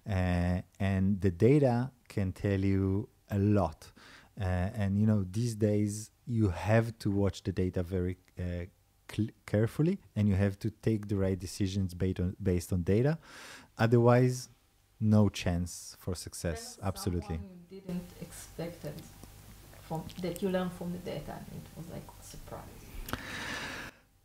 uh, 0.08 0.60
and 0.78 1.20
the 1.20 1.30
data 1.30 1.90
can 2.08 2.32
tell 2.32 2.60
you 2.60 3.08
a 3.30 3.38
lot. 3.38 3.90
Uh, 4.40 4.44
and 4.44 4.98
you 4.98 5.06
know, 5.06 5.26
these 5.30 5.56
days 5.56 6.10
you 6.30 6.48
have 6.50 6.86
to 7.00 7.10
watch 7.10 7.42
the 7.42 7.52
data 7.52 7.82
very 7.82 8.16
uh, 8.38 8.64
carefully, 9.46 9.98
and 10.14 10.28
you 10.28 10.36
have 10.36 10.56
to 10.64 10.70
take 10.70 11.08
the 11.08 11.16
right 11.16 11.38
decisions 11.46 11.94
based 11.94 12.20
on 12.20 12.36
based 12.50 12.72
on 12.72 12.82
data. 12.82 13.18
Otherwise, 13.76 14.48
no 15.00 15.28
chance 15.28 15.96
for 15.98 16.14
success. 16.14 16.78
Absolutely. 16.90 17.38
You 17.70 17.80
didn't 17.80 18.10
expect 18.20 18.84
it 18.84 19.00
from 19.86 20.04
that 20.22 20.40
you 20.42 20.48
learned 20.56 20.72
from 20.78 20.92
the 20.92 21.02
data, 21.14 21.34
and 21.50 21.60
it 21.60 21.68
was 21.76 21.86
like 21.96 22.06
a 22.20 22.24
surprise. 22.34 22.76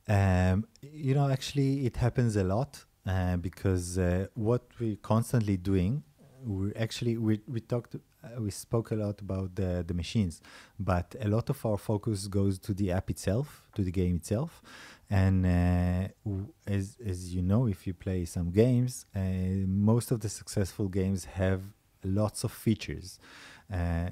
Um, 0.07 0.67
you 0.81 1.15
know, 1.15 1.27
actually, 1.37 1.87
it 1.87 1.97
happens 1.97 2.35
a 2.35 2.43
lot 2.43 2.71
uh, 3.07 3.37
because 3.37 3.97
uh, 3.97 4.27
what 4.35 4.63
we're 4.79 5.01
constantly 5.13 5.57
doing, 5.57 6.03
we're 6.43 6.73
actually 6.85 7.17
we 7.17 7.41
we 7.47 7.61
talked, 7.61 7.95
we 8.39 8.51
spoke 8.51 8.91
a 8.91 8.95
lot 8.95 9.19
about 9.21 9.55
the 9.55 9.83
the 9.87 9.93
machines, 9.93 10.41
but 10.79 11.15
a 11.19 11.27
lot 11.27 11.49
of 11.49 11.65
our 11.65 11.77
focus 11.77 12.27
goes 12.27 12.59
to 12.59 12.73
the 12.73 12.91
app 12.91 13.09
itself, 13.09 13.67
to 13.75 13.83
the 13.83 13.91
game 13.91 14.15
itself, 14.15 14.61
and 15.09 15.45
uh, 15.45 16.07
as 16.67 16.97
as 17.05 17.33
you 17.35 17.41
know, 17.41 17.67
if 17.67 17.85
you 17.87 17.93
play 17.93 18.25
some 18.25 18.51
games, 18.51 19.05
uh, 19.15 19.19
most 19.67 20.11
of 20.11 20.19
the 20.21 20.29
successful 20.29 20.87
games 20.87 21.25
have 21.25 21.61
lots 22.03 22.43
of 22.43 22.51
features. 22.51 23.19
Uh, 23.71 24.09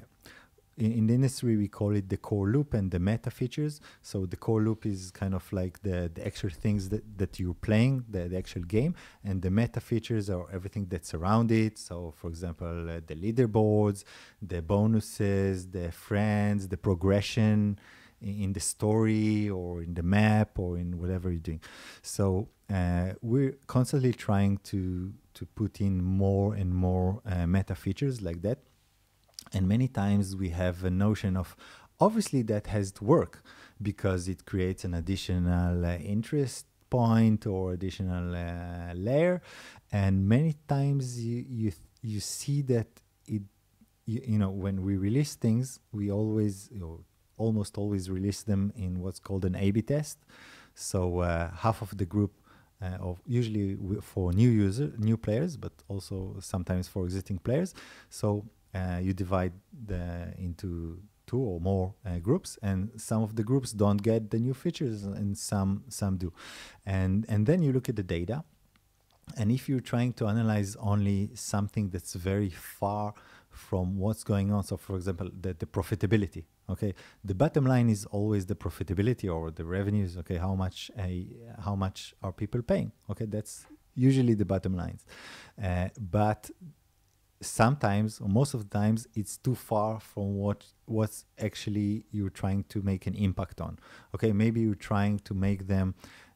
in, 0.76 0.92
in 0.92 1.06
the 1.06 1.14
industry 1.14 1.56
we 1.56 1.68
call 1.68 1.94
it 1.94 2.08
the 2.08 2.16
core 2.16 2.48
loop 2.48 2.74
and 2.74 2.90
the 2.90 2.98
meta 2.98 3.30
features. 3.30 3.80
So 4.02 4.26
the 4.26 4.36
core 4.36 4.60
loop 4.60 4.86
is 4.86 5.10
kind 5.10 5.34
of 5.34 5.50
like 5.52 5.82
the, 5.82 6.10
the 6.12 6.26
actual 6.26 6.50
things 6.50 6.88
that, 6.88 7.18
that 7.18 7.38
you're 7.38 7.54
playing 7.54 8.04
the, 8.08 8.28
the 8.28 8.36
actual 8.36 8.62
game. 8.62 8.94
And 9.24 9.42
the 9.42 9.50
meta 9.50 9.80
features 9.80 10.30
are 10.30 10.46
everything 10.52 10.86
that's 10.86 11.14
around 11.14 11.52
it. 11.52 11.78
So 11.78 12.14
for 12.16 12.28
example 12.28 12.90
uh, 12.90 13.00
the 13.06 13.14
leaderboards 13.14 14.04
the 14.42 14.62
bonuses 14.62 15.68
the 15.68 15.90
friends 15.92 16.68
the 16.68 16.76
progression 16.76 17.78
in 18.20 18.52
the 18.52 18.60
story 18.60 19.50
or 19.50 19.82
in 19.82 19.94
the 19.94 20.02
map 20.02 20.58
or 20.58 20.78
in 20.78 20.98
whatever 20.98 21.30
you're 21.30 21.40
doing. 21.40 21.60
So 22.02 22.48
uh, 22.72 23.12
we're 23.20 23.56
constantly 23.66 24.12
trying 24.12 24.58
to 24.64 25.12
to 25.34 25.46
put 25.46 25.80
in 25.80 26.02
more 26.02 26.54
and 26.54 26.72
more 26.72 27.20
uh, 27.26 27.46
meta 27.46 27.74
features 27.74 28.22
like 28.22 28.40
that 28.42 28.58
and 29.54 29.68
many 29.68 29.88
times 29.88 30.36
we 30.36 30.50
have 30.50 30.84
a 30.84 30.90
notion 30.90 31.36
of 31.36 31.56
obviously 32.00 32.42
that 32.42 32.66
has 32.66 32.90
to 32.92 33.04
work 33.04 33.42
because 33.80 34.28
it 34.28 34.44
creates 34.46 34.84
an 34.84 34.94
additional 34.94 35.84
uh, 35.84 35.96
interest 35.96 36.66
point 36.90 37.46
or 37.46 37.72
additional 37.72 38.34
uh, 38.34 38.92
layer. 38.94 39.42
And 39.92 40.28
many 40.28 40.54
times 40.68 41.24
you 41.24 41.44
you 41.48 41.72
you 42.02 42.20
see 42.20 42.62
that 42.62 42.88
it 43.26 43.42
you, 44.06 44.20
you 44.32 44.38
know 44.38 44.50
when 44.50 44.82
we 44.82 44.96
release 44.96 45.34
things 45.34 45.80
we 45.92 46.10
always 46.10 46.68
you 46.72 46.80
know, 46.80 47.00
almost 47.36 47.78
always 47.78 48.10
release 48.10 48.42
them 48.42 48.72
in 48.76 49.00
what's 49.02 49.20
called 49.26 49.44
an 49.44 49.54
A/B 49.56 49.82
test. 49.82 50.18
So 50.74 51.00
uh, 51.20 51.50
half 51.64 51.82
of 51.82 51.90
the 52.00 52.06
group 52.14 52.32
uh, 52.82 53.08
of 53.08 53.14
usually 53.40 53.76
for 54.02 54.32
new 54.32 54.50
user 54.66 54.92
new 54.98 55.16
players 55.16 55.56
but 55.56 55.72
also 55.88 56.36
sometimes 56.40 56.86
for 56.88 57.04
existing 57.04 57.38
players. 57.38 57.74
So 58.10 58.44
you 59.02 59.12
divide 59.12 59.52
the 59.86 60.34
into 60.38 60.98
two 61.26 61.38
or 61.38 61.60
more 61.60 61.94
uh, 62.06 62.18
groups 62.18 62.58
and 62.62 62.90
some 62.96 63.22
of 63.22 63.36
the 63.36 63.42
groups 63.42 63.72
don't 63.72 64.02
get 64.02 64.30
the 64.30 64.38
new 64.38 64.54
features 64.54 65.04
and 65.04 65.36
some 65.36 65.84
some 65.88 66.16
do. 66.16 66.32
And 66.84 67.24
and 67.28 67.46
then 67.46 67.62
you 67.62 67.72
look 67.72 67.88
at 67.88 67.96
the 67.96 68.02
data 68.02 68.44
and 69.36 69.50
if 69.50 69.68
you're 69.68 69.80
trying 69.80 70.12
to 70.14 70.26
analyze 70.26 70.76
only 70.76 71.30
something 71.34 71.90
that's 71.90 72.14
very 72.14 72.50
far 72.50 73.14
from 73.50 73.96
what's 73.98 74.24
going 74.24 74.52
on 74.52 74.64
so 74.64 74.76
for 74.76 74.96
example 74.96 75.30
the, 75.40 75.54
the 75.54 75.66
profitability 75.66 76.44
okay? 76.68 76.94
The 77.24 77.34
bottom 77.34 77.66
line 77.66 77.88
is 77.88 78.04
always 78.06 78.46
the 78.46 78.54
profitability 78.54 79.32
or 79.32 79.50
the 79.50 79.64
revenues 79.64 80.16
okay? 80.18 80.36
How 80.36 80.54
much 80.54 80.90
a 80.98 81.26
how 81.64 81.74
much 81.74 82.14
are 82.22 82.32
people 82.32 82.62
paying 82.62 82.92
okay? 83.10 83.26
That's 83.26 83.66
usually 83.94 84.34
the 84.34 84.44
bottom 84.44 84.74
lines. 84.76 85.04
Uh, 85.62 85.88
but 85.98 86.50
sometimes 87.46 88.20
or 88.20 88.28
most 88.28 88.54
of 88.54 88.60
the 88.68 88.78
times 88.78 89.06
it's 89.14 89.36
too 89.36 89.54
far 89.54 90.00
from 90.00 90.34
what 90.36 90.64
what's 90.86 91.24
actually 91.38 92.04
you're 92.10 92.30
trying 92.42 92.64
to 92.64 92.82
make 92.82 93.06
an 93.06 93.14
impact 93.14 93.60
on. 93.60 93.78
Okay 94.14 94.32
maybe 94.32 94.60
you're 94.60 94.74
trying 94.92 95.18
to 95.20 95.34
make 95.34 95.66
them 95.66 95.94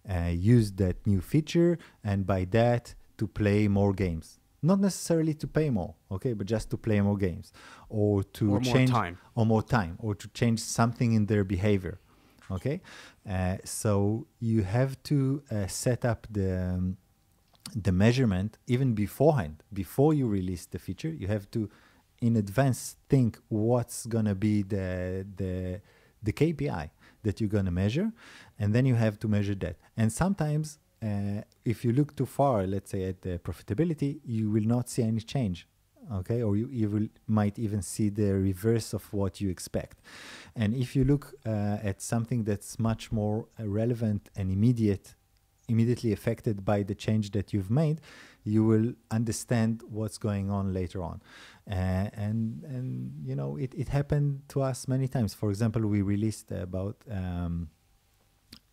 uh, 0.09 0.31
use 0.33 0.73
that 0.73 0.97
new 1.07 1.21
feature 1.21 1.79
and 2.05 2.27
by 2.27 2.45
that 2.47 2.95
to 3.19 3.27
play 3.27 3.69
more 3.69 3.93
games. 3.93 4.39
Not 4.63 4.81
necessarily 4.81 5.35
to 5.35 5.47
pay 5.47 5.71
more 5.71 5.95
okay 6.11 6.33
but 6.35 6.47
just 6.47 6.71
to 6.71 6.77
play 6.77 7.01
more 7.01 7.17
games 7.17 7.53
or 7.89 8.23
to 8.39 8.45
Or 8.55 8.61
more 8.61 8.73
change 8.75 8.91
time. 8.91 9.19
or 9.35 9.45
more 9.47 9.63
time 9.63 9.97
or 10.01 10.15
to 10.15 10.27
change 10.29 10.61
something 10.61 11.13
in 11.13 11.27
their 11.27 11.45
behavior 11.45 11.99
okay? 12.51 12.81
Uh, 13.29 13.57
so 13.65 14.27
you 14.41 14.63
have 14.63 15.01
to 15.05 15.43
uh, 15.51 15.67
set 15.67 16.05
up 16.05 16.27
the 16.31 16.51
um, 16.75 16.97
the 17.75 17.93
measurement 17.93 18.59
even 18.67 18.95
beforehand 18.95 19.63
before 19.73 20.15
you 20.15 20.27
release 20.27 20.67
the 20.67 20.79
feature 20.79 21.09
you 21.09 21.27
have 21.27 21.51
to 21.51 21.69
in 22.21 22.37
advance 22.37 22.97
think 23.09 23.39
what's 23.49 24.07
going 24.07 24.25
to 24.25 24.35
be 24.35 24.63
the 24.63 25.27
the 25.37 25.81
the 26.23 26.33
KPI 26.33 26.91
that 27.23 27.41
you're 27.41 27.49
going 27.49 27.65
to 27.65 27.71
measure 27.71 28.13
and 28.59 28.75
then 28.75 28.87
you 28.87 28.97
have 28.97 29.19
to 29.21 29.29
measure 29.29 29.55
that. 29.55 29.77
And 29.97 30.13
sometimes 30.13 30.79
uh, 31.03 31.43
if 31.65 31.85
you 31.85 31.93
look 31.93 32.17
too 32.17 32.27
far 32.27 32.67
let's 32.67 32.91
say 32.91 33.05
at 33.05 33.23
the 33.23 33.39
profitability 33.39 34.21
you 34.25 34.51
will 34.51 34.65
not 34.65 34.89
see 34.89 35.03
any 35.03 35.21
change 35.21 35.67
okay? 36.15 36.43
Or 36.43 36.57
you, 36.57 36.69
you 36.71 36.89
will 36.89 37.09
might 37.27 37.59
even 37.59 37.83
see 37.83 38.09
the 38.09 38.35
reverse 38.35 38.93
of 38.93 39.13
what 39.13 39.41
you 39.41 39.51
expect. 39.51 39.99
And 40.57 40.75
if 40.75 40.97
you 40.97 41.05
look 41.05 41.35
uh, 41.47 41.79
at 41.83 42.01
something 42.01 42.45
that's 42.45 42.79
much 42.79 43.13
more 43.13 43.47
relevant 43.59 44.29
and 44.37 44.51
immediate 44.51 45.15
immediately 45.69 46.13
affected 46.13 46.65
by 46.65 46.83
the 46.83 46.95
change 46.95 47.31
that 47.33 47.53
you've 47.53 47.71
made, 47.71 48.01
you 48.45 48.65
will 48.65 48.95
understand 49.11 49.83
what's 49.89 50.19
going 50.19 50.51
on 50.51 50.73
later 50.73 51.03
on. 51.03 51.21
Uh, 51.71 52.09
and 52.15 52.65
and 52.65 53.13
you 53.25 53.37
know 53.37 53.57
it, 53.57 53.75
it 53.75 53.89
happened 53.89 54.43
to 54.49 54.63
us 54.63 54.89
many 54.89 55.07
times. 55.07 55.35
For 55.35 55.51
example, 55.51 55.87
we 55.87 56.03
released 56.03 56.51
about 56.51 56.97
um, 57.11 57.69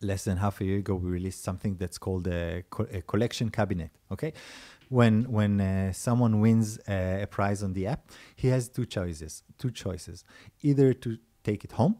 less 0.00 0.24
than 0.24 0.38
half 0.38 0.60
a 0.60 0.64
year 0.64 0.78
ago. 0.78 0.94
We 0.94 1.10
released 1.10 1.42
something 1.42 1.76
that's 1.76 1.98
called 1.98 2.26
a, 2.26 2.64
co- 2.70 2.88
a 2.90 3.02
collection 3.02 3.50
cabinet. 3.50 3.90
Okay, 4.10 4.32
when 4.88 5.30
when 5.30 5.60
uh, 5.60 5.92
someone 5.92 6.40
wins 6.40 6.78
uh, 6.88 7.18
a 7.22 7.26
prize 7.26 7.62
on 7.62 7.74
the 7.74 7.86
app, 7.86 8.10
he 8.34 8.48
has 8.48 8.68
two 8.68 8.86
choices. 8.86 9.42
Two 9.58 9.70
choices: 9.70 10.24
either 10.62 10.94
to 10.94 11.18
take 11.44 11.64
it 11.64 11.72
home 11.72 11.96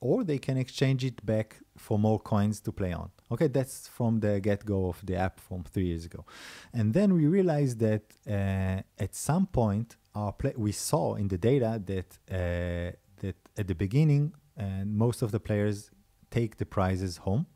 or 0.00 0.24
they 0.24 0.38
can 0.38 0.56
exchange 0.56 1.04
it 1.04 1.24
back 1.24 1.56
for 1.76 1.98
more 1.98 2.18
coins 2.18 2.60
to 2.60 2.72
play 2.72 2.92
on. 2.92 3.10
Okay, 3.30 3.48
that's 3.48 3.88
from 3.88 4.20
the 4.20 4.40
get 4.40 4.64
go 4.64 4.86
of 4.88 5.04
the 5.04 5.16
app 5.16 5.38
from 5.40 5.64
three 5.64 5.86
years 5.86 6.04
ago. 6.04 6.24
And 6.72 6.94
then 6.94 7.14
we 7.14 7.26
realized 7.26 7.78
that 7.80 8.04
uh, 8.26 8.82
at 8.98 9.14
some 9.14 9.46
point, 9.46 9.96
our 10.14 10.32
play- 10.32 10.54
we 10.56 10.72
saw 10.72 11.14
in 11.14 11.28
the 11.28 11.38
data 11.38 11.82
that, 11.86 12.18
uh, 12.30 12.96
that 13.20 13.36
at 13.56 13.66
the 13.66 13.74
beginning, 13.74 14.34
and 14.56 14.96
most 14.96 15.22
of 15.22 15.30
the 15.30 15.40
players 15.40 15.90
take 16.30 16.56
the 16.56 16.66
prizes 16.66 17.18
home, 17.18 17.46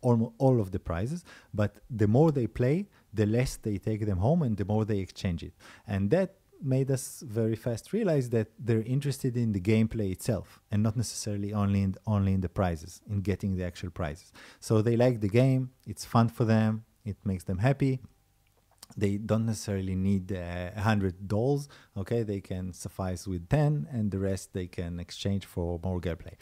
almost 0.00 0.32
all 0.38 0.60
of 0.60 0.70
the 0.70 0.78
prizes, 0.78 1.24
but 1.52 1.80
the 1.90 2.06
more 2.06 2.30
they 2.30 2.46
play, 2.46 2.88
the 3.12 3.26
less 3.26 3.56
they 3.56 3.78
take 3.78 4.06
them 4.06 4.18
home 4.18 4.42
and 4.42 4.56
the 4.56 4.64
more 4.64 4.84
they 4.84 4.98
exchange 4.98 5.42
it. 5.42 5.54
And 5.86 6.10
that 6.10 6.36
made 6.62 6.90
us 6.90 7.22
very 7.26 7.56
fast 7.56 7.92
realize 7.92 8.30
that 8.30 8.48
they're 8.58 8.82
interested 8.82 9.36
in 9.36 9.52
the 9.52 9.60
gameplay 9.60 10.10
itself 10.12 10.60
and 10.70 10.82
not 10.82 10.96
necessarily 10.96 11.52
only 11.52 11.82
in 11.82 11.94
only 12.06 12.32
in 12.32 12.40
the 12.40 12.48
prizes 12.48 13.00
in 13.08 13.20
getting 13.20 13.56
the 13.56 13.64
actual 13.64 13.90
prizes. 13.90 14.32
So 14.60 14.82
they 14.82 14.96
like 14.96 15.20
the 15.20 15.28
game 15.28 15.70
it's 15.86 16.04
fun 16.04 16.28
for 16.28 16.44
them 16.44 16.84
it 17.04 17.16
makes 17.24 17.44
them 17.44 17.58
happy. 17.58 18.00
They 18.96 19.16
don't 19.16 19.46
necessarily 19.46 19.96
need 19.96 20.32
uh, 20.32 20.70
a 20.76 20.80
hundred 20.80 21.28
dolls 21.28 21.68
okay? 21.96 22.22
They 22.22 22.40
can 22.40 22.72
suffice 22.72 23.26
with 23.26 23.48
10 23.48 23.88
and 23.90 24.10
the 24.10 24.18
rest 24.18 24.52
they 24.52 24.68
can 24.68 25.00
exchange 25.00 25.44
for 25.44 25.80
more 25.82 26.00
gameplay. 26.00 26.34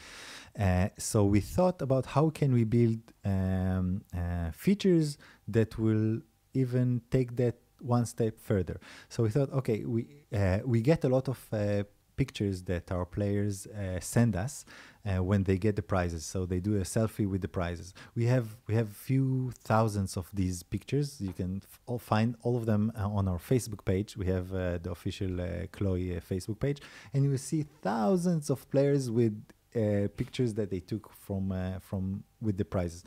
Uh, 0.58 0.90
so 0.98 1.24
we 1.24 1.40
thought 1.40 1.80
about 1.82 2.06
how 2.06 2.30
can 2.30 2.52
we 2.52 2.64
build 2.64 3.00
um, 3.24 4.02
uh, 4.16 4.50
features 4.52 5.18
that 5.48 5.78
will 5.78 6.20
even 6.54 7.02
take 7.10 7.36
that 7.36 7.56
one 7.80 8.06
step 8.06 8.38
further. 8.38 8.80
So 9.08 9.22
we 9.22 9.30
thought, 9.30 9.52
okay, 9.52 9.84
we 9.84 10.06
uh, 10.34 10.58
we 10.64 10.80
get 10.80 11.04
a 11.04 11.08
lot 11.08 11.28
of 11.28 11.38
uh, 11.52 11.84
pictures 12.16 12.62
that 12.62 12.90
our 12.92 13.04
players 13.04 13.66
uh, 13.66 13.98
send 14.00 14.36
us 14.36 14.64
uh, 15.04 15.22
when 15.22 15.44
they 15.44 15.58
get 15.58 15.76
the 15.76 15.82
prizes. 15.82 16.24
So 16.24 16.46
they 16.46 16.60
do 16.60 16.76
a 16.76 16.80
selfie 16.80 17.28
with 17.28 17.42
the 17.42 17.48
prizes. 17.48 17.92
We 18.14 18.26
have 18.26 18.56
we 18.66 18.74
have 18.74 18.88
few 18.88 19.52
thousands 19.64 20.16
of 20.16 20.28
these 20.32 20.62
pictures. 20.62 21.20
You 21.20 21.32
can 21.32 21.62
all 21.86 21.98
find 21.98 22.36
all 22.42 22.56
of 22.56 22.66
them 22.66 22.92
uh, 22.98 23.08
on 23.08 23.28
our 23.28 23.38
Facebook 23.38 23.84
page. 23.84 24.16
We 24.16 24.26
have 24.26 24.52
uh, 24.52 24.78
the 24.78 24.90
official 24.90 25.36
Clawee 25.72 26.20
Facebook 26.30 26.60
page, 26.60 26.80
and 27.12 27.24
you 27.24 27.30
will 27.30 27.38
see 27.38 27.66
thousands 27.82 28.50
of 28.50 28.68
players 28.70 29.10
with 29.10 29.34
uh, 29.76 30.06
pictures 30.16 30.54
that 30.54 30.70
they 30.70 30.80
took 30.80 31.10
from 31.12 31.50
uh, 31.50 31.78
from 31.80 32.22
with 32.40 32.56
the 32.56 32.64
prizes. 32.64 33.02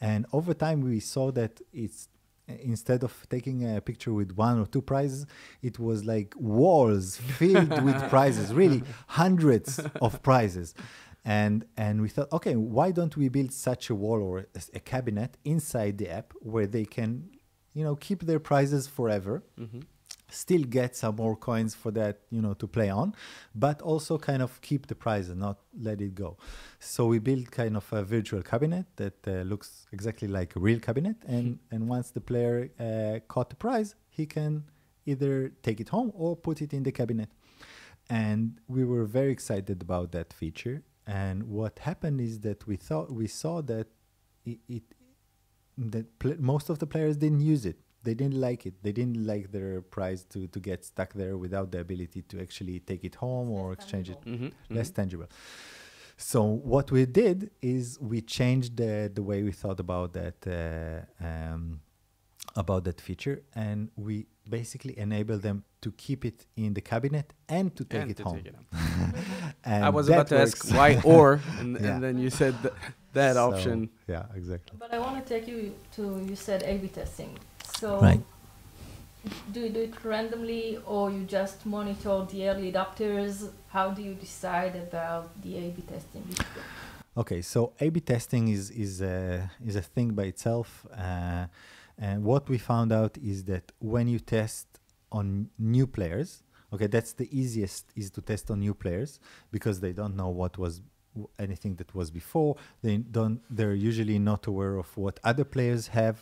And 0.00 0.24
over 0.32 0.54
time, 0.54 0.80
we 0.80 1.00
saw 1.00 1.32
that 1.32 1.60
it's 1.72 2.08
instead 2.48 3.02
of 3.04 3.26
taking 3.28 3.76
a 3.76 3.80
picture 3.80 4.12
with 4.12 4.32
one 4.32 4.58
or 4.60 4.66
two 4.66 4.82
prizes, 4.82 5.26
it 5.62 5.78
was 5.78 6.04
like 6.04 6.34
walls 6.36 7.16
filled 7.16 7.82
with 7.82 7.96
prizes, 8.10 8.52
really 8.52 8.82
hundreds 9.08 9.80
of 10.00 10.22
prizes. 10.22 10.74
And 11.24 11.64
and 11.76 12.02
we 12.02 12.08
thought, 12.08 12.32
okay, 12.32 12.56
why 12.56 12.90
don't 12.90 13.16
we 13.16 13.28
build 13.28 13.52
such 13.52 13.90
a 13.90 13.94
wall 13.94 14.20
or 14.20 14.38
a, 14.38 14.62
a 14.74 14.80
cabinet 14.80 15.36
inside 15.44 15.98
the 15.98 16.08
app 16.10 16.32
where 16.40 16.66
they 16.66 16.84
can, 16.84 17.30
you 17.74 17.84
know, 17.84 17.94
keep 17.94 18.22
their 18.24 18.40
prizes 18.40 18.88
forever. 18.88 19.44
Mm-hmm. 19.58 19.80
Still 20.32 20.62
get 20.62 20.96
some 20.96 21.16
more 21.16 21.36
coins 21.36 21.74
for 21.74 21.90
that, 21.92 22.20
you 22.30 22.40
know, 22.40 22.54
to 22.54 22.66
play 22.66 22.90
on, 22.90 23.14
but 23.54 23.80
also 23.82 24.18
kind 24.18 24.42
of 24.42 24.60
keep 24.60 24.86
the 24.86 24.94
prize 24.94 25.28
and 25.28 25.40
not 25.40 25.58
let 25.80 26.00
it 26.00 26.14
go. 26.14 26.36
So 26.78 27.06
we 27.06 27.18
build 27.18 27.50
kind 27.50 27.76
of 27.76 27.92
a 27.92 28.02
virtual 28.02 28.42
cabinet 28.42 28.86
that 28.96 29.18
uh, 29.26 29.42
looks 29.42 29.86
exactly 29.92 30.28
like 30.28 30.56
a 30.56 30.60
real 30.60 30.80
cabinet, 30.80 31.16
and 31.26 31.58
and 31.70 31.88
once 31.88 32.10
the 32.10 32.20
player 32.20 32.70
uh, 32.80 33.20
caught 33.28 33.50
the 33.50 33.56
prize, 33.56 33.94
he 34.08 34.26
can 34.26 34.64
either 35.06 35.52
take 35.62 35.80
it 35.80 35.88
home 35.88 36.12
or 36.14 36.36
put 36.36 36.62
it 36.62 36.72
in 36.72 36.82
the 36.82 36.92
cabinet. 36.92 37.30
And 38.08 38.60
we 38.68 38.84
were 38.84 39.04
very 39.04 39.32
excited 39.32 39.82
about 39.82 40.12
that 40.12 40.32
feature. 40.32 40.82
And 41.06 41.44
what 41.44 41.78
happened 41.80 42.20
is 42.20 42.40
that 42.40 42.66
we 42.66 42.76
thought 42.76 43.10
we 43.10 43.26
saw 43.26 43.62
that 43.62 43.88
it, 44.44 44.58
it 44.68 44.82
that 45.78 46.06
most 46.38 46.68
of 46.68 46.78
the 46.78 46.86
players 46.86 47.16
didn't 47.16 47.40
use 47.40 47.64
it. 47.66 47.78
They 48.04 48.14
didn't 48.14 48.40
like 48.40 48.66
it. 48.66 48.74
They 48.82 48.92
didn't 48.92 49.24
like 49.26 49.52
their 49.52 49.80
prize 49.82 50.24
to, 50.32 50.46
to 50.48 50.58
get 50.60 50.84
stuck 50.84 51.12
there 51.14 51.36
without 51.36 51.70
the 51.70 51.80
ability 51.80 52.22
to 52.30 52.40
actually 52.40 52.80
take 52.80 53.04
it 53.04 53.14
home 53.16 53.50
or 53.50 53.72
exchange 53.72 54.10
it. 54.10 54.20
Mm-hmm. 54.26 54.48
Less 54.74 54.90
tangible. 54.90 55.26
So 56.16 56.42
what 56.42 56.90
we 56.90 57.06
did 57.06 57.50
is 57.60 57.98
we 58.00 58.20
changed 58.20 58.76
the, 58.76 59.10
the 59.12 59.22
way 59.22 59.42
we 59.42 59.52
thought 59.52 59.80
about 59.80 60.12
that 60.14 60.36
uh, 60.46 61.24
um, 61.26 61.80
about 62.56 62.84
that 62.84 63.00
feature, 63.00 63.42
and 63.54 63.90
we 63.96 64.26
basically 64.48 64.98
enable 64.98 65.38
them 65.38 65.64
to 65.80 65.90
keep 65.92 66.24
it 66.24 66.44
in 66.56 66.74
the 66.74 66.80
cabinet 66.80 67.32
and 67.48 67.74
to 67.76 67.84
take 67.84 68.02
And 68.02 68.10
it 68.10 68.16
to 68.18 68.24
home. 68.24 68.36
take 68.36 68.46
it 68.46 68.54
home. 68.54 69.14
I 69.64 69.88
was 69.88 70.08
about 70.08 70.26
to 70.28 70.38
ask 70.38 70.70
why 70.72 71.00
or, 71.04 71.40
and, 71.58 71.78
Yeah. 71.80 71.94
and 71.94 72.02
then 72.04 72.18
you 72.18 72.30
said 72.30 72.54
th- 72.62 72.74
that 73.14 73.34
So, 73.34 73.52
option. 73.52 73.88
Yeah, 74.06 74.24
exactly. 74.34 74.76
But 74.78 74.92
I 74.92 74.98
want 74.98 75.24
to 75.24 75.34
take 75.34 75.48
you 75.48 75.74
to 75.96 76.02
you 76.28 76.36
said 76.36 76.62
A/B 76.62 76.88
testing. 76.88 77.38
So 77.82 78.00
Right. 78.00 78.22
do 79.52 79.58
you 79.64 79.70
do 79.76 79.80
it 79.88 80.04
randomly 80.04 80.78
or 80.86 81.10
you 81.10 81.24
just 81.38 81.66
monitor 81.66 82.14
the 82.30 82.48
early 82.48 82.70
adopters? 82.72 83.50
How 83.74 83.86
do 83.96 84.00
you 84.08 84.14
decide 84.14 84.74
about 84.76 85.26
the 85.42 85.52
A/B 85.64 85.82
testing? 85.92 86.24
Okay, 87.22 87.42
so 87.42 87.72
A/B 87.80 87.96
testing 88.00 88.44
is 88.56 88.70
is 88.70 88.94
a 89.14 89.50
is 89.68 89.74
a 89.82 89.84
thing 89.94 90.08
by 90.18 90.26
itself, 90.32 90.68
uh, 91.06 91.46
and 92.06 92.16
what 92.30 92.48
we 92.52 92.58
found 92.72 92.90
out 93.00 93.14
is 93.32 93.38
that 93.52 93.64
when 93.92 94.06
you 94.12 94.20
test 94.36 94.66
on 95.10 95.26
new 95.58 95.86
players, 95.96 96.30
okay, 96.72 96.88
that's 96.94 97.12
the 97.20 97.28
easiest 97.40 97.84
is 98.02 98.08
to 98.16 98.20
test 98.30 98.44
on 98.52 98.60
new 98.66 98.74
players 98.74 99.10
because 99.50 99.76
they 99.84 99.92
don't 99.92 100.14
know 100.20 100.30
what 100.40 100.56
was 100.56 100.74
anything 101.46 101.74
that 101.80 101.90
was 101.98 102.08
before. 102.20 102.52
They 102.86 102.96
don't. 103.16 103.40
They're 103.56 103.80
usually 103.90 104.18
not 104.32 104.46
aware 104.46 104.76
of 104.82 104.88
what 104.96 105.18
other 105.30 105.44
players 105.56 105.88
have. 105.88 106.16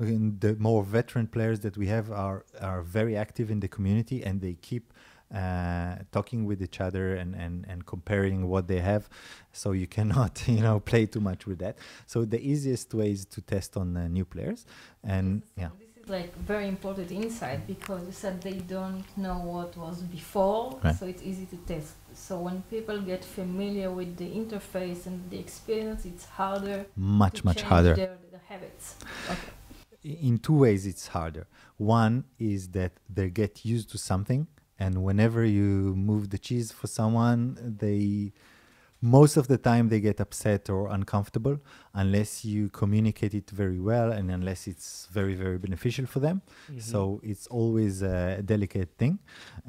The 0.00 0.56
more 0.58 0.82
veteran 0.82 1.26
players 1.26 1.60
that 1.60 1.76
we 1.76 1.86
have 1.88 2.10
are 2.10 2.44
are 2.60 2.82
very 2.82 3.16
active 3.16 3.50
in 3.50 3.60
the 3.60 3.68
community 3.68 4.22
and 4.24 4.40
they 4.40 4.54
keep 4.54 4.92
uh, 5.34 5.96
talking 6.10 6.44
with 6.44 6.60
each 6.62 6.80
other 6.80 7.14
and, 7.14 7.34
and, 7.36 7.64
and 7.68 7.86
comparing 7.86 8.48
what 8.48 8.66
they 8.66 8.80
have. 8.80 9.08
So 9.52 9.72
you 9.72 9.86
cannot, 9.86 10.42
you 10.48 10.60
know, 10.60 10.80
play 10.80 11.06
too 11.06 11.20
much 11.20 11.46
with 11.46 11.58
that. 11.60 11.78
So 12.06 12.24
the 12.24 12.40
easiest 12.40 12.92
way 12.94 13.12
is 13.12 13.24
to 13.26 13.40
test 13.40 13.76
on 13.76 13.96
uh, 13.96 14.08
new 14.08 14.24
players. 14.24 14.66
And 15.04 15.42
yeah, 15.56 15.68
This 15.78 16.02
is 16.04 16.10
like 16.10 16.34
very 16.38 16.66
important 16.66 17.12
insight 17.12 17.64
because 17.66 18.04
you 18.06 18.12
said 18.12 18.40
they 18.42 18.58
don't 18.76 19.04
know 19.16 19.38
what 19.38 19.76
was 19.76 20.02
before, 20.02 20.80
Right. 20.82 20.96
so 20.96 21.06
it's 21.06 21.22
easy 21.22 21.46
to 21.46 21.56
test. 21.58 21.92
So 22.14 22.40
when 22.40 22.62
people 22.62 23.00
get 23.00 23.24
familiar 23.24 23.90
with 23.92 24.16
the 24.16 24.28
interface 24.28 25.06
and 25.06 25.30
the 25.30 25.38
experience, 25.38 26.04
it's 26.06 26.24
harder 26.24 26.86
much, 26.96 27.44
much 27.44 27.62
harder. 27.62 27.94
Their, 27.94 28.18
their 28.32 28.42
habits. 28.48 28.96
Okay. 29.30 29.52
In 30.02 30.38
two 30.38 30.54
ways 30.54 30.86
it's 30.86 31.08
harder. 31.08 31.46
One 31.76 32.24
is 32.38 32.68
that 32.68 32.92
they 33.08 33.30
get 33.30 33.64
used 33.64 33.90
to 33.90 33.98
something 33.98 34.46
and 34.78 35.02
whenever 35.02 35.44
you 35.44 35.94
move 35.94 36.30
the 36.30 36.38
cheese 36.38 36.72
for 36.72 36.86
someone 36.86 37.58
they 37.78 38.32
most 39.02 39.38
of 39.38 39.48
the 39.48 39.56
time 39.56 39.88
they 39.88 40.00
get 40.00 40.20
upset 40.20 40.68
or 40.68 40.88
uncomfortable 40.88 41.58
unless 41.94 42.44
you 42.44 42.68
communicate 42.68 43.32
it 43.34 43.48
very 43.50 43.80
well 43.80 44.12
and 44.12 44.30
unless 44.30 44.66
it's 44.66 45.08
very 45.10 45.34
very 45.34 45.58
beneficial 45.58 46.06
for 46.06 46.20
them. 46.20 46.42
So 46.78 47.20
it's 47.22 47.46
always 47.46 48.02
a 48.02 48.42
delicate 48.42 48.90
thing. 48.98 49.18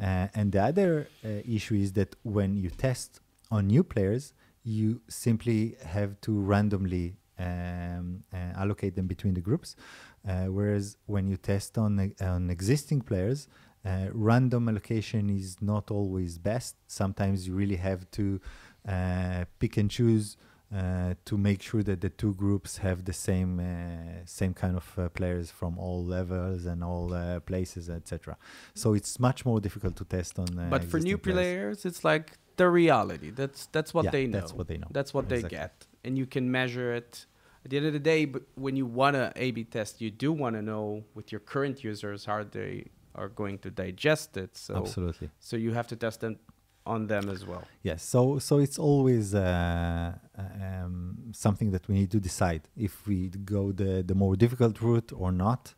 Uh, 0.01 0.27
and 0.35 0.51
the 0.51 0.61
other 0.61 1.07
uh, 1.23 1.29
issue 1.45 1.75
is 1.75 1.93
that 1.93 2.15
when 2.23 2.57
you 2.57 2.69
test 2.69 3.21
on 3.49 3.67
new 3.67 3.83
players 3.83 4.33
you 4.63 5.01
simply 5.07 5.75
have 5.83 6.19
to 6.21 6.39
randomly 6.39 7.15
um, 7.39 8.23
uh, 8.33 8.37
allocate 8.55 8.95
them 8.95 9.07
between 9.07 9.33
the 9.33 9.41
groups 9.41 9.75
whereas 10.23 10.97
when 11.05 11.27
you 11.27 11.37
test 11.37 11.77
on 11.77 12.13
on 12.21 12.49
existing 12.49 13.01
players, 13.01 13.47
uh, 13.85 14.07
random 14.13 14.69
allocation 14.69 15.29
is 15.29 15.61
not 15.61 15.89
always 15.91 16.37
best. 16.37 16.75
Sometimes 16.87 17.47
you 17.47 17.53
really 17.55 17.77
have 17.77 18.09
to 18.11 18.39
uh, 18.87 19.45
pick 19.59 19.77
and 19.77 19.89
choose 19.89 20.37
uh, 20.73 21.13
to 21.25 21.37
make 21.37 21.61
sure 21.61 21.83
that 21.83 21.99
the 21.99 22.09
two 22.09 22.33
groups 22.35 22.77
have 22.77 23.03
the 23.05 23.13
same 23.13 23.59
uh, 23.59 24.23
same 24.25 24.53
kind 24.53 24.75
of 24.77 24.87
uh, 24.97 25.09
players 25.09 25.51
from 25.51 25.77
all 25.77 26.05
levels 26.05 26.65
and 26.65 26.83
all 26.83 27.13
uh, 27.13 27.39
places, 27.41 27.89
etc. 27.89 28.37
So 28.73 28.93
it's 28.93 29.19
much 29.19 29.45
more 29.45 29.59
difficult 29.59 29.95
to 29.97 30.05
test 30.05 30.39
on. 30.39 30.47
Uh, 30.57 30.69
But 30.69 30.83
for 30.83 30.99
new 30.99 31.17
players. 31.17 31.35
players, 31.35 31.85
it's 31.85 32.03
like 32.03 32.37
the 32.55 32.69
reality. 32.69 33.31
That's 33.31 33.65
that's 33.75 33.93
what 33.93 34.05
Yeah, 34.05 34.11
they 34.11 34.27
know. 34.27 34.39
that's 34.39 34.53
what 34.53 34.67
they 34.67 34.77
know. 34.77 34.87
That's 34.91 35.13
what 35.13 35.27
they 35.27 35.41
get, 35.41 35.87
and 36.05 36.17
you 36.17 36.25
can 36.25 36.49
measure 36.51 36.93
it. 36.93 37.25
At 37.63 37.69
the 37.71 37.77
end 37.77 37.85
of 37.85 37.93
the 37.93 37.99
day, 37.99 38.25
but 38.25 38.43
when 38.55 38.75
you 38.75 38.85
want 38.85 39.15
to 39.15 39.31
A/B 39.35 39.65
test, 39.65 40.01
you 40.01 40.09
do 40.09 40.31
want 40.33 40.55
to 40.55 40.61
know 40.61 41.03
with 41.13 41.31
your 41.31 41.41
current 41.41 41.83
users 41.83 42.25
how 42.25 42.43
they 42.43 42.85
are 43.13 43.29
going 43.29 43.59
to 43.59 43.69
digest 43.69 44.37
it. 44.37 44.57
So 44.57 44.75
Absolutely. 44.75 45.29
so 45.39 45.57
you 45.57 45.71
have 45.73 45.87
to 45.87 45.95
test 45.95 46.21
them 46.21 46.39
on 46.85 47.07
them 47.07 47.29
as 47.29 47.45
well. 47.45 47.63
Yes, 47.83 48.03
so 48.03 48.39
so 48.39 48.57
it's 48.59 48.79
always 48.79 49.35
uh, 49.35 50.13
um, 50.37 51.17
something 51.31 51.71
that 51.71 51.87
we 51.87 51.95
need 51.95 52.11
to 52.11 52.19
decide 52.19 52.61
if 52.75 53.07
we 53.07 53.29
go 53.29 53.71
the 53.71 54.03
the 54.03 54.15
more 54.15 54.35
difficult 54.35 54.81
route 54.81 55.11
or 55.15 55.31
not, 55.31 55.73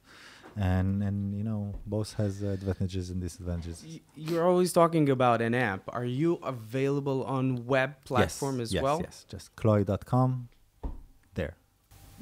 and 0.56 1.04
and 1.04 1.36
you 1.36 1.44
know 1.44 1.76
both 1.86 2.14
has 2.14 2.42
advantages 2.42 3.10
and 3.10 3.22
disadvantages. 3.22 3.86
You're 4.16 4.48
always 4.48 4.72
talking 4.72 5.10
about 5.10 5.42
an 5.42 5.54
app. 5.54 5.82
Are 5.90 6.06
you 6.06 6.40
available 6.44 7.24
on 7.26 7.66
web 7.66 7.92
platform 8.06 8.60
yes, 8.60 8.64
as 8.64 8.74
yes, 8.74 8.84
well? 8.84 9.02
Yes, 9.02 9.26
just 9.30 9.56
Clawee.com. 9.56 10.50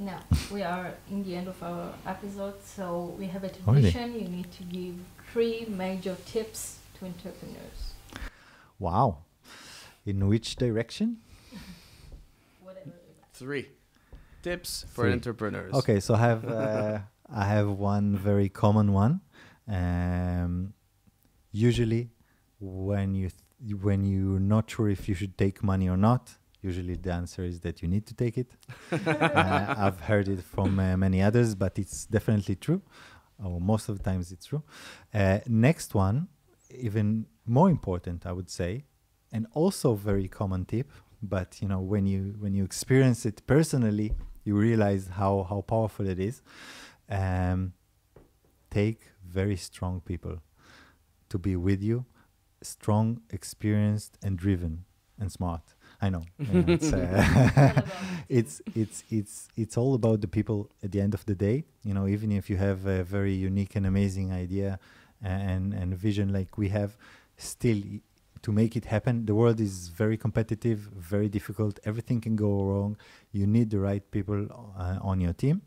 There. 0.02 0.14
Now 0.14 0.38
we 0.52 0.64
are 0.64 0.94
in 1.10 1.24
the 1.24 1.36
end 1.36 1.48
of 1.48 1.62
our 1.62 1.94
episode, 2.06 2.56
so 2.64 3.16
we 3.20 3.28
have 3.28 3.44
a 3.44 3.52
Already? 3.68 3.92
tradition. 3.92 4.14
You 4.14 4.28
need 4.28 4.52
to 4.54 4.64
give 4.64 4.96
three 5.32 5.66
major 5.70 6.16
tips 6.26 6.80
to 7.00 7.06
entrepreneurs. 7.06 7.94
Wow. 8.80 9.20
In 10.06 10.28
which 10.28 10.56
direction? 10.56 11.18
Whatever. 12.64 12.92
Three 13.34 13.70
tips 14.42 14.86
for 14.92 15.04
Three. 15.04 15.14
entrepreneurs. 15.14 15.74
Okay, 15.74 16.00
so 16.00 16.16
I 16.16 16.20
have 16.20 16.46
uh, 16.50 17.00
I 17.30 17.46
have 17.46 17.70
one 17.70 18.16
very 18.16 18.50
common 18.50 18.94
one. 18.94 19.22
Um, 19.68 20.74
usually, 21.52 22.10
when 22.60 23.14
you 23.14 23.30
th- 23.30 23.82
when 23.82 24.04
you're 24.04 24.40
not 24.40 24.70
sure 24.70 24.90
if 24.90 25.08
you 25.08 25.14
should 25.16 25.38
take 25.38 25.64
money 25.64 25.88
or 25.88 25.98
not, 25.98 26.38
usually 26.62 26.96
the 26.96 27.12
answer 27.12 27.44
is 27.44 27.60
that 27.62 27.82
you 27.82 27.88
need 27.88 28.06
to 28.08 28.14
take 28.14 28.38
it. 28.38 28.52
uh, 28.92 29.76
I've 29.78 30.02
heard 30.02 30.28
it 30.28 30.44
from 30.44 30.80
uh, 30.80 30.98
many 30.98 31.22
others, 31.22 31.56
but 31.56 31.78
it's 31.80 32.06
definitely 32.06 32.56
true, 32.56 32.82
or 33.44 33.60
most 33.60 33.90
of 33.90 33.98
the 33.98 34.04
times 34.04 34.32
it's 34.32 34.46
true. 34.46 34.64
Uh, 35.14 35.40
next 35.48 35.96
one, 35.96 36.28
even 36.74 37.26
more 37.46 37.70
important, 37.70 38.26
I 38.26 38.32
would 38.32 38.50
say, 38.50 38.86
and 39.32 39.48
also 39.54 39.94
very 39.94 40.28
common 40.28 40.66
tip. 40.66 40.92
But 41.24 41.62
you 41.62 41.68
know, 41.68 41.80
when 41.80 42.06
you 42.06 42.36
when 42.40 42.54
you 42.54 42.64
experience 42.64 43.26
it 43.26 43.46
personally, 43.46 44.14
you 44.44 44.56
realize 44.56 45.08
how 45.08 45.46
how 45.50 45.62
powerful 45.62 46.08
it 46.08 46.20
is. 46.20 46.42
Um, 47.10 47.74
take 48.70 49.02
very 49.28 49.58
strong 49.58 50.02
people 50.02 50.40
to 51.30 51.38
be 51.38 51.56
with 51.56 51.82
you, 51.82 52.06
strong, 52.62 53.22
experienced, 53.30 54.18
and 54.24 54.38
driven, 54.38 54.86
and 55.20 55.32
smart. 55.32 55.76
I 56.02 56.10
know. 56.10 56.24
I 56.40 56.54
know, 56.54 56.64
it's, 56.74 56.92
uh, 56.94 57.82
it's 58.30 58.62
it's 58.76 59.04
it's 59.10 59.48
it's 59.56 59.78
all 59.78 59.94
about 59.94 60.22
the 60.22 60.28
people 60.28 60.70
at 60.84 60.92
the 60.92 61.00
end 61.00 61.14
of 61.14 61.26
the 61.26 61.36
day. 61.36 61.66
You 61.84 61.94
know, 61.94 62.08
even 62.08 62.32
if 62.32 62.50
you 62.50 62.58
have 62.58 62.86
a 62.88 63.04
very 63.04 63.34
unique 63.34 63.76
and 63.76 63.86
amazing 63.86 64.32
idea 64.32 64.80
and 65.22 65.74
and 65.74 65.96
vision 65.96 66.34
like 66.34 66.58
we 66.58 66.70
have, 66.70 66.98
still 67.38 67.82
to 68.42 68.52
make 68.52 68.76
it 68.76 68.86
happen, 68.86 69.26
the 69.28 69.36
world 69.36 69.60
is 69.60 69.90
very 69.90 70.18
competitive, 70.18 70.80
very 71.14 71.30
difficult. 71.30 71.80
Everything 71.86 72.20
can 72.20 72.36
go 72.36 72.64
wrong. 72.64 72.98
You 73.32 73.46
need 73.46 73.70
the 73.70 73.80
right 73.80 74.10
people 74.10 74.48
uh, 74.78 74.98
on 75.02 75.22
your 75.22 75.34
team 75.34 75.62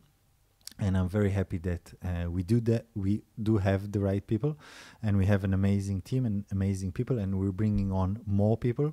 and 0.78 0.96
I'm 0.96 1.08
very 1.08 1.30
happy 1.30 1.58
that 1.58 1.92
uh, 2.04 2.30
we 2.30 2.42
do 2.42 2.60
that. 2.62 2.86
We 2.94 3.22
do 3.40 3.58
have 3.58 3.92
the 3.92 4.00
right 4.00 4.26
people, 4.26 4.58
and 5.02 5.16
we 5.16 5.26
have 5.26 5.44
an 5.44 5.54
amazing 5.54 6.02
team 6.02 6.26
and 6.26 6.44
amazing 6.50 6.92
people, 6.92 7.18
and 7.18 7.38
we're 7.38 7.52
bringing 7.52 7.92
on 7.92 8.20
more 8.26 8.56
people. 8.56 8.92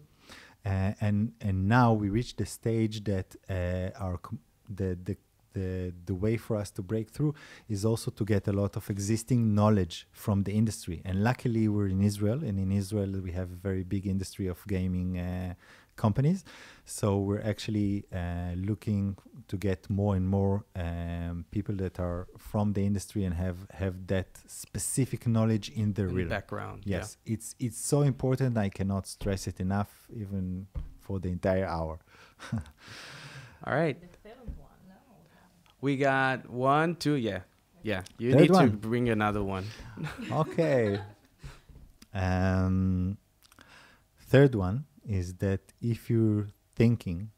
Uh, 0.66 0.94
and 1.02 1.34
and 1.42 1.68
now 1.68 1.92
we 1.94 2.10
reach 2.10 2.36
the 2.36 2.46
stage 2.46 3.04
that 3.04 3.36
uh, 3.50 4.04
our 4.04 4.20
the 4.70 4.98
the 5.04 5.18
the 5.54 5.94
the 6.06 6.16
way 6.16 6.38
for 6.38 6.56
us 6.56 6.70
to 6.72 6.82
break 6.82 7.10
through 7.10 7.34
is 7.68 7.84
also 7.84 8.12
to 8.12 8.24
get 8.24 8.48
a 8.48 8.54
lot 8.54 8.76
of 8.78 8.90
existing 8.90 9.54
knowledge 9.54 10.08
from 10.12 10.44
the 10.44 10.52
industry. 10.52 11.02
And 11.04 11.24
luckily, 11.24 11.68
we're 11.68 11.88
in 11.88 12.02
Israel, 12.02 12.44
and 12.44 12.60
in 12.60 12.72
Israel 12.72 13.12
we 13.22 13.32
have 13.32 13.52
a 13.52 13.60
very 13.70 13.84
big 13.84 14.06
industry 14.06 14.48
of 14.48 14.66
gaming 14.68 15.18
uh, 15.18 15.54
companies. 15.96 16.44
So 16.86 17.18
we're 17.20 17.42
actually 17.42 18.06
uh, 18.14 18.54
looking 18.56 19.18
to 19.52 19.58
get 19.58 19.90
more 19.90 20.16
and 20.16 20.26
more 20.38 20.56
um, 20.76 21.46
people 21.52 21.76
that 21.84 22.00
are 22.00 22.22
from 22.38 22.74
the 22.74 22.84
industry 22.90 23.22
and 23.28 23.34
have 23.46 23.58
have 23.82 23.96
that 24.08 24.30
specific 24.48 25.22
knowledge 25.28 25.68
in 25.82 25.94
the 25.94 26.04
In 26.04 26.08
the 26.08 26.16
real 26.20 26.30
background. 26.30 26.78
yeah. 26.86 26.98
Yes, 27.00 27.18
it's 27.34 27.50
it's 27.66 27.80
so 27.94 28.00
important. 28.14 28.58
I 28.58 28.70
cannot 28.70 29.04
stress 29.08 29.48
it 29.52 29.60
enough, 29.60 29.92
even 30.24 30.68
for 31.06 31.20
the 31.20 31.30
entire 31.30 31.68
hour. 31.78 32.00
All 33.66 33.76
right. 33.82 33.98
The 34.02 34.30
third 34.30 34.48
one, 34.70 34.80
no. 34.88 34.96
We 35.82 35.98
got 35.98 36.50
one, 36.50 36.96
two, 36.96 37.16
yeah. 37.30 37.42
Yeah. 37.84 38.02
You 38.18 38.32
Third 38.32 38.42
need 38.42 38.54
to 38.54 38.68
bring 38.90 39.10
another 39.10 39.44
one. 39.44 39.66
okay. 40.44 41.00
Um, 42.14 43.18
third 44.32 44.56
one 44.56 44.86
is 45.08 45.36
that 45.36 45.62
if 45.82 46.10
you're 46.10 46.48
thinking 46.76 47.32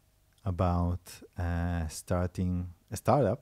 about 0.46 1.00
uh, 1.38 1.88
starting 1.88 2.70
a 2.92 2.98
startup, 2.98 3.42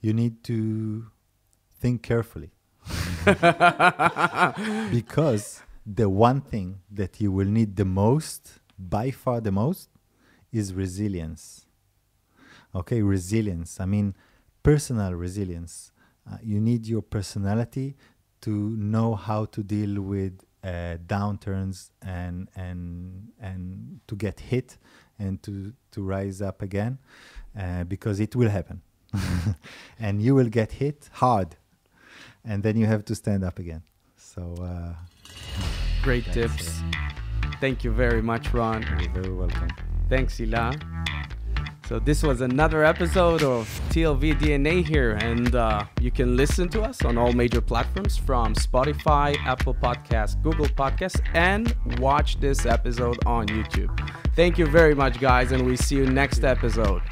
you 0.00 0.12
need 0.12 0.42
to 0.44 1.06
think 1.80 2.02
carefully. 2.02 2.50
because 4.90 5.62
the 5.84 6.08
one 6.08 6.40
thing 6.40 6.80
that 6.90 7.20
you 7.20 7.30
will 7.32 7.46
need 7.46 7.76
the 7.76 7.84
most, 7.84 8.60
by 8.78 9.10
far 9.10 9.40
the 9.40 9.52
most, 9.52 9.90
is 10.52 10.72
resilience. 10.72 11.66
Okay, 12.74 13.02
resilience. 13.02 13.80
I 13.80 13.86
mean, 13.86 14.14
personal 14.62 15.14
resilience. 15.14 15.92
Uh, 16.30 16.36
you 16.42 16.60
need 16.60 16.86
your 16.86 17.02
personality 17.02 17.96
to 18.42 18.50
know 18.50 19.14
how 19.14 19.46
to 19.46 19.62
deal 19.62 20.00
with 20.00 20.44
uh, 20.62 20.96
downturns 21.06 21.90
and 22.02 22.48
and 22.54 23.28
and 23.40 24.00
to 24.06 24.16
get 24.16 24.40
hit 24.40 24.76
and 25.18 25.42
to 25.42 25.72
to 25.92 26.02
rise 26.02 26.40
up 26.42 26.62
again, 26.62 26.98
uh, 27.58 27.84
because 27.84 28.20
it 28.20 28.34
will 28.36 28.50
happen, 28.50 28.82
and 29.98 30.22
you 30.22 30.34
will 30.34 30.48
get 30.48 30.72
hit 30.72 31.08
hard, 31.12 31.56
and 32.44 32.62
then 32.62 32.76
you 32.76 32.86
have 32.86 33.04
to 33.06 33.14
stand 33.14 33.44
up 33.44 33.58
again. 33.58 33.82
So 34.16 34.54
uh, 34.62 34.94
Great 36.02 36.24
tips. 36.32 36.80
Thank 37.60 37.82
you 37.84 37.90
very 37.90 38.22
much, 38.22 38.52
Ron. 38.54 38.82
you're 39.00 39.10
very 39.10 39.34
welcome. 39.34 39.68
Thanks, 40.08 40.38
Ilan. 40.38 40.80
So 41.88 41.98
this 41.98 42.22
was 42.22 42.42
another 42.42 42.84
episode 42.84 43.42
of 43.42 43.66
TLV 43.90 44.38
DNA 44.38 44.86
here, 44.86 45.12
and 45.22 45.54
uh, 45.54 45.84
you 46.00 46.10
can 46.10 46.36
listen 46.36 46.68
to 46.68 46.82
us 46.82 47.02
on 47.04 47.16
all 47.16 47.32
major 47.32 47.62
platforms 47.62 48.16
from 48.16 48.54
Spotify, 48.54 49.36
Apple 49.44 49.74
Podcasts, 49.74 50.40
Google 50.42 50.66
Podcasts, 50.66 51.20
and 51.34 51.74
watch 51.98 52.38
this 52.40 52.66
episode 52.66 53.18
on 53.24 53.46
YouTube. 53.48 53.90
Thank 54.38 54.56
you 54.56 54.66
very 54.66 54.94
much, 54.94 55.18
guys, 55.18 55.50
and 55.50 55.66
we 55.66 55.74
see 55.76 55.96
you 55.96 56.06
next 56.06 56.44
episode. 56.44 57.02